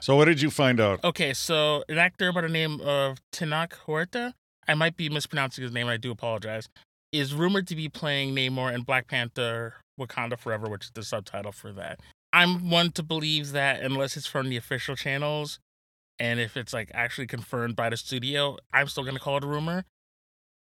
so 0.00 0.16
what 0.16 0.24
did 0.24 0.42
you 0.42 0.50
find 0.50 0.80
out? 0.80 1.02
Okay, 1.04 1.32
so 1.32 1.84
an 1.88 1.98
actor 1.98 2.32
by 2.32 2.40
the 2.40 2.48
name 2.48 2.80
of 2.80 3.20
Tenoch 3.32 3.74
Huerta, 3.86 4.34
I 4.66 4.74
might 4.74 4.96
be 4.96 5.08
mispronouncing 5.08 5.62
his 5.62 5.72
name, 5.72 5.86
I 5.86 5.96
do 5.96 6.10
apologize, 6.10 6.68
is 7.12 7.32
rumored 7.32 7.68
to 7.68 7.76
be 7.76 7.88
playing 7.88 8.34
Namor 8.34 8.74
in 8.74 8.82
Black 8.82 9.06
Panther 9.06 9.74
Wakanda 9.98 10.36
Forever, 10.36 10.68
which 10.68 10.86
is 10.86 10.90
the 10.92 11.04
subtitle 11.04 11.52
for 11.52 11.72
that. 11.72 12.00
I'm 12.32 12.68
one 12.68 12.90
to 12.92 13.04
believe 13.04 13.52
that 13.52 13.80
unless 13.80 14.16
it's 14.16 14.26
from 14.26 14.48
the 14.48 14.56
official 14.56 14.96
channels 14.96 15.60
and 16.18 16.40
if 16.40 16.56
it's 16.56 16.72
like 16.72 16.90
actually 16.92 17.28
confirmed 17.28 17.76
by 17.76 17.90
the 17.90 17.96
studio, 17.96 18.58
I'm 18.72 18.88
still 18.88 19.04
going 19.04 19.14
to 19.14 19.20
call 19.20 19.36
it 19.36 19.44
a 19.44 19.46
rumor. 19.46 19.84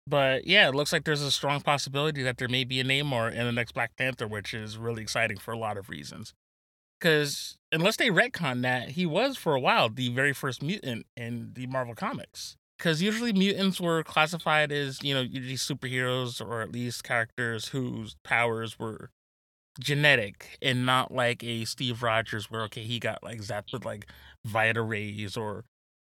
But 0.07 0.47
yeah, 0.47 0.69
it 0.69 0.75
looks 0.75 0.93
like 0.93 1.03
there's 1.03 1.21
a 1.21 1.31
strong 1.31 1.59
possibility 1.59 2.23
that 2.23 2.37
there 2.37 2.47
may 2.47 2.63
be 2.63 2.79
a 2.79 2.83
Namor 2.85 3.29
in 3.29 3.45
the 3.45 3.51
next 3.51 3.73
Black 3.73 3.95
Panther, 3.97 4.25
which 4.25 4.53
is 4.53 4.77
really 4.77 5.01
exciting 5.01 5.37
for 5.37 5.51
a 5.51 5.57
lot 5.57 5.77
of 5.77 5.89
reasons. 5.89 6.33
Because 6.99 7.57
unless 7.73 7.97
they 7.97 8.09
retcon 8.09 8.61
that, 8.61 8.91
he 8.91 9.05
was 9.05 9.37
for 9.37 9.53
a 9.53 9.59
while 9.59 9.89
the 9.89 10.09
very 10.09 10.33
first 10.33 10.63
mutant 10.63 11.05
in 11.17 11.51
the 11.53 11.67
Marvel 11.67 11.93
comics. 11.93 12.55
Because 12.77 13.01
usually 13.01 13.33
mutants 13.33 13.81
were 13.81 14.01
classified 14.03 14.71
as, 14.71 15.03
you 15.03 15.13
know, 15.13 15.21
usually 15.21 15.55
superheroes 15.55 16.39
or 16.39 16.61
at 16.61 16.71
least 16.71 17.03
characters 17.03 17.69
whose 17.69 18.15
powers 18.23 18.79
were 18.79 19.09
genetic 19.79 20.57
and 20.61 20.85
not 20.85 21.11
like 21.11 21.43
a 21.43 21.65
Steve 21.65 22.01
Rogers 22.01 22.49
where, 22.49 22.61
okay, 22.63 22.83
he 22.83 22.99
got 22.99 23.23
like 23.23 23.41
zapped 23.41 23.73
with 23.73 23.83
like 23.83 24.07
Vita 24.45 24.81
rays 24.81 25.35
or, 25.35 25.65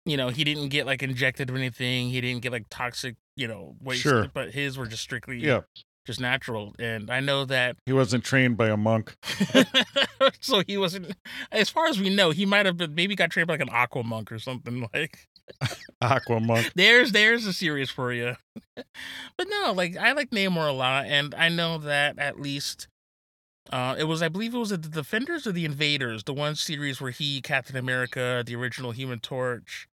you 0.06 0.18
know, 0.18 0.30
he 0.30 0.44
didn't 0.44 0.70
get 0.70 0.86
like 0.86 1.02
injected 1.04 1.50
or 1.50 1.56
anything. 1.56 2.10
He 2.10 2.20
didn't 2.22 2.42
get 2.42 2.52
like 2.52 2.66
toxic, 2.70 3.16
you 3.36 3.48
know, 3.48 3.76
waste. 3.82 4.02
Sure. 4.02 4.30
But 4.34 4.52
his 4.52 4.78
were 4.78 4.86
just 4.88 5.04
strictly 5.04 5.40
Yeah, 5.40 5.62
just 6.06 6.20
natural. 6.20 6.76
And 6.80 7.10
I 7.10 7.20
know 7.20 7.46
that 7.46 7.78
he 7.86 7.94
wasn't 7.94 8.24
trained 8.24 8.58
by 8.58 8.70
a 8.70 8.78
monk. 8.78 9.16
so 10.40 10.62
he 10.68 10.78
wasn't 10.78 11.16
as 11.52 11.70
far 11.70 11.88
as 11.88 12.00
we 12.00 12.10
know 12.10 12.32
he 12.32 12.46
might 12.46 12.66
have 12.66 12.78
been 12.78 12.94
maybe 12.96 13.16
got 13.16 13.30
trained 13.30 13.48
by 13.48 13.54
like 13.54 13.62
an 13.62 13.70
aqua 13.72 14.04
monk 14.04 14.32
or 14.32 14.40
something 14.40 14.88
like 14.94 15.28
Aqua 16.02 16.40
monk. 16.40 16.72
there's 16.76 17.12
there's 17.12 17.46
a 17.46 17.52
series 17.54 17.90
for 17.90 18.14
you 18.14 18.36
but 18.76 19.48
no 19.50 19.74
like 19.76 19.98
i 19.98 20.14
like 20.14 20.30
namor 20.32 20.70
a 20.70 20.72
lot 20.72 21.06
and 21.06 21.36
i 21.36 21.50
know 21.50 21.78
that 21.78 22.18
at 22.18 22.40
least 22.40 22.88
uh 23.72 23.94
it 23.98 24.06
was 24.06 24.22
i 24.22 24.30
believe 24.30 24.56
it 24.56 24.58
was 24.58 24.70
the 24.70 24.78
defenders 24.78 25.46
or 25.46 25.52
the 25.52 25.66
invaders 25.66 26.24
the 26.24 26.34
one 26.34 26.56
series 26.56 27.02
where 27.02 27.12
he 27.12 27.42
captain 27.42 27.76
america 27.76 28.42
the 28.46 28.56
original 28.56 28.92
human 28.92 29.20
torch 29.20 29.88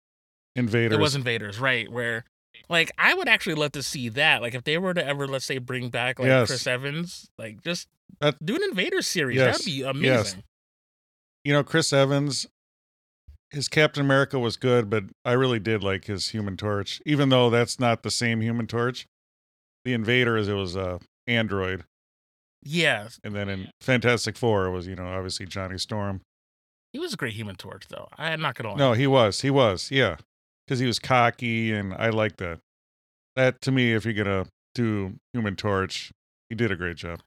Invaders. 0.60 0.98
it 0.98 1.02
was 1.02 1.16
invaders 1.16 1.60
right 1.60 1.90
where 1.92 2.24
like 2.70 2.92
i 2.98 3.14
would 3.14 3.28
actually 3.28 3.56
love 3.56 3.72
to 3.72 3.82
see 3.84 4.10
that 4.10 4.42
like 4.42 4.54
if 4.54 4.64
they 4.64 4.78
were 4.78 4.94
to 4.94 5.06
ever 5.06 5.28
let's 5.28 5.46
say 5.46 5.58
bring 5.58 5.90
back 5.90 6.20
like 6.20 6.28
Yes. 6.28 6.48
chris 6.48 6.68
evans 6.68 7.30
like 7.38 7.64
just 7.64 7.88
That- 8.20 8.44
do 8.46 8.56
an 8.56 8.62
invaders 8.64 9.08
series 9.08 9.38
Yes. 9.38 9.58
that'd 9.60 9.66
be 9.66 9.82
amazing 9.84 10.04
Yes. 10.04 10.36
you 11.46 11.54
know, 11.54 11.64
Chris 11.64 11.94
Evans, 11.94 12.48
his 13.52 13.70
Captain 13.70 14.04
America 14.04 14.38
was 14.38 14.58
good, 14.58 14.90
but 14.90 15.06
I 15.24 15.32
really 15.32 15.58
did 15.60 15.82
like 15.84 16.06
his 16.06 16.30
Human 16.30 16.58
Torch, 16.58 17.02
even 17.06 17.30
though 17.30 17.50
that's 17.50 17.80
not 17.80 18.04
the 18.04 18.12
same 18.12 18.42
Human 18.42 18.68
Torch. 18.68 19.08
The 19.86 19.94
Invader 19.94 20.38
Invaders, 20.38 20.48
it 20.50 20.54
was 20.54 20.76
uh, 20.76 21.00
Android, 21.28 21.86
yeah 22.62 23.08
and 23.24 23.34
then 23.34 23.48
in 23.50 23.70
Fantastic 23.80 24.38
Four, 24.38 24.66
it 24.66 24.72
was 24.72 24.86
you 24.86 24.96
know 24.96 25.08
obviously 25.08 25.46
Johnny 25.46 25.78
Storm. 25.78 26.22
He 26.92 27.00
was 27.00 27.14
a 27.14 27.18
great 27.18 27.34
Human 27.34 27.56
Torch, 27.56 27.86
though. 27.88 28.10
I'm 28.18 28.42
not 28.42 28.56
gonna 28.56 28.72
lie. 28.72 28.78
No, 28.78 28.94
he 28.94 29.08
was, 29.08 29.42
he 29.42 29.50
was, 29.50 29.90
yeah, 29.92 30.18
because 30.70 30.80
he 30.80 30.86
was 30.86 31.00
cocky, 31.00 31.74
and 31.74 31.96
I 31.96 32.10
like 32.10 32.38
that. 32.38 32.60
That 33.36 33.60
to 33.62 33.72
me, 33.72 33.94
if 33.94 34.06
you're 34.06 34.14
gonna 34.14 34.46
do 34.76 35.16
Human 35.34 35.56
Torch, 35.56 36.12
he 36.48 36.56
did 36.56 36.72
a 36.72 36.76
great 36.76 36.96
job. 36.96 37.22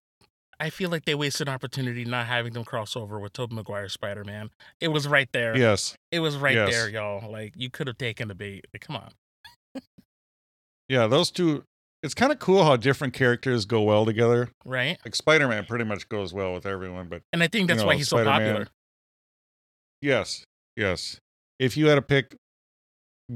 I 0.61 0.71
feel 0.71 0.91
like 0.91 1.07
they 1.07 1.17
wasted 1.17 1.49
an 1.49 1.55
opportunity 1.55 2.05
not 2.05 2.27
having 2.27 2.53
them 2.53 2.63
cross 2.65 2.95
over 2.95 3.19
with 3.19 3.33
Tobey 3.33 3.57
Maguire's 3.57 3.93
Spider 3.95 4.23
Man. 4.23 4.51
It 4.81 4.89
was 4.89 5.09
right 5.09 5.29
there. 5.33 5.57
Yes, 5.57 5.97
It 6.13 6.21
was 6.21 6.37
right 6.37 6.55
Yes. 6.55 6.71
there, 6.71 6.89
y'all. 6.89 7.29
Like 7.33 7.55
you 7.57 7.69
could 7.69 7.89
have 7.89 7.99
taken 7.99 8.29
the 8.29 8.37
bait. 8.37 8.65
Like, 8.73 8.83
come 8.87 8.95
on. 8.95 9.11
yeah, 10.89 11.09
those 11.09 11.33
two. 11.33 11.65
It's 12.05 12.15
kind 12.15 12.31
of 12.33 12.39
cool 12.39 12.65
how 12.65 12.77
different 12.77 13.13
characters 13.15 13.65
go 13.65 13.83
well 13.83 14.05
together. 14.05 14.51
Right? 14.65 14.99
Like 15.05 15.17
Spider 15.17 15.49
Man 15.49 15.65
pretty 15.65 15.85
much 15.85 16.09
goes 16.09 16.33
well 16.33 16.53
with 16.53 16.65
everyone, 16.67 17.09
but 17.09 17.23
And 17.33 17.43
I 17.43 17.49
think 17.49 17.67
that's 17.67 17.81
know, 17.81 17.87
why 17.87 17.97
he's 17.97 18.09
so 18.09 18.17
Spider-Man. 18.19 18.39
popular. 18.55 18.69
Yes, 20.01 20.45
yes. 20.77 21.19
If 21.59 21.77
you 21.77 21.87
had 21.89 21.95
to 21.97 22.03
pick 22.03 22.37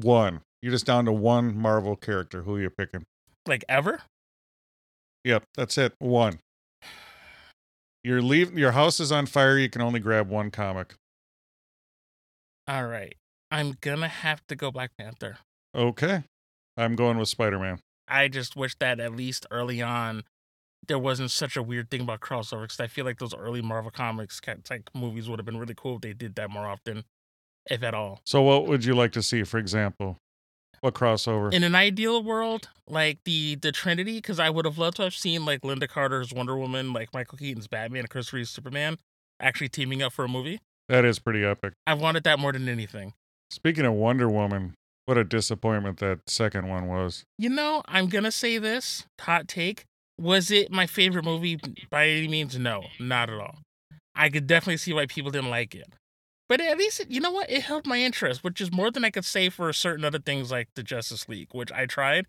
one, 0.05 0.41
you're 0.63 0.73
just 0.73 0.87
down 0.87 1.05
to 1.07 1.13
one 1.13 1.57
Marvel 1.57 1.97
character. 1.97 2.43
Who 2.43 2.59
you 2.59 2.71
picking? 2.71 3.05
Like 3.47 3.65
ever? 3.69 4.03
Yep, 5.25 5.45
that's 5.57 5.79
it. 5.79 5.95
One. 5.99 6.41
Your 8.05 8.23
leave. 8.23 8.57
Your 8.57 8.73
house 8.73 9.01
is 9.01 9.11
on 9.11 9.27
fire. 9.27 9.59
You 9.59 9.69
can 9.69 9.83
only 9.83 10.01
grab 10.01 10.29
one 10.29 10.51
comic. 10.51 10.95
All 12.69 12.87
right. 12.87 13.15
I'm 13.51 13.77
gonna 13.81 14.09
have 14.09 14.47
to 14.49 14.57
go 14.57 14.71
Black 14.71 14.91
Panther. 14.99 15.39
Okay, 15.75 16.25
I'm 16.77 16.97
going 16.97 17.19
with 17.19 17.29
Spider 17.29 17.59
Man. 17.59 17.79
I 18.09 18.29
just 18.29 18.57
wish 18.57 18.77
that 18.79 19.01
at 19.01 19.15
least 19.15 19.47
early 19.51 19.83
on 19.83 20.25
there 20.89 20.99
wasn't 20.99 21.31
such 21.31 21.57
a 21.57 21.63
weird 21.63 21.91
thing 21.91 22.03
about 22.03 22.21
crossover 22.21 22.63
because 22.63 22.81
I 22.81 22.87
feel 22.87 23.05
like 23.05 23.19
those 23.19 23.35
early 23.35 23.63
Marvel 23.63 23.91
comics 23.91 24.41
type 24.41 24.91
movies 24.95 25.29
would 25.29 25.39
have 25.39 25.47
been 25.47 25.57
really 25.57 25.75
cool 25.77 25.97
if 25.97 26.03
they 26.03 26.13
did 26.13 26.35
that 26.37 26.51
more 26.51 26.67
often, 26.67 27.05
if 27.71 27.83
at 27.83 27.95
all. 27.95 28.21
So, 28.25 28.43
what 28.43 28.67
would 28.67 28.85
you 28.85 28.95
like 28.95 29.13
to 29.13 29.23
see, 29.23 29.43
for 29.43 29.59
example? 29.59 30.19
What 30.81 30.95
crossover? 30.95 31.53
in 31.53 31.65
an 31.65 31.75
ideal 31.75 32.23
world, 32.23 32.69
like 32.87 33.19
the 33.25 33.55
the 33.57 33.73
Trinity, 33.73 34.17
because 34.17 34.39
I 34.39 34.51
would 34.51 34.65
have 34.67 34.79
loved 34.79 34.99
to 34.99 35.03
have 35.05 35.15
seen 35.15 35.45
like 35.45 35.63
Lynda 35.63 35.89
Carter's 35.89 36.33
Wonder 36.33 36.57
Woman, 36.57 36.93
like 36.93 37.13
Michael 37.15 37.39
Keaton's 37.39 37.67
Batman, 37.67 38.01
and 38.01 38.11
Chris 38.11 38.33
Reeve's 38.33 38.51
Superman, 38.51 38.99
actually 39.41 39.69
teaming 39.71 40.03
up 40.03 40.13
for 40.13 40.25
a 40.25 40.29
movie. 40.29 40.61
that 40.89 41.05
is 41.05 41.19
pretty 41.19 41.45
epic. 41.45 41.73
I 41.87 41.95
wanted 41.95 42.25
that 42.25 42.39
more 42.39 42.53
than 42.53 42.69
anything. 42.69 43.15
Speaking 43.51 43.85
of 43.87 43.95
Wonder 43.95 44.29
Woman, 44.29 44.75
what 45.07 45.17
a 45.17 45.25
disappointment 45.25 45.99
that 46.01 46.21
second 46.29 46.69
one 46.69 46.87
was. 46.89 47.25
You 47.39 47.49
know, 47.49 47.83
I'm 47.89 48.09
gonna 48.09 48.31
say 48.33 48.59
this 48.59 49.07
hot 49.21 49.49
take. 49.49 49.85
Was 50.19 50.51
it 50.51 50.71
my 50.71 50.87
favorite 50.87 51.25
movie 51.25 51.59
by 51.91 52.07
any 52.09 52.29
means? 52.29 52.59
No, 52.59 52.85
not 53.01 53.31
at 53.31 53.39
all. 53.41 53.59
I 54.15 54.29
could 54.29 54.47
definitely 54.47 54.77
see 54.79 54.93
why 54.93 55.07
people 55.07 55.31
didn't 55.31 55.51
like 55.51 55.75
it. 55.75 55.87
But 56.49 56.61
at 56.61 56.79
least, 56.79 57.01
it- 57.01 57.11
you 57.11 57.21
know 57.21 57.31
what? 57.33 57.51
It 57.51 57.63
held 57.63 57.87
my 57.87 57.99
interest, 57.99 58.45
which 58.45 58.61
is 58.61 58.71
more 58.73 58.91
than 58.91 59.05
I 59.05 59.11
could 59.11 59.25
say 59.25 59.49
for 59.49 59.73
certain 59.73 60.05
other 60.05 60.19
things 60.21 60.51
like 60.51 60.69
the 60.77 60.83
Justice 60.83 61.29
League, 61.29 61.49
which 61.53 61.73
I 61.73 61.87
tried. 61.87 62.27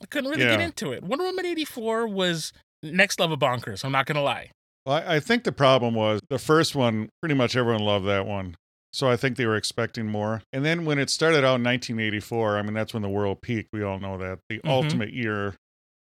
I 0.00 0.06
couldn't 0.06 0.30
really 0.30 0.44
get 0.44 0.60
into 0.60 0.92
it. 0.92 1.02
Wonder 1.02 1.24
Woman 1.24 1.46
84 1.46 2.06
was 2.08 2.52
next 2.82 3.20
level 3.20 3.36
bonkers. 3.36 3.84
I'm 3.84 3.92
not 3.92 4.06
going 4.06 4.16
to 4.16 4.22
lie. 4.22 4.50
Well, 4.86 4.96
I, 4.96 5.16
I 5.16 5.20
think 5.20 5.44
the 5.44 5.52
problem 5.52 5.94
was 5.94 6.20
the 6.28 6.38
first 6.40 6.74
one, 6.74 7.08
pretty 7.20 7.34
much 7.36 7.54
everyone 7.56 7.82
loved 7.82 8.06
that 8.06 8.26
one. 8.26 8.56
So 8.92 9.08
I 9.08 9.16
think 9.16 9.36
they 9.36 9.46
were 9.46 9.56
expecting 9.56 10.06
more. 10.06 10.42
And 10.52 10.64
then 10.64 10.84
when 10.84 10.98
it 10.98 11.08
started 11.08 11.38
out 11.44 11.56
in 11.56 11.64
1984, 11.64 12.58
I 12.58 12.62
mean, 12.62 12.74
that's 12.74 12.92
when 12.92 13.02
the 13.02 13.08
world 13.08 13.40
peaked. 13.42 13.68
We 13.72 13.82
all 13.82 13.98
know 14.00 14.18
that. 14.18 14.40
The 14.48 14.58
Mhm. 14.58 14.68
ultimate 14.68 15.12
year. 15.12 15.54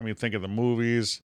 I 0.00 0.04
mean, 0.04 0.14
think 0.14 0.34
of 0.34 0.40
the 0.42 0.48
movies. 0.48 1.20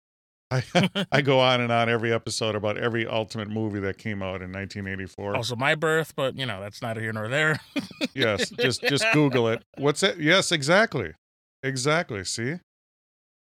I, 0.51 0.63
I 1.13 1.21
go 1.21 1.39
on 1.41 1.61
and 1.61 1.71
on 1.71 1.89
every 1.89 2.13
episode 2.13 2.55
about 2.55 2.77
every 2.77 3.07
ultimate 3.07 3.49
movie 3.49 3.81
that 3.81 3.99
came 3.99 4.23
out 4.23 4.43
in 4.43 4.51
1984. 4.53 5.37
Also, 5.37 5.57
my 5.57 5.75
birth, 5.75 6.15
but 6.17 6.37
you 6.37 6.47
know, 6.47 6.61
that's 6.61 6.83
neither 6.83 7.01
here 7.01 7.13
nor 7.13 7.29
there. 7.29 7.61
yes, 8.15 8.51
just 8.51 8.83
just 8.83 9.05
Google 9.13 9.49
it. 9.49 9.63
What's 9.79 10.03
it? 10.03 10.19
Yes, 10.19 10.51
exactly, 10.53 11.13
exactly. 11.63 12.25
See, 12.25 12.57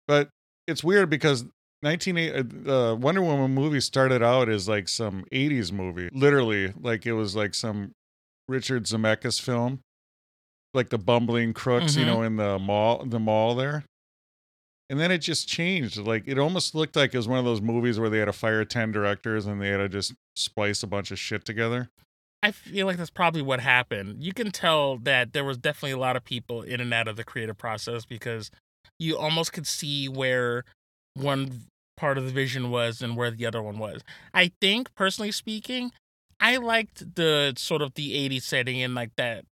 but 0.06 0.28
it's 0.66 0.84
weird 0.84 1.10
because 1.10 1.44
1980 1.82 2.70
uh, 2.70 2.94
Wonder 2.94 3.22
Woman 3.22 3.52
movie 3.54 3.80
started 3.80 4.22
out 4.22 4.48
as 4.48 4.68
like 4.68 4.88
some 4.88 5.24
80s 5.32 5.72
movie, 5.72 6.08
literally 6.12 6.72
like 6.80 7.06
it 7.06 7.12
was 7.12 7.34
like 7.36 7.54
some 7.54 7.92
Richard 8.48 8.84
Zemeckis 8.84 9.40
film, 9.40 9.80
like 10.72 10.90
the 10.90 10.98
bumbling 10.98 11.52
crooks, 11.54 11.96
you 11.96 12.04
Mhm. 12.04 12.06
know, 12.06 12.22
in 12.22 12.36
the 12.36 12.58
mall, 12.58 13.04
the 13.04 13.18
mall 13.18 13.54
there. 13.54 13.84
And 14.90 15.00
then 15.00 15.10
it 15.10 15.18
just 15.18 15.48
changed. 15.48 15.96
Like 15.98 16.24
it 16.26 16.38
almost 16.38 16.74
looked 16.74 16.96
like 16.96 17.14
it 17.14 17.16
was 17.16 17.28
one 17.28 17.38
of 17.38 17.44
those 17.44 17.60
movies 17.60 17.98
where 17.98 18.10
they 18.10 18.18
had 18.18 18.26
to 18.26 18.32
fire 18.32 18.64
10 18.64 18.92
directors 18.92 19.46
and 19.46 19.60
they 19.60 19.68
had 19.68 19.78
to 19.78 19.88
just 19.88 20.14
splice 20.36 20.82
a 20.82 20.86
bunch 20.86 21.10
of 21.10 21.18
shit 21.18 21.44
together. 21.44 21.90
I 22.42 22.50
feel 22.50 22.86
like 22.86 22.98
that's 22.98 23.08
probably 23.08 23.40
what 23.40 23.60
happened. 23.60 24.22
You 24.22 24.34
can 24.34 24.50
tell 24.50 24.98
that 24.98 25.32
there 25.32 25.44
was 25.44 25.56
definitely 25.56 25.92
a 25.92 25.98
lot 25.98 26.16
of 26.16 26.24
people 26.24 26.60
in 26.60 26.78
and 26.80 26.92
out 26.92 27.08
of 27.08 27.16
the 27.16 27.24
creative 27.24 27.56
process 27.56 28.04
because 28.04 28.50
you 28.98 29.16
almost 29.16 29.54
could 29.54 29.66
see 29.66 30.10
where 30.10 30.64
one 31.14 31.62
part 31.96 32.18
of 32.18 32.24
the 32.24 32.30
vision 32.30 32.70
was 32.70 33.00
and 33.00 33.16
where 33.16 33.30
the 33.30 33.46
other 33.46 33.62
one 33.62 33.78
was. 33.78 34.02
I 34.34 34.52
think, 34.60 34.94
personally 34.94 35.32
speaking, 35.32 35.92
I 36.38 36.56
liked 36.58 37.14
the 37.14 37.54
sort 37.56 37.80
of 37.80 37.94
the 37.94 38.28
80s 38.28 38.42
setting 38.42 38.82
and 38.82 38.94
like 38.94 39.16
that 39.16 39.46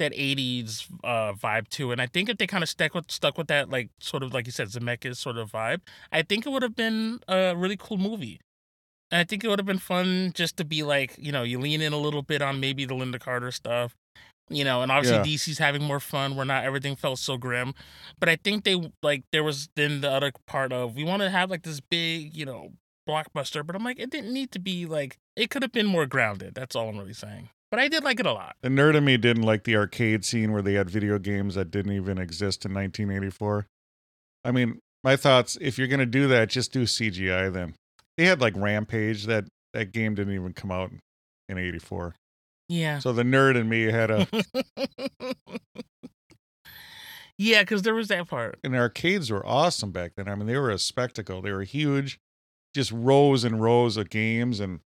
that 0.00 0.12
80s 0.12 0.86
uh 1.04 1.32
vibe 1.32 1.68
too 1.68 1.92
and 1.92 2.00
i 2.02 2.06
think 2.06 2.28
if 2.28 2.36
they 2.38 2.46
kind 2.46 2.62
of 2.62 2.68
stuck 2.68 2.94
with 2.94 3.10
stuck 3.10 3.38
with 3.38 3.46
that 3.46 3.70
like 3.70 3.88
sort 4.00 4.22
of 4.22 4.34
like 4.34 4.46
you 4.46 4.52
said 4.52 4.68
zemeckis 4.68 5.16
sort 5.16 5.38
of 5.38 5.52
vibe 5.52 5.80
i 6.10 6.22
think 6.22 6.46
it 6.46 6.50
would 6.50 6.62
have 6.62 6.74
been 6.74 7.20
a 7.28 7.54
really 7.56 7.76
cool 7.78 7.96
movie 7.98 8.40
and 9.10 9.18
I 9.18 9.24
think 9.24 9.42
it 9.42 9.48
would 9.48 9.58
have 9.58 9.66
been 9.66 9.78
fun 9.78 10.30
just 10.34 10.56
to 10.58 10.64
be 10.64 10.84
like, 10.84 11.16
you 11.18 11.32
know, 11.32 11.42
you 11.42 11.58
lean 11.58 11.80
in 11.80 11.92
a 11.92 11.98
little 11.98 12.22
bit 12.22 12.42
on 12.42 12.60
maybe 12.60 12.84
the 12.84 12.94
Lynda 12.94 13.18
Carter 13.18 13.50
stuff, 13.50 13.96
you 14.48 14.62
know, 14.62 14.82
and 14.82 14.92
obviously 14.92 15.18
Yeah. 15.18 15.36
DC's 15.36 15.58
having 15.58 15.82
more 15.82 15.98
fun 15.98 16.36
where 16.36 16.46
not 16.46 16.62
everything 16.64 16.94
felt 16.94 17.18
so 17.18 17.36
grim. 17.36 17.74
But 18.20 18.28
I 18.28 18.36
think 18.36 18.62
they 18.62 18.92
like 19.02 19.24
there 19.32 19.42
was 19.42 19.68
then 19.74 20.00
the 20.00 20.10
other 20.10 20.30
part 20.46 20.72
of 20.72 20.94
we 20.94 21.02
want 21.02 21.22
to 21.22 21.30
have 21.30 21.50
like 21.50 21.64
this 21.64 21.80
big, 21.80 22.36
you 22.36 22.46
know, 22.46 22.74
blockbuster, 23.08 23.66
but 23.66 23.74
I'm 23.74 23.82
like, 23.82 23.98
it 23.98 24.10
didn't 24.10 24.32
need 24.32 24.52
to 24.52 24.60
be 24.60 24.86
like 24.86 25.16
it 25.34 25.50
could 25.50 25.62
have 25.62 25.72
been 25.72 25.86
more 25.86 26.06
grounded. 26.06 26.54
That's 26.54 26.76
all 26.76 26.88
I'm 26.88 26.96
really 26.98 27.12
saying. 27.12 27.48
But 27.70 27.78
I 27.78 27.88
did 27.88 28.02
like 28.02 28.18
it 28.18 28.26
a 28.26 28.32
lot. 28.32 28.56
The 28.62 28.68
nerd 28.68 28.96
in 28.96 29.04
me 29.04 29.16
didn't 29.16 29.44
like 29.44 29.62
the 29.64 29.76
arcade 29.76 30.24
scene 30.24 30.52
where 30.52 30.62
they 30.62 30.74
had 30.74 30.90
video 30.90 31.18
games 31.18 31.54
that 31.54 31.70
didn't 31.70 31.92
even 31.92 32.18
exist 32.18 32.64
in 32.64 32.74
1984. 32.74 33.66
I 34.44 34.50
mean, 34.50 34.80
my 35.04 35.16
thoughts 35.16 35.56
if 35.60 35.78
you're 35.78 35.86
going 35.86 36.00
to 36.00 36.06
do 36.06 36.26
that, 36.28 36.48
just 36.48 36.72
do 36.72 36.82
CGI 36.82 37.52
then. 37.52 37.74
They 38.16 38.24
had 38.24 38.40
like 38.40 38.54
Rampage, 38.56 39.26
that, 39.26 39.44
that 39.72 39.92
game 39.92 40.16
didn't 40.16 40.34
even 40.34 40.52
come 40.52 40.72
out 40.72 40.90
in 41.48 41.58
84. 41.58 42.16
Yeah. 42.68 42.98
So 42.98 43.12
the 43.12 43.22
nerd 43.22 43.56
in 43.56 43.68
me 43.68 43.84
had 43.84 44.10
a. 44.10 44.26
yeah, 47.38 47.62
because 47.62 47.82
there 47.82 47.94
was 47.94 48.08
that 48.08 48.28
part. 48.28 48.58
and 48.64 48.74
arcades 48.74 49.30
were 49.30 49.46
awesome 49.46 49.92
back 49.92 50.12
then. 50.16 50.28
I 50.28 50.34
mean, 50.34 50.46
they 50.46 50.58
were 50.58 50.70
a 50.70 50.78
spectacle. 50.78 51.40
They 51.40 51.52
were 51.52 51.62
huge, 51.62 52.18
just 52.74 52.90
rows 52.90 53.44
and 53.44 53.60
rows 53.60 53.96
of 53.96 54.10
games 54.10 54.58
and 54.60 54.80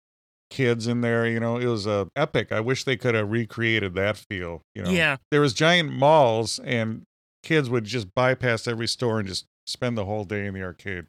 kids 0.49 0.87
in 0.87 1.01
there. 1.01 1.25
You 1.27 1.39
know, 1.39 1.57
it 1.57 1.65
was 1.65 1.85
a 1.87 2.07
epic. 2.15 2.51
I 2.51 2.59
wish 2.59 2.83
they 2.83 2.97
could 2.97 3.15
have 3.15 3.29
recreated 3.31 3.95
that 3.95 4.17
feel. 4.17 4.61
You 4.75 4.83
know, 4.83 4.89
Yeah. 4.91 5.17
there 5.31 5.41
was 5.41 5.53
giant 5.53 5.91
malls 5.91 6.59
and 6.59 7.03
kids 7.43 7.69
would 7.69 7.85
just 7.85 8.13
bypass 8.15 8.67
every 8.67 8.87
store 8.87 9.19
and 9.19 9.27
just 9.27 9.45
spend 9.67 9.97
the 9.97 10.05
whole 10.05 10.23
day 10.25 10.45
in 10.45 10.53
the 10.53 10.61
arcade. 10.63 11.05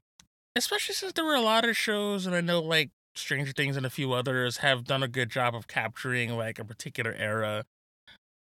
especially 0.56 0.94
since 0.94 1.12
there 1.14 1.24
were 1.24 1.34
a 1.34 1.40
lot 1.40 1.64
of 1.68 1.76
shows 1.76 2.26
and 2.26 2.34
i 2.36 2.40
know 2.40 2.60
like 2.62 2.88
stranger 3.16 3.50
things 3.52 3.76
and 3.76 3.84
a 3.84 3.90
few 3.90 4.12
others 4.12 4.58
have 4.58 4.84
done 4.84 5.02
a 5.02 5.08
good 5.08 5.28
job 5.28 5.52
of 5.54 5.66
capturing 5.66 6.36
like 6.36 6.60
a 6.60 6.64
particular 6.64 7.12
era 7.18 7.64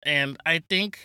and 0.04 0.38
i 0.46 0.62
think 0.70 1.00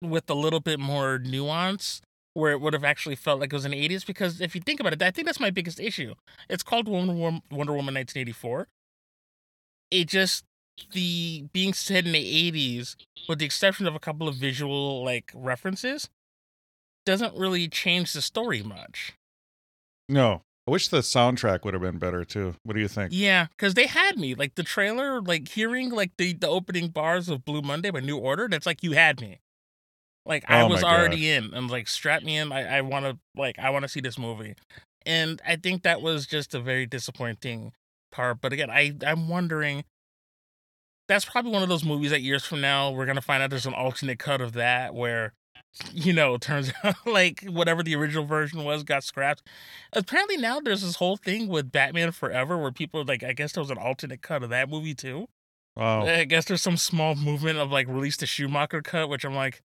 with 0.00 0.28
a 0.30 0.34
little 0.34 0.60
bit 0.60 0.80
more 0.80 1.18
nuance 1.18 2.00
where 2.32 2.52
it 2.52 2.60
would 2.62 2.72
have 2.72 2.84
actually 2.84 3.14
felt 3.16 3.40
like 3.40 3.52
it 3.52 3.56
was 3.56 3.66
in 3.66 3.72
the 3.72 3.88
80s 3.88 4.06
because 4.06 4.40
if 4.40 4.54
you 4.54 4.60
think 4.62 4.80
about 4.80 4.92
it 4.94 5.02
i 5.02 5.10
think 5.10 5.26
that's 5.26 5.40
my 5.40 5.50
biggest 5.50 5.78
issue 5.80 6.14
it's 6.48 6.62
called 6.62 6.88
wonder 6.88 7.12
woman, 7.12 7.42
wonder 7.50 7.72
woman 7.74 7.94
1984 7.94 8.66
it 9.90 10.08
just 10.08 10.44
the 10.92 11.44
being 11.52 11.72
set 11.72 12.06
in 12.06 12.12
the 12.12 12.50
80s 12.50 12.96
with 13.28 13.40
the 13.40 13.44
exception 13.44 13.86
of 13.86 13.94
a 13.94 13.98
couple 13.98 14.28
of 14.28 14.36
visual 14.36 15.04
like 15.04 15.32
references 15.34 16.08
doesn't 17.04 17.36
really 17.36 17.68
change 17.68 18.12
the 18.12 18.22
story 18.22 18.62
much 18.62 19.14
No, 20.08 20.42
I 20.66 20.70
wish 20.70 20.88
the 20.88 20.98
soundtrack 20.98 21.64
would 21.64 21.74
have 21.74 21.82
been 21.82 21.98
better 21.98 22.24
too. 22.24 22.54
What 22.62 22.74
do 22.74 22.80
you 22.80 22.88
think? 22.88 23.12
Yeah, 23.12 23.46
because 23.56 23.74
they 23.74 23.86
had 23.86 24.18
me 24.18 24.34
like 24.34 24.54
the 24.54 24.62
trailer, 24.62 25.20
like 25.20 25.48
hearing 25.48 25.90
like 25.90 26.12
the 26.18 26.34
the 26.34 26.48
opening 26.48 26.88
bars 26.88 27.28
of 27.28 27.44
Blue 27.44 27.62
Monday 27.62 27.90
by 27.90 28.00
New 28.00 28.18
Order. 28.18 28.48
That's 28.48 28.66
like 28.66 28.82
you 28.82 28.92
had 28.92 29.20
me. 29.20 29.40
Like 30.26 30.44
I 30.48 30.62
Oh 30.62 30.68
my 30.68 30.74
was 30.74 30.84
already 30.84 31.30
in. 31.30 31.54
I'm 31.54 31.68
like 31.68 31.88
strap 31.88 32.22
me 32.22 32.36
in. 32.36 32.52
I 32.52 32.78
I 32.78 32.80
want 32.82 33.06
to 33.06 33.18
like 33.36 33.58
I 33.58 33.70
want 33.70 33.84
to 33.84 33.88
see 33.88 34.00
this 34.00 34.18
movie, 34.18 34.54
and 35.06 35.40
I 35.46 35.56
think 35.56 35.82
that 35.84 36.02
was 36.02 36.26
just 36.26 36.54
a 36.54 36.60
very 36.60 36.86
disappointing 36.86 37.72
part. 38.10 38.40
But 38.40 38.52
again, 38.52 38.70
I 38.70 38.94
I'm 39.06 39.28
wondering. 39.28 39.84
That's 41.08 41.24
probably 41.24 41.52
one 41.52 41.62
of 41.62 41.70
those 41.70 41.84
movies 41.84 42.10
that 42.10 42.20
years 42.20 42.44
from 42.44 42.60
now 42.60 42.90
we're 42.90 43.06
gonna 43.06 43.22
find 43.22 43.42
out 43.42 43.48
there's 43.50 43.64
an 43.64 43.72
alternate 43.72 44.18
cut 44.18 44.42
of 44.42 44.52
that 44.52 44.94
where, 44.94 45.32
you 45.92 46.12
know, 46.12 46.34
it 46.34 46.42
turns 46.42 46.70
out 46.84 46.96
like 47.06 47.44
whatever 47.44 47.82
the 47.82 47.96
original 47.96 48.26
version 48.26 48.62
was 48.62 48.82
got 48.82 49.04
scrapped 49.04 49.42
apparently 49.94 50.36
now 50.36 50.60
there's 50.60 50.82
this 50.82 50.96
whole 50.96 51.16
thing 51.16 51.48
with 51.48 51.72
Batman 51.72 52.12
Forever 52.12 52.58
where 52.58 52.72
people 52.72 53.00
are 53.00 53.04
like 53.04 53.22
I 53.22 53.32
guess 53.32 53.52
there 53.52 53.62
was 53.62 53.70
an 53.70 53.78
alternate 53.78 54.20
cut 54.20 54.42
of 54.42 54.50
that 54.50 54.68
movie 54.68 54.94
too. 54.94 55.28
Wow. 55.78 56.06
I 56.06 56.24
guess 56.24 56.44
there's 56.46 56.60
some 56.60 56.76
small 56.76 57.14
movement 57.14 57.58
of 57.58 57.70
like 57.70 57.86
release 57.86 58.16
the 58.16 58.26
Schumacher 58.26 58.82
cut, 58.82 59.08
which 59.08 59.24
I'm 59.24 59.36
like, 59.36 59.62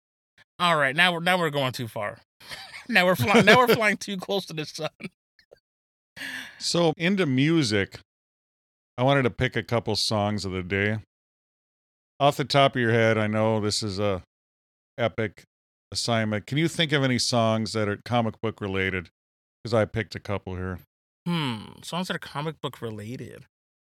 all 0.59 0.77
right, 0.77 0.95
now 0.95 1.11
we're 1.13 1.21
now 1.21 1.39
we're 1.39 1.49
going 1.49 1.73
too 1.73 1.89
far. 1.89 2.19
now 2.89 3.07
we're 3.07 3.17
flying 3.17 3.47
now 3.47 3.57
we're 3.57 3.75
flying 3.75 3.97
too 3.97 4.19
close 4.19 4.45
to 4.47 4.53
the 4.53 4.67
sun. 4.67 4.91
So 6.59 6.93
into 6.99 7.25
music, 7.25 7.99
I 8.99 9.03
wanted 9.05 9.23
to 9.23 9.31
pick 9.31 9.57
a 9.57 9.63
couple 9.63 9.97
songs 9.97 10.45
of 10.45 10.53
the 10.53 10.63
day. 10.63 10.99
Off 12.21 12.37
the 12.37 12.45
top 12.45 12.77
of 12.77 12.81
your 12.81 12.93
head, 12.93 13.19
I 13.19 13.27
know 13.27 13.61
this 13.61 13.83
is 13.83 13.99
a 13.99 14.23
epic 14.99 15.45
assignment. 15.91 16.47
Can 16.47 16.59
you 16.59 16.69
think 16.69 16.93
of 16.93 17.03
any 17.03 17.19
songs 17.19 17.73
that 17.73 17.89
are 17.89 17.99
comic 18.05 18.41
book 18.41 18.61
related? 18.61 19.09
Because 19.63 19.75
I 19.75 19.85
picked 19.87 20.15
a 20.15 20.21
couple 20.21 20.57
here. 20.57 20.79
Hmm, 21.27 21.63
songs 21.83 22.09
that 22.09 22.17
are 22.17 22.21
comic 22.21 22.61
book 22.61 22.83
related. 22.83 23.45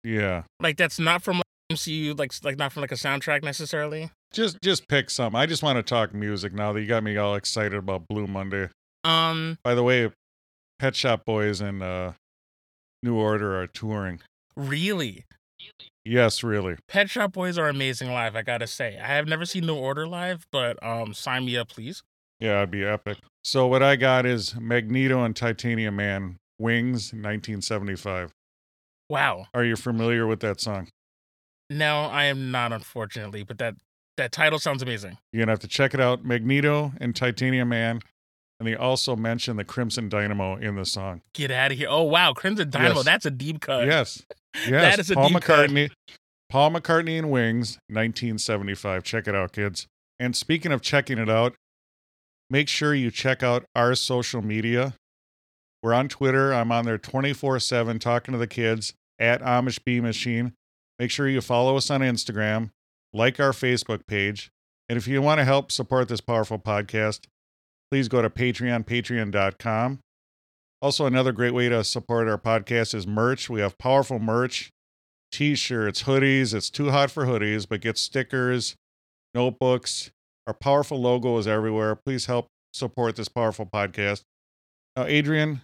Yeah, 0.03 0.43
Like 0.61 0.77
that's 0.77 0.99
not 0.99 1.21
from 1.21 1.37
like, 1.37 1.43
MCU, 1.73 2.17
like 2.17 2.31
like 2.43 2.57
not 2.57 2.71
from 2.71 2.81
like 2.81 2.91
a 2.93 2.95
soundtrack 2.95 3.43
necessarily. 3.43 4.09
just 4.31 4.57
just 4.63 4.87
pick 4.87 5.09
some. 5.09 5.35
I 5.35 5.45
just 5.45 5.63
want 5.63 5.77
to 5.77 5.83
talk 5.83 6.13
music 6.13 6.53
now 6.53 6.71
that 6.71 6.81
you 6.81 6.87
got 6.87 7.03
me 7.03 7.17
all 7.17 7.35
excited 7.35 7.73
about 7.73 8.07
Blue 8.07 8.25
Monday. 8.27 8.69
Um, 9.03 9.57
By 9.63 9.75
the 9.75 9.83
way, 9.83 10.11
Pet 10.79 10.95
Shop 10.95 11.25
Boys 11.25 11.59
and 11.59 11.83
uh, 11.83 12.13
New 13.03 13.15
Order 13.15 13.59
are 13.59 13.67
touring. 13.67 14.21
Really, 14.57 15.25
Yes, 16.03 16.41
really. 16.41 16.75
Pet 16.87 17.09
Shop 17.09 17.33
Boys 17.33 17.57
are 17.57 17.67
amazing 17.67 18.11
live. 18.11 18.35
I 18.35 18.41
gotta 18.41 18.65
say, 18.67 18.97
I 18.97 19.07
have 19.07 19.27
never 19.27 19.45
seen 19.45 19.65
New 19.65 19.75
Order 19.75 20.07
live, 20.07 20.47
but 20.51 20.81
um, 20.81 21.13
sign 21.13 21.45
me 21.45 21.57
up, 21.57 21.67
please. 21.67 22.01
Yeah, 22.39 22.59
it'd 22.59 22.71
be 22.71 22.85
epic. 22.85 23.17
So 23.43 23.67
what 23.67 23.83
I 23.83 23.97
got 23.97 24.25
is 24.25 24.55
Magneto 24.57 25.23
and 25.23 25.35
Titanium 25.35 25.97
Man, 25.97 26.37
Wings, 26.59 27.11
1975. 27.11 28.31
Wow. 29.09 29.47
Are 29.53 29.65
you 29.65 29.75
familiar 29.75 30.25
with 30.25 30.39
that 30.41 30.61
song? 30.61 30.87
No, 31.69 32.03
I 32.03 32.25
am 32.25 32.51
not, 32.51 32.71
unfortunately, 32.71 33.43
but 33.43 33.57
that 33.57 33.75
That 34.15 34.31
title 34.31 34.59
sounds 34.59 34.81
amazing. 34.81 35.17
You're 35.33 35.41
gonna 35.41 35.51
have 35.51 35.59
to 35.59 35.67
check 35.67 35.93
it 35.93 35.99
out. 35.99 36.23
Magneto 36.23 36.93
and 37.01 37.15
Titanium 37.15 37.67
Man, 37.69 37.99
and 38.59 38.67
they 38.67 38.75
also 38.75 39.15
mention 39.17 39.57
the 39.57 39.65
Crimson 39.65 40.07
Dynamo 40.07 40.55
in 40.55 40.75
the 40.75 40.85
song. 40.85 41.21
Get 41.33 41.51
out 41.51 41.71
of 41.71 41.77
here. 41.77 41.87
Oh 41.89 42.03
wow, 42.03 42.33
Crimson 42.33 42.69
Dynamo. 42.69 42.95
Yes. 42.95 43.05
That's 43.05 43.25
a 43.25 43.31
deep 43.31 43.59
cut. 43.59 43.85
Yes, 43.85 44.23
yes. 44.67 44.69
That 44.69 44.99
is 44.99 45.11
a 45.11 45.15
Paul 45.15 45.29
deep 45.29 45.41
cut. 45.41 45.69
McCartney. 45.69 45.91
Paul 46.49 46.71
McCartney 46.71 47.17
and 47.17 47.29
Wings, 47.29 47.77
1975. 47.89 49.03
Check 49.03 49.27
it 49.27 49.35
out, 49.35 49.51
kids. 49.51 49.85
And 50.19 50.35
speaking 50.35 50.71
of 50.71 50.81
checking 50.81 51.17
it 51.17 51.29
out, 51.29 51.55
make 52.49 52.69
sure 52.69 52.95
you 52.95 53.11
check 53.11 53.43
out 53.43 53.65
our 53.75 53.95
social 53.95 54.41
media. 54.41 54.93
We're 55.83 55.93
on 55.93 56.07
Twitter. 56.07 56.53
I'm 56.53 56.71
on 56.71 56.85
there 56.85 56.97
24 56.97 57.59
7 57.59 57.99
talking 57.99 58.31
to 58.31 58.37
the 58.37 58.47
kids 58.47 58.93
at 59.19 59.41
Amish 59.41 59.83
Bee 59.83 59.99
Machine. 59.99 60.53
Make 60.99 61.11
sure 61.11 61.27
you 61.27 61.41
follow 61.41 61.77
us 61.77 61.91
on 61.91 62.01
Instagram, 62.01 62.71
like 63.13 63.39
our 63.39 63.51
Facebook 63.51 64.07
page. 64.07 64.49
And 64.89 64.97
if 64.97 65.07
you 65.07 65.21
want 65.21 65.39
to 65.39 65.45
help 65.45 65.71
support 65.71 66.07
this 66.07 66.21
powerful 66.21 66.57
podcast, 66.57 67.25
please 67.91 68.07
go 68.07 68.21
to 68.21 68.29
Patreon, 68.29 68.85
patreon.com. 68.85 69.99
Also, 70.81 71.05
another 71.05 71.31
great 71.31 71.53
way 71.53 71.69
to 71.69 71.83
support 71.83 72.27
our 72.27 72.37
podcast 72.37 72.93
is 72.93 73.07
merch. 73.07 73.49
We 73.49 73.61
have 73.61 73.77
powerful 73.77 74.19
merch, 74.19 74.69
t 75.31 75.55
shirts, 75.55 76.03
hoodies. 76.03 76.53
It's 76.53 76.69
too 76.69 76.91
hot 76.91 77.09
for 77.09 77.25
hoodies, 77.25 77.67
but 77.67 77.81
get 77.81 77.97
stickers, 77.97 78.75
notebooks. 79.33 80.11
Our 80.45 80.53
powerful 80.53 81.01
logo 81.01 81.37
is 81.39 81.47
everywhere. 81.47 81.95
Please 81.95 82.27
help 82.27 82.47
support 82.73 83.15
this 83.15 83.27
powerful 83.27 83.65
podcast. 83.65 84.21
Now, 84.95 85.05
Adrian, 85.05 85.61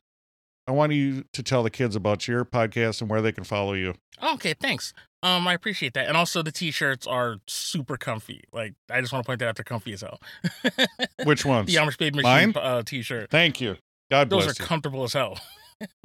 I 0.68 0.72
want 0.72 0.93
you 0.93 1.26
to 1.34 1.43
tell 1.43 1.64
the 1.64 1.70
kids 1.70 1.95
about 1.95 2.28
your 2.28 2.43
podcast 2.43 3.01
and 3.01 3.09
where 3.09 3.22
they 3.22 3.32
can 3.32 3.43
follow 3.43 3.74
you. 3.74 3.93
Okay, 4.22 4.53
thanks. 4.53 4.93
Um, 5.22 5.47
I 5.47 5.53
appreciate 5.53 5.93
that. 5.93 6.07
And 6.07 6.18
also 6.18 6.41
the 6.41 6.51
t-shirts 6.51 7.07
are 7.07 7.38
super 7.47 7.97
comfy. 7.97 8.43
Like 8.51 8.74
I 8.89 8.99
just 8.99 9.14
want 9.14 9.24
to 9.24 9.28
point 9.28 9.39
that 9.39 9.47
out 9.47 9.55
they're 9.55 9.64
comfy 9.64 9.93
as 9.93 10.01
hell. 10.01 10.20
Which 11.24 11.45
ones? 11.45 11.68
the 11.74 11.76
Amish 11.76 11.97
Baby 11.97 12.22
Machine 12.22 12.53
Mine? 12.53 12.64
uh, 12.64 12.82
t-shirt. 12.84 13.30
Thank 13.30 13.61
you. 13.61 13.78
God 14.12 14.30
Those 14.30 14.45
bless 14.45 14.60
are 14.60 14.64
you. 14.64 14.68
comfortable 14.68 15.04
as 15.04 15.14
hell. 15.14 15.39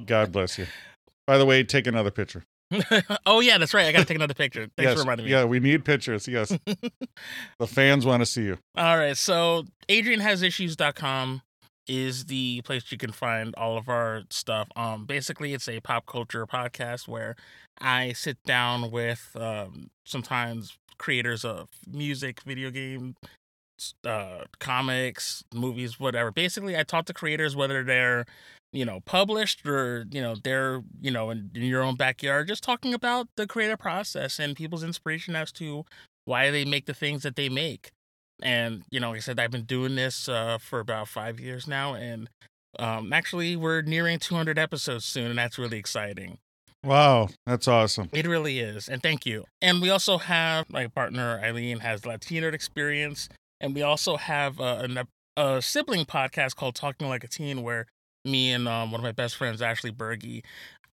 God 0.05 0.33
bless 0.33 0.59
you. 0.59 0.67
By 1.27 1.39
the 1.39 1.45
way, 1.47 1.63
take 1.63 1.87
another 1.87 2.11
picture. 2.11 2.45
oh 3.27 3.41
yeah, 3.41 3.59
that's 3.59 3.73
right. 3.73 3.87
I 3.87 3.93
gotta 3.93 4.05
take 4.05 4.17
another 4.17 4.35
picture. 4.35 4.69
Thanks 4.77 4.91
yes. 4.91 4.95
for 4.95 5.01
reminding 5.01 5.27
me. 5.27 5.33
Yeah, 5.33 5.45
we 5.45 5.61
need 5.61 5.85
pictures. 5.85 6.29
Yes. 6.29 6.49
the 7.59 7.67
fans 7.67 8.05
want 8.05 8.21
to 8.21 8.27
see 8.27 8.43
you. 8.43 8.59
All 8.77 8.99
right. 8.99 9.17
So 9.17 9.65
AdrianHasIssues.com 9.89 11.43
is 11.87 12.27
the 12.27 12.61
place 12.63 12.93
you 12.93 12.99
can 12.99 13.13
find 13.13 13.55
all 13.57 13.79
of 13.79 13.89
our 13.89 14.23
stuff. 14.31 14.69
Um, 14.77 15.07
basically, 15.07 15.55
it's 15.55 15.69
a 15.69 15.81
pop 15.81 16.07
culture 16.07 16.47
podcast 16.47 17.09
where 17.09 17.35
I 17.81 18.13
sit 18.13 18.37
down 18.45 18.91
with 18.91 19.31
um, 19.35 19.89
sometimes 20.05 20.77
creators 20.99 21.45
of 21.45 21.69
music, 21.91 22.43
video 22.43 22.71
game, 22.71 23.15
uh, 24.05 24.45
comics, 24.59 25.45
movies, 25.55 25.99
whatever. 26.01 26.31
Basically, 26.31 26.77
I 26.77 26.83
talk 26.83 27.07
to 27.07 27.15
creators 27.15 27.57
whether 27.57 27.83
they're 27.85 28.25
you 28.73 28.85
know 28.85 29.01
published 29.07 29.67
or 29.67 30.07
you 30.11 30.21
know 30.21 30.35
they're 30.43 30.83
you 31.01 31.11
know 31.11 31.31
in, 31.31 31.51
in 31.55 31.63
your 31.63 31.83
own 31.83 31.97
backyard, 31.97 32.49
just 32.49 32.63
talking 32.63 32.95
about 32.95 33.29
the 33.37 33.47
creative 33.47 33.79
process 33.79 34.39
and 34.39 34.57
people's 34.57 34.85
inspiration 34.85 35.35
as 35.37 35.53
to 35.53 35.85
why 36.25 36.51
they 36.51 36.65
make 36.65 36.87
the 36.87 36.95
things 36.95 37.23
that 37.23 37.37
they 37.37 37.49
make 37.49 37.91
and 38.43 38.83
you 38.91 39.01
know 39.01 39.11
like 39.11 39.17
i 39.17 39.21
said 39.21 39.41
i've 39.41 39.51
been 39.51 39.65
doing 39.65 39.97
this 39.97 40.29
uh, 40.29 40.59
for 40.61 40.79
about 40.81 41.09
five 41.09 41.41
years 41.41 41.67
now 41.67 41.95
and 41.95 42.29
um, 42.79 43.13
actually 43.13 43.57
we're 43.57 43.81
nearing 43.83 44.19
200 44.19 44.59
episodes 44.59 45.05
soon 45.05 45.31
and 45.31 45.39
that's 45.39 45.59
really 45.59 45.79
exciting 45.79 46.39
Wow, 46.85 47.29
that's 47.45 47.67
awesome. 47.67 48.09
it 48.13 48.27
really 48.27 48.61
is 48.61 48.89
and 48.89 49.03
thank 49.03 49.27
you 49.27 49.45
and 49.61 49.83
we 49.83 49.91
also 49.91 50.19
have 50.19 50.71
my 50.71 50.87
partner 50.87 51.41
eileen 51.43 51.81
has 51.81 52.07
latino 52.07 52.49
experience 52.49 53.29
and 53.61 53.75
we 53.75 53.83
also 53.83 54.17
have 54.17 54.61
uh, 54.61 54.79
an, 54.81 55.01
a 55.37 55.63
sibling 55.63 56.05
podcast 56.05 56.57
called 56.57 56.75
talking 56.75 57.09
like 57.09 57.25
a 57.25 57.29
teen 57.29 57.63
where 57.63 57.87
me 58.25 58.53
and 58.53 58.69
um, 58.69 58.91
one 58.91 59.01
of 59.01 59.05
my 59.05 59.13
best 59.13 59.37
friends 59.37 59.63
ashley 59.63 59.91
berge 59.91 60.43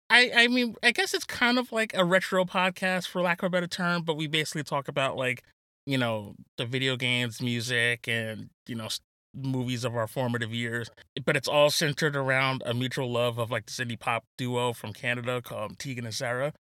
I, 0.09 0.32
I 0.36 0.47
mean 0.47 0.76
i 0.84 0.91
guess 0.91 1.14
it's 1.14 1.26
kind 1.26 1.57
of 1.57 1.72
like 1.72 1.93
a 1.95 2.05
retro 2.05 2.45
podcast 2.45 3.07
for 3.07 3.22
lack 3.22 3.41
of 3.41 3.47
a 3.47 3.49
better 3.49 3.68
term 3.68 4.03
but 4.03 4.18
we 4.18 4.28
basically 4.28 4.64
talk 4.64 4.88
about 4.88 5.16
like 5.16 5.43
you 5.86 5.97
know 5.97 6.36
the 6.57 6.66
video 6.66 6.95
games 6.95 7.41
music 7.41 8.07
and 8.07 8.49
you 8.68 8.76
know 8.76 8.89
movies 9.36 9.84
of 9.84 9.95
our 9.95 10.07
formative 10.07 10.53
years. 10.53 10.89
But 11.26 11.36
it's 11.36 11.47
all 11.47 11.70
centered 11.70 12.16
around 12.16 12.64
a 12.66 12.74
mutual 12.74 13.11
love 13.11 13.38
of 13.38 13.51
like 13.51 13.66
this 13.66 13.80
indie 13.80 13.99
pop 13.99 14.24
duo 14.38 14.74
from 14.74 14.93
canada 14.93 15.41
called 15.41 15.80
tegan 15.80 16.05
and 16.05 16.14
sara. 16.14 16.53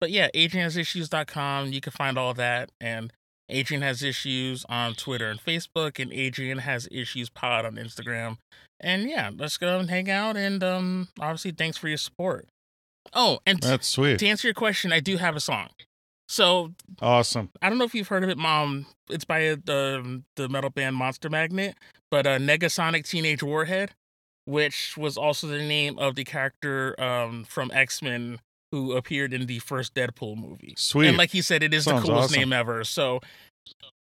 But 0.00 0.10
yeah 0.10 0.28
adrianhasissues.com 0.34 1.72
you 1.72 1.80
can 1.80 1.92
find 1.92 2.18
all 2.18 2.34
that. 2.34 2.70
And 2.80 3.12
adrian 3.48 3.82
has 3.82 4.02
issues 4.02 4.64
on 4.68 4.94
twitter 4.94 5.28
and 5.30 5.40
facebook 5.40 6.00
and 6.00 6.12
adrian 6.12 6.58
has 6.58 6.88
issues 6.90 7.28
pod 7.28 7.64
on 7.64 7.74
instagram 7.76 8.38
and 8.80 9.08
yeah 9.08 9.30
let's 9.36 9.56
go 9.56 9.78
and 9.78 9.90
hang 9.90 10.10
out 10.10 10.36
and 10.36 10.62
um 10.64 11.08
obviously 11.20 11.50
thanks 11.50 11.76
for 11.76 11.88
your 11.88 11.96
support 11.96 12.48
oh 13.12 13.38
and 13.46 13.62
t- 13.62 13.68
That's 13.68 13.88
sweet. 13.88 14.18
to 14.18 14.26
answer 14.26 14.48
your 14.48 14.54
question 14.54 14.92
i 14.92 15.00
do 15.00 15.16
have 15.16 15.36
a 15.36 15.40
song 15.40 15.68
so 16.28 16.72
Awesome. 17.00 17.50
I 17.62 17.68
don't 17.68 17.78
know 17.78 17.84
if 17.84 17.94
you've 17.94 18.08
heard 18.08 18.24
of 18.24 18.30
it, 18.30 18.36
Mom. 18.36 18.86
It's 19.08 19.24
by 19.24 19.46
uh, 19.48 19.56
the 19.64 20.22
the 20.34 20.48
metal 20.48 20.70
band 20.70 20.96
Monster 20.96 21.30
Magnet, 21.30 21.76
but 22.10 22.26
uh, 22.26 22.38
Negasonic 22.38 23.08
Teenage 23.08 23.44
Warhead, 23.44 23.92
which 24.44 24.96
was 24.96 25.16
also 25.16 25.46
the 25.46 25.58
name 25.58 25.96
of 26.00 26.16
the 26.16 26.24
character 26.24 27.00
um, 27.00 27.44
from 27.44 27.70
X 27.72 28.02
Men 28.02 28.40
who 28.76 28.92
appeared 28.96 29.32
in 29.32 29.46
the 29.46 29.58
first 29.60 29.94
Deadpool 29.94 30.36
movie. 30.36 30.74
Sweet. 30.76 31.08
And 31.08 31.16
like 31.16 31.30
he 31.30 31.40
said, 31.40 31.62
it 31.62 31.72
is 31.72 31.84
Sounds 31.84 32.02
the 32.02 32.08
coolest 32.08 32.30
awesome. 32.30 32.40
name 32.40 32.52
ever. 32.52 32.84
So 32.84 33.20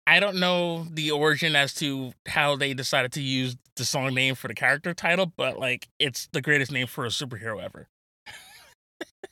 I 0.07 0.19
don't 0.19 0.37
know 0.39 0.85
the 0.91 1.11
origin 1.11 1.55
as 1.55 1.73
to 1.75 2.13
how 2.27 2.55
they 2.55 2.73
decided 2.73 3.11
to 3.13 3.21
use 3.21 3.55
the 3.75 3.85
song 3.85 4.13
name 4.15 4.33
for 4.35 4.47
the 4.47 4.53
character 4.55 4.93
title, 4.93 5.31
but 5.37 5.59
like 5.59 5.87
it's 5.99 6.27
the 6.31 6.41
greatest 6.41 6.71
name 6.71 6.87
for 6.87 7.05
a 7.05 7.09
superhero 7.09 7.61
ever. 7.63 7.87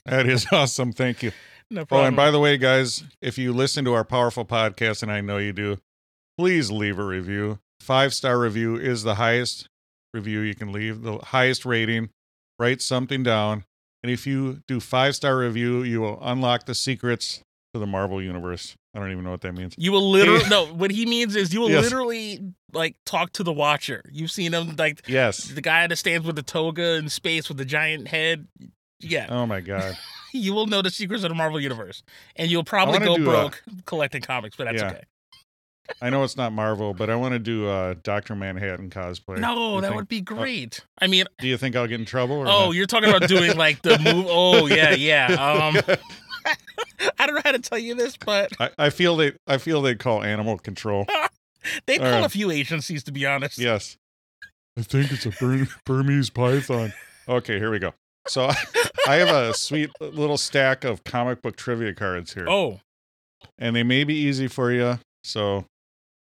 that 0.06 0.26
is 0.26 0.46
awesome. 0.52 0.92
Thank 0.92 1.22
you. 1.22 1.32
No 1.70 1.86
Oh, 1.90 2.02
and 2.02 2.14
by 2.14 2.30
the 2.30 2.38
way, 2.38 2.58
guys, 2.58 3.02
if 3.22 3.38
you 3.38 3.52
listen 3.54 3.86
to 3.86 3.94
our 3.94 4.04
powerful 4.04 4.44
podcast, 4.44 5.02
and 5.02 5.10
I 5.10 5.22
know 5.22 5.38
you 5.38 5.54
do, 5.54 5.78
please 6.36 6.70
leave 6.70 6.98
a 6.98 7.04
review. 7.04 7.58
Five 7.80 8.12
star 8.12 8.38
review 8.38 8.76
is 8.76 9.02
the 9.02 9.14
highest 9.14 9.68
review 10.12 10.40
you 10.40 10.54
can 10.54 10.72
leave, 10.72 11.00
the 11.02 11.18
highest 11.18 11.64
rating. 11.64 12.10
Write 12.58 12.82
something 12.82 13.22
down. 13.22 13.64
And 14.04 14.10
if 14.10 14.26
you 14.26 14.60
do 14.68 14.80
five 14.80 15.16
star 15.16 15.38
review, 15.38 15.82
you 15.82 16.02
will 16.02 16.18
unlock 16.20 16.66
the 16.66 16.74
secrets 16.74 17.40
to 17.72 17.80
the 17.80 17.86
Marvel 17.86 18.20
universe. 18.22 18.74
I 18.94 18.98
don't 18.98 19.10
even 19.10 19.24
know 19.24 19.30
what 19.30 19.40
that 19.40 19.54
means. 19.54 19.74
You 19.78 19.92
will 19.92 20.10
literally 20.10 20.46
no. 20.50 20.66
What 20.66 20.90
he 20.90 21.06
means 21.06 21.34
is 21.34 21.54
you 21.54 21.60
will 21.60 21.70
Yes. 21.70 21.84
literally 21.84 22.52
like 22.74 22.96
talk 23.06 23.32
to 23.32 23.42
the 23.42 23.52
Watcher. 23.52 24.02
You've 24.12 24.30
seen 24.30 24.52
him 24.52 24.76
like 24.76 25.08
Yes. 25.08 25.44
the 25.44 25.62
guy 25.62 25.86
that 25.86 25.96
stands 25.96 26.26
with 26.26 26.36
the 26.36 26.42
toga 26.42 26.96
in 26.96 27.08
space 27.08 27.48
with 27.48 27.56
the 27.56 27.64
giant 27.64 28.08
head. 28.08 28.46
Yeah, 29.00 29.26
Oh 29.30 29.46
my 29.46 29.62
God. 29.62 29.96
you 30.34 30.52
will 30.52 30.66
know 30.66 30.82
the 30.82 30.90
secrets 30.90 31.24
of 31.24 31.30
the 31.30 31.34
Marvel 31.34 31.58
universe, 31.58 32.02
and 32.36 32.50
you'll 32.50 32.62
probably 32.62 32.98
go 32.98 33.16
do 33.16 33.22
a- 33.22 33.24
broke 33.24 33.62
collecting 33.86 34.20
comics. 34.20 34.54
But 34.54 34.64
that's 34.64 34.82
Yeah. 34.82 34.90
okay. 34.90 35.02
I 36.00 36.10
know 36.10 36.24
it's 36.24 36.36
not 36.36 36.52
Marvel, 36.52 36.94
but 36.94 37.10
I 37.10 37.16
want 37.16 37.32
to 37.32 37.38
do 37.38 37.68
a 37.68 37.94
Doctor 37.94 38.34
Manhattan 38.34 38.88
cosplay. 38.90 39.38
No, 39.38 39.74
You 39.76 39.80
that 39.82 39.88
think- 39.88 39.96
would 39.96 40.08
be 40.08 40.20
great. 40.20 40.80
I 41.00 41.06
mean, 41.06 41.26
Do 41.38 41.46
you 41.46 41.56
think 41.56 41.76
I'll 41.76 41.86
get 41.86 42.00
in 42.00 42.06
trouble? 42.06 42.36
Or 42.36 42.46
oh, 42.46 42.66
not? 42.66 42.70
you're 42.70 42.86
talking 42.86 43.08
about 43.10 43.28
doing 43.28 43.56
like 43.56 43.82
the 43.82 43.98
move. 43.98 44.26
Oh 44.30 44.66
yeah, 44.66 44.94
yeah. 44.94 45.26
Um, 45.26 45.96
I 47.18 47.26
don't 47.26 47.34
know 47.34 47.42
how 47.44 47.52
to 47.52 47.58
tell 47.58 47.78
you 47.78 47.94
this, 47.94 48.16
but 48.16 48.52
I, 48.58 48.70
I 48.78 48.90
feel 48.90 49.16
they 49.16 49.32
I 49.46 49.58
feel 49.58 49.82
they'd 49.82 49.98
call 49.98 50.22
animal 50.22 50.58
control. 50.58 51.06
they 51.86 51.98
call 51.98 52.10
right. 52.10 52.24
a 52.24 52.28
few 52.28 52.50
agencies 52.50 53.02
to 53.04 53.12
be 53.12 53.26
honest. 53.26 53.58
Yes. 53.58 53.96
I 54.76 54.82
think 54.82 55.12
it's 55.12 55.26
a 55.26 55.30
Bur- 55.30 55.68
Burmese 55.84 56.30
python. 56.30 56.92
Okay, 57.28 57.58
here 57.58 57.70
we 57.70 57.78
go. 57.78 57.94
So 58.26 58.50
I 59.06 59.14
have 59.16 59.28
a 59.28 59.54
sweet 59.54 59.90
little 60.00 60.38
stack 60.38 60.84
of 60.84 61.04
comic 61.04 61.42
book 61.42 61.56
trivia 61.56 61.92
cards 61.94 62.34
here, 62.34 62.48
Oh, 62.48 62.80
and 63.58 63.76
they 63.76 63.82
may 63.82 64.04
be 64.04 64.14
easy 64.14 64.48
for 64.48 64.72
you. 64.72 64.98
So 65.22 65.66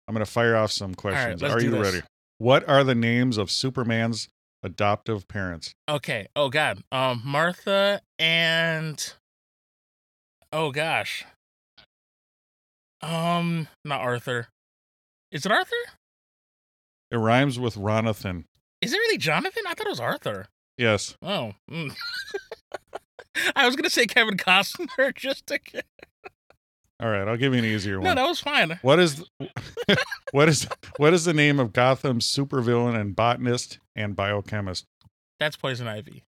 I'm 0.08 0.14
going 0.14 0.24
to 0.24 0.30
fire 0.30 0.56
off 0.56 0.72
some 0.72 0.94
questions. 0.94 1.42
Are 1.42 1.60
you 1.60 1.70
this. 1.70 1.80
ready? 1.80 2.06
What 2.38 2.68
are 2.68 2.82
the 2.82 2.94
names 2.94 3.38
of 3.38 3.50
Superman's 3.50 4.28
adoptive 4.62 5.28
parents? 5.28 5.74
Okay. 5.88 6.26
Oh 6.34 6.48
God. 6.48 6.82
Um, 6.90 7.22
Martha 7.24 8.00
and 8.18 9.14
oh 10.52 10.70
gosh. 10.72 11.24
Um, 13.00 13.68
not 13.84 14.00
Arthur. 14.00 14.48
Is 15.30 15.46
it 15.46 15.52
Arthur? 15.52 15.70
It 17.10 17.16
rhymes 17.16 17.58
with 17.58 17.74
Ronathan. 17.76 18.44
Is 18.80 18.92
it 18.92 18.96
really 18.96 19.18
Jonathan? 19.18 19.64
I 19.68 19.74
thought 19.74 19.86
it 19.86 19.90
was 19.90 20.00
Arthur. 20.00 20.46
Yes. 20.78 21.16
Oh. 21.22 21.52
mm. 21.70 21.94
I 23.56 23.66
was 23.66 23.76
gonna 23.76 23.90
say 23.90 24.06
Kevin 24.06 24.36
Costner 24.36 25.14
just 25.16 25.46
to. 25.46 25.58
All 27.02 27.10
right, 27.10 27.26
I'll 27.26 27.36
give 27.36 27.52
you 27.52 27.58
an 27.58 27.64
easier 27.64 27.98
one. 27.98 28.04
No, 28.04 28.14
that 28.14 28.28
was 28.28 28.38
fine. 28.38 28.78
What 28.82 29.00
is 29.00 29.24
what 30.30 30.48
is 30.48 30.68
what 30.98 31.12
is 31.12 31.24
the 31.24 31.34
name 31.34 31.58
of 31.58 31.72
Gotham's 31.72 32.26
supervillain 32.26 32.98
and 32.98 33.16
botanist 33.16 33.78
and 33.96 34.14
biochemist? 34.14 34.84
That's 35.40 35.56
Poison 35.56 35.88
Ivy. 35.88 36.22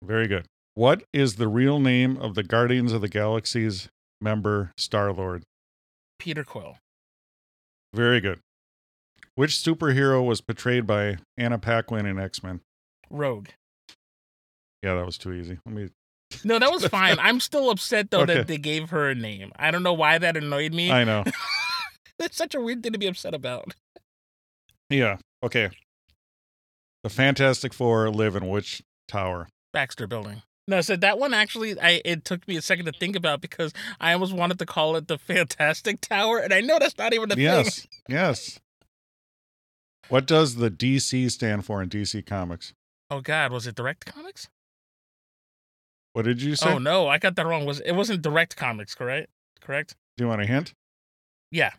Very 0.00 0.28
good. 0.28 0.46
What 0.74 1.02
is 1.12 1.34
the 1.34 1.48
real 1.48 1.80
name 1.80 2.16
of 2.16 2.36
the 2.36 2.44
Guardians 2.44 2.92
of 2.92 3.00
the 3.00 3.08
Galaxy's 3.08 3.88
member 4.20 4.72
Star 4.76 5.12
Lord? 5.12 5.42
Peter 6.20 6.44
Quill. 6.44 6.76
Very 7.92 8.20
good. 8.20 8.38
Which 9.34 9.52
superhero 9.52 10.24
was 10.24 10.40
portrayed 10.40 10.86
by 10.86 11.16
Anna 11.36 11.58
Paquin 11.58 12.06
in 12.06 12.20
X 12.20 12.42
Men? 12.42 12.60
Rogue. 13.10 13.48
Yeah, 14.82 14.94
that 14.94 15.06
was 15.06 15.18
too 15.18 15.32
easy. 15.32 15.58
Let 15.66 15.74
me. 15.74 15.88
No, 16.44 16.58
that 16.58 16.70
was 16.70 16.86
fine. 16.86 17.18
I'm 17.18 17.40
still 17.40 17.70
upset 17.70 18.10
though 18.10 18.20
Okay. 18.20 18.34
that 18.34 18.46
they 18.48 18.58
gave 18.58 18.90
her 18.90 19.10
a 19.10 19.14
name. 19.14 19.52
I 19.56 19.70
don't 19.70 19.82
know 19.82 19.92
why 19.92 20.18
that 20.18 20.36
annoyed 20.36 20.72
me. 20.74 20.90
I 20.90 21.04
know. 21.04 21.24
That's 22.18 22.36
such 22.36 22.54
a 22.54 22.60
weird 22.60 22.82
thing 22.82 22.92
to 22.92 22.98
be 22.98 23.06
upset 23.06 23.34
about. 23.34 23.74
Yeah. 24.90 25.16
Okay. 25.42 25.70
The 27.02 27.10
Fantastic 27.10 27.72
Four 27.72 28.10
live 28.10 28.36
in 28.36 28.48
which 28.48 28.82
tower? 29.08 29.48
Baxter 29.72 30.06
Building. 30.06 30.42
No, 30.68 30.80
so 30.80 30.94
that 30.94 31.18
one 31.18 31.34
actually, 31.34 31.78
I 31.80 32.00
it 32.04 32.24
took 32.24 32.46
me 32.46 32.56
a 32.56 32.62
second 32.62 32.86
to 32.86 32.92
think 32.92 33.16
about 33.16 33.40
because 33.40 33.72
I 34.00 34.12
almost 34.12 34.32
wanted 34.32 34.60
to 34.60 34.66
call 34.66 34.94
it 34.94 35.08
the 35.08 35.18
Fantastic 35.18 36.00
Tower, 36.00 36.38
and 36.38 36.54
I 36.54 36.60
know 36.60 36.78
that's 36.78 36.96
not 36.96 37.12
even 37.12 37.32
a 37.32 37.34
thing. 37.34 37.42
Yes. 37.44 37.86
Yes. 38.08 38.60
What 40.08 40.26
does 40.26 40.56
the 40.56 40.70
DC 40.70 41.30
stand 41.30 41.64
for 41.64 41.82
in 41.82 41.88
DC 41.88 42.24
Comics? 42.26 42.74
Oh 43.10 43.20
God, 43.20 43.50
was 43.52 43.66
it 43.66 43.74
Direct 43.74 44.04
Comics? 44.04 44.48
What 46.12 46.24
did 46.24 46.42
you 46.42 46.56
say? 46.56 46.70
Oh 46.72 46.78
no, 46.78 47.08
I 47.08 47.18
got 47.18 47.36
that 47.36 47.46
wrong. 47.46 47.64
Was 47.64 47.80
it 47.80 47.92
wasn't 47.92 48.22
Direct 48.22 48.56
Comics, 48.56 48.94
correct? 48.94 49.30
Correct? 49.60 49.96
Do 50.16 50.24
you 50.24 50.28
want 50.28 50.42
a 50.42 50.46
hint? 50.46 50.74
Yeah, 51.50 51.70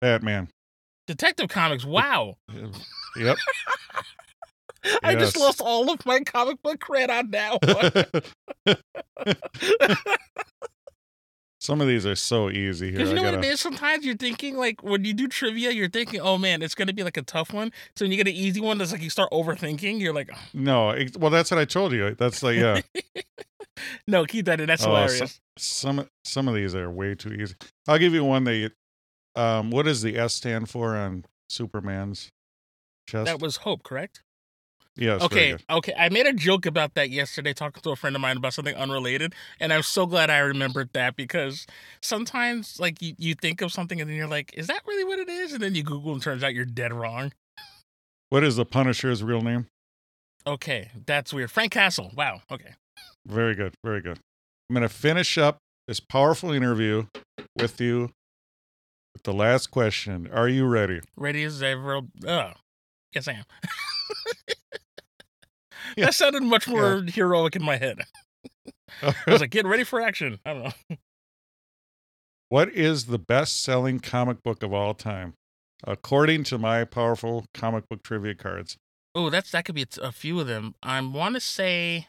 Batman. 0.00 0.48
Detective 1.06 1.48
Comics. 1.48 1.84
Wow, 1.84 2.36
Yep. 3.16 3.36
I 5.02 5.14
just 5.14 5.36
lost 5.36 5.60
all 5.60 5.90
of 5.90 6.06
my 6.06 6.20
comic 6.20 6.62
book 6.62 6.78
cred 6.78 7.10
on 7.10 7.30
that 7.32 7.58
one. 8.66 9.96
Some 11.60 11.82
of 11.82 11.88
these 11.88 12.06
are 12.06 12.16
so 12.16 12.48
easy 12.48 12.86
here. 12.86 12.94
Because 12.96 13.10
you 13.10 13.14
know 13.16 13.22
what 13.22 13.34
gotta- 13.34 13.46
it 13.46 13.52
is? 13.52 13.60
Sometimes 13.60 14.04
you're 14.04 14.16
thinking 14.16 14.56
like 14.56 14.82
when 14.82 15.04
you 15.04 15.12
do 15.12 15.28
trivia, 15.28 15.70
you're 15.70 15.90
thinking, 15.90 16.18
"Oh 16.20 16.38
man, 16.38 16.62
it's 16.62 16.74
gonna 16.74 16.94
be 16.94 17.02
like 17.02 17.18
a 17.18 17.22
tough 17.22 17.52
one." 17.52 17.70
So 17.96 18.04
when 18.06 18.10
you 18.12 18.16
get 18.16 18.26
an 18.28 18.34
easy 18.34 18.60
one, 18.62 18.78
that's 18.78 18.92
like 18.92 19.02
you 19.02 19.10
start 19.10 19.30
overthinking. 19.30 20.00
You're 20.00 20.14
like, 20.14 20.30
No, 20.54 20.90
it, 20.90 21.16
well, 21.18 21.30
that's 21.30 21.50
what 21.50 21.58
I 21.60 21.66
told 21.66 21.92
you. 21.92 22.14
That's 22.14 22.42
like, 22.42 22.56
yeah. 22.56 22.80
"No, 24.06 24.24
keep 24.24 24.46
that 24.46 24.58
in. 24.60 24.66
That's 24.68 24.84
Oh, 24.84 24.88
hilarious." 24.88 25.40
Some 25.58 26.08
some 26.24 26.48
of 26.48 26.54
these 26.54 26.74
are 26.74 26.90
way 26.90 27.14
too 27.14 27.32
easy. 27.34 27.54
I'll 27.86 27.98
give 27.98 28.14
you 28.14 28.24
one 28.24 28.44
that. 28.44 28.56
You, 28.56 28.70
um, 29.36 29.70
what 29.70 29.84
does 29.84 30.00
the 30.02 30.16
S 30.18 30.32
stand 30.34 30.68
for 30.70 30.96
on 30.96 31.24
Superman's 31.50 32.30
chest? 33.06 33.26
That 33.26 33.40
was 33.40 33.56
Hope, 33.56 33.82
correct? 33.82 34.22
Yes. 34.96 35.22
Okay, 35.22 35.56
okay. 35.68 35.94
I 35.98 36.08
made 36.08 36.26
a 36.26 36.32
joke 36.32 36.66
about 36.66 36.94
that 36.94 37.10
yesterday, 37.10 37.52
talking 37.52 37.82
to 37.82 37.90
a 37.90 37.96
friend 37.96 38.14
of 38.16 38.22
mine 38.22 38.36
about 38.36 38.54
something 38.54 38.74
unrelated, 38.74 39.34
and 39.58 39.72
I'm 39.72 39.82
so 39.82 40.06
glad 40.06 40.30
I 40.30 40.38
remembered 40.38 40.90
that 40.92 41.16
because 41.16 41.66
sometimes, 42.02 42.78
like, 42.80 43.00
you, 43.02 43.14
you 43.18 43.34
think 43.34 43.60
of 43.60 43.72
something 43.72 44.00
and 44.00 44.08
then 44.08 44.16
you're 44.16 44.26
like, 44.26 44.52
"Is 44.54 44.66
that 44.68 44.82
really 44.86 45.04
what 45.04 45.18
it 45.18 45.28
is?" 45.28 45.52
And 45.52 45.62
then 45.62 45.74
you 45.74 45.82
Google 45.82 46.12
and 46.12 46.22
turns 46.22 46.42
out 46.42 46.54
you're 46.54 46.64
dead 46.64 46.92
wrong. 46.92 47.32
What 48.30 48.44
is 48.44 48.56
the 48.56 48.64
Punisher's 48.64 49.24
real 49.24 49.40
name? 49.40 49.66
Okay, 50.46 50.90
that's 51.06 51.34
weird. 51.34 51.50
Frank 51.50 51.72
Castle. 51.72 52.12
Wow. 52.14 52.42
Okay. 52.50 52.74
Very 53.26 53.54
good. 53.54 53.74
Very 53.84 54.00
good. 54.00 54.18
I'm 54.68 54.74
going 54.74 54.82
to 54.82 54.88
finish 54.88 55.36
up 55.36 55.58
this 55.88 56.00
powerful 56.00 56.52
interview 56.52 57.06
with 57.58 57.80
you 57.80 58.10
with 59.12 59.24
the 59.24 59.32
last 59.32 59.70
question. 59.72 60.28
Are 60.32 60.48
you 60.48 60.66
ready? 60.66 61.00
Ready 61.16 61.42
as 61.44 61.62
ever. 61.62 62.02
Uh, 62.26 62.52
yes, 63.12 63.28
I 63.28 63.32
am. 63.32 63.44
Yeah. 65.96 66.06
That 66.06 66.14
sounded 66.14 66.42
much 66.42 66.68
more 66.68 67.02
heroic 67.02 67.56
in 67.56 67.62
my 67.62 67.76
head. 67.76 68.00
I 69.02 69.14
was 69.26 69.40
like, 69.40 69.50
"Get 69.50 69.66
ready 69.66 69.84
for 69.84 70.00
action." 70.00 70.38
I 70.44 70.52
don't 70.52 70.62
know. 70.64 70.96
what 72.48 72.68
is 72.70 73.06
the 73.06 73.18
best 73.18 73.62
selling 73.62 74.00
comic 74.00 74.42
book 74.42 74.62
of 74.62 74.72
all 74.72 74.94
time? 74.94 75.34
According 75.84 76.44
to 76.44 76.58
my 76.58 76.84
powerful 76.84 77.46
comic 77.54 77.88
book 77.88 78.02
trivia 78.02 78.34
cards. 78.34 78.76
Oh, 79.14 79.30
that's 79.30 79.50
that 79.52 79.64
could 79.64 79.74
be 79.74 79.86
a 80.00 80.12
few 80.12 80.38
of 80.40 80.46
them. 80.46 80.74
I 80.82 81.00
want 81.00 81.34
to 81.34 81.40
say 81.40 82.06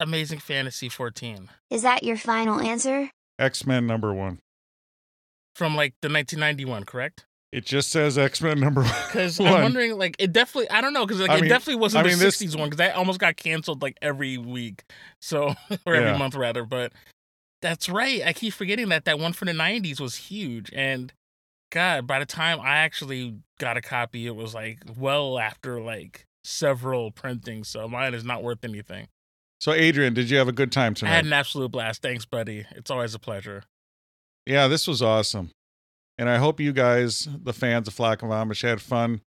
Amazing 0.00 0.40
Fantasy 0.40 0.88
14 0.88 1.48
Is 1.70 1.82
that 1.82 2.02
your 2.02 2.16
final 2.16 2.60
answer? 2.60 3.10
X 3.38 3.66
Men 3.66 3.86
number 3.86 4.12
one. 4.12 4.40
from 5.54 5.76
like 5.76 5.94
the 6.02 6.08
1991, 6.08 6.84
correct? 6.84 7.24
It 7.52 7.66
just 7.66 7.90
says 7.90 8.16
X 8.16 8.40
Men 8.40 8.58
number 8.60 8.80
one. 8.82 8.90
Because 9.06 9.38
I'm 9.38 9.62
wondering, 9.62 9.98
like, 9.98 10.16
it 10.18 10.32
definitely, 10.32 10.70
I 10.70 10.80
don't 10.80 10.94
know, 10.94 11.04
because 11.04 11.20
like 11.20 11.30
I 11.30 11.36
it 11.36 11.40
mean- 11.42 11.50
definitely 11.50 11.80
wasn't 11.80 12.00
I 12.00 12.02
the 12.04 12.08
mean, 12.10 12.18
this- 12.18 12.40
60s 12.42 12.56
one, 12.58 12.68
because 12.70 12.78
that 12.78 12.94
almost 12.96 13.20
got 13.20 13.36
canceled 13.36 13.82
like 13.82 13.96
every 14.00 14.38
week, 14.38 14.84
so 15.20 15.54
or 15.86 15.94
every 15.94 16.10
Yeah. 16.10 16.16
month 16.16 16.34
rather. 16.34 16.64
But 16.64 16.92
that's 17.60 17.88
right. 17.88 18.22
I 18.24 18.32
keep 18.32 18.54
forgetting 18.54 18.88
that 18.88 19.04
that 19.04 19.18
one 19.18 19.32
for 19.34 19.44
the 19.44 19.52
90s 19.52 20.00
was 20.00 20.16
huge, 20.16 20.70
and 20.74 21.12
God, 21.70 22.06
by 22.06 22.18
the 22.18 22.26
time 22.26 22.58
I 22.60 22.78
actually 22.78 23.36
got 23.58 23.76
a 23.76 23.80
copy, 23.82 24.26
it 24.26 24.34
was 24.34 24.54
like 24.54 24.78
well 24.96 25.38
after 25.38 25.80
like 25.80 26.24
several 26.44 27.10
printings, 27.10 27.68
so 27.68 27.86
mine 27.86 28.14
is 28.14 28.24
not 28.24 28.42
worth 28.42 28.64
anything. 28.64 29.08
So, 29.60 29.72
Adrian, 29.72 30.12
did 30.14 30.28
you 30.28 30.38
have 30.38 30.48
a 30.48 30.52
good 30.52 30.72
time 30.72 30.94
I 31.02 31.06
had 31.06 31.24
an 31.24 31.32
absolute 31.32 31.70
blast. 31.70 32.02
Thanks, 32.02 32.24
buddy. 32.24 32.66
It's 32.72 32.90
always 32.90 33.14
a 33.14 33.18
pleasure. 33.20 33.62
Yeah, 34.44 34.66
this 34.68 34.88
was 34.88 35.00
awesome. 35.02 35.50
And 36.22 36.30
I 36.30 36.36
hope 36.36 36.60
you 36.60 36.72
guys, 36.72 37.26
the 37.42 37.52
fans 37.52 37.88
of 37.88 37.94
Flock 37.94 38.22
of 38.22 38.28
Amish, 38.28 38.62
had 38.62 38.80
fun. 38.80 39.22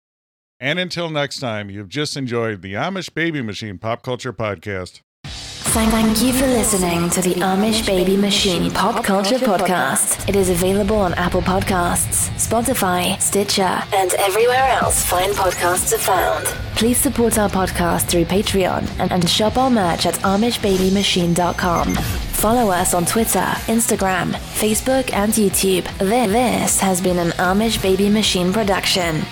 And 0.62 0.80
until 0.80 1.10
next 1.10 1.42
time, 1.42 1.70
you've 1.70 1.90
just 1.90 2.16
enjoyed 2.16 2.62
the 2.62 2.72
Amish 2.72 3.14
Baby 3.14 3.42
Machine 3.42 3.78
Pop 3.78 4.02
Culture 4.02 4.32
Podcast. 4.32 5.02
Thank 5.76 6.24
you 6.24 6.32
for 6.32 6.48
listening 6.48 7.10
to 7.10 7.22
the 7.22 7.34
Amish 7.34 7.86
Baby 7.86 8.16
Machine 8.16 8.72
Pop 8.72 9.04
Culture 9.04 9.36
Podcast. 9.36 10.30
It 10.30 10.38
is 10.38 10.50
available 10.50 10.96
on 10.96 11.14
Apple 11.16 11.42
Podcasts, 11.42 12.30
Spotify, 12.38 13.22
Stitcher, 13.22 13.84
and 13.92 14.14
everywhere 14.14 14.66
else 14.82 15.04
fine 15.04 15.32
podcasts 15.32 15.92
are 15.92 15.98
found. 15.98 16.46
Please 16.78 16.98
support 16.98 17.38
our 17.38 17.50
podcast 17.50 18.04
through 18.08 18.24
Patreon 18.24 18.90
and, 19.00 19.12
and 19.12 19.30
shop 19.30 19.58
our 19.58 19.70
merch 19.70 20.06
at 20.06 20.16
AmishBabyMachine.com. 20.20 21.94
Follow 21.96 22.72
us 22.72 22.94
on 22.94 23.06
Twitter, 23.06 23.46
Instagram, 23.68 24.32
Facebook, 24.32 25.12
and 25.12 25.34
YouTube. 25.34 25.84
This 25.98 26.80
has 26.80 27.02
been 27.02 27.18
an 27.18 27.32
Amish 27.32 27.82
Baby 27.82 28.08
Machine 28.10 28.54
production. 28.54 29.26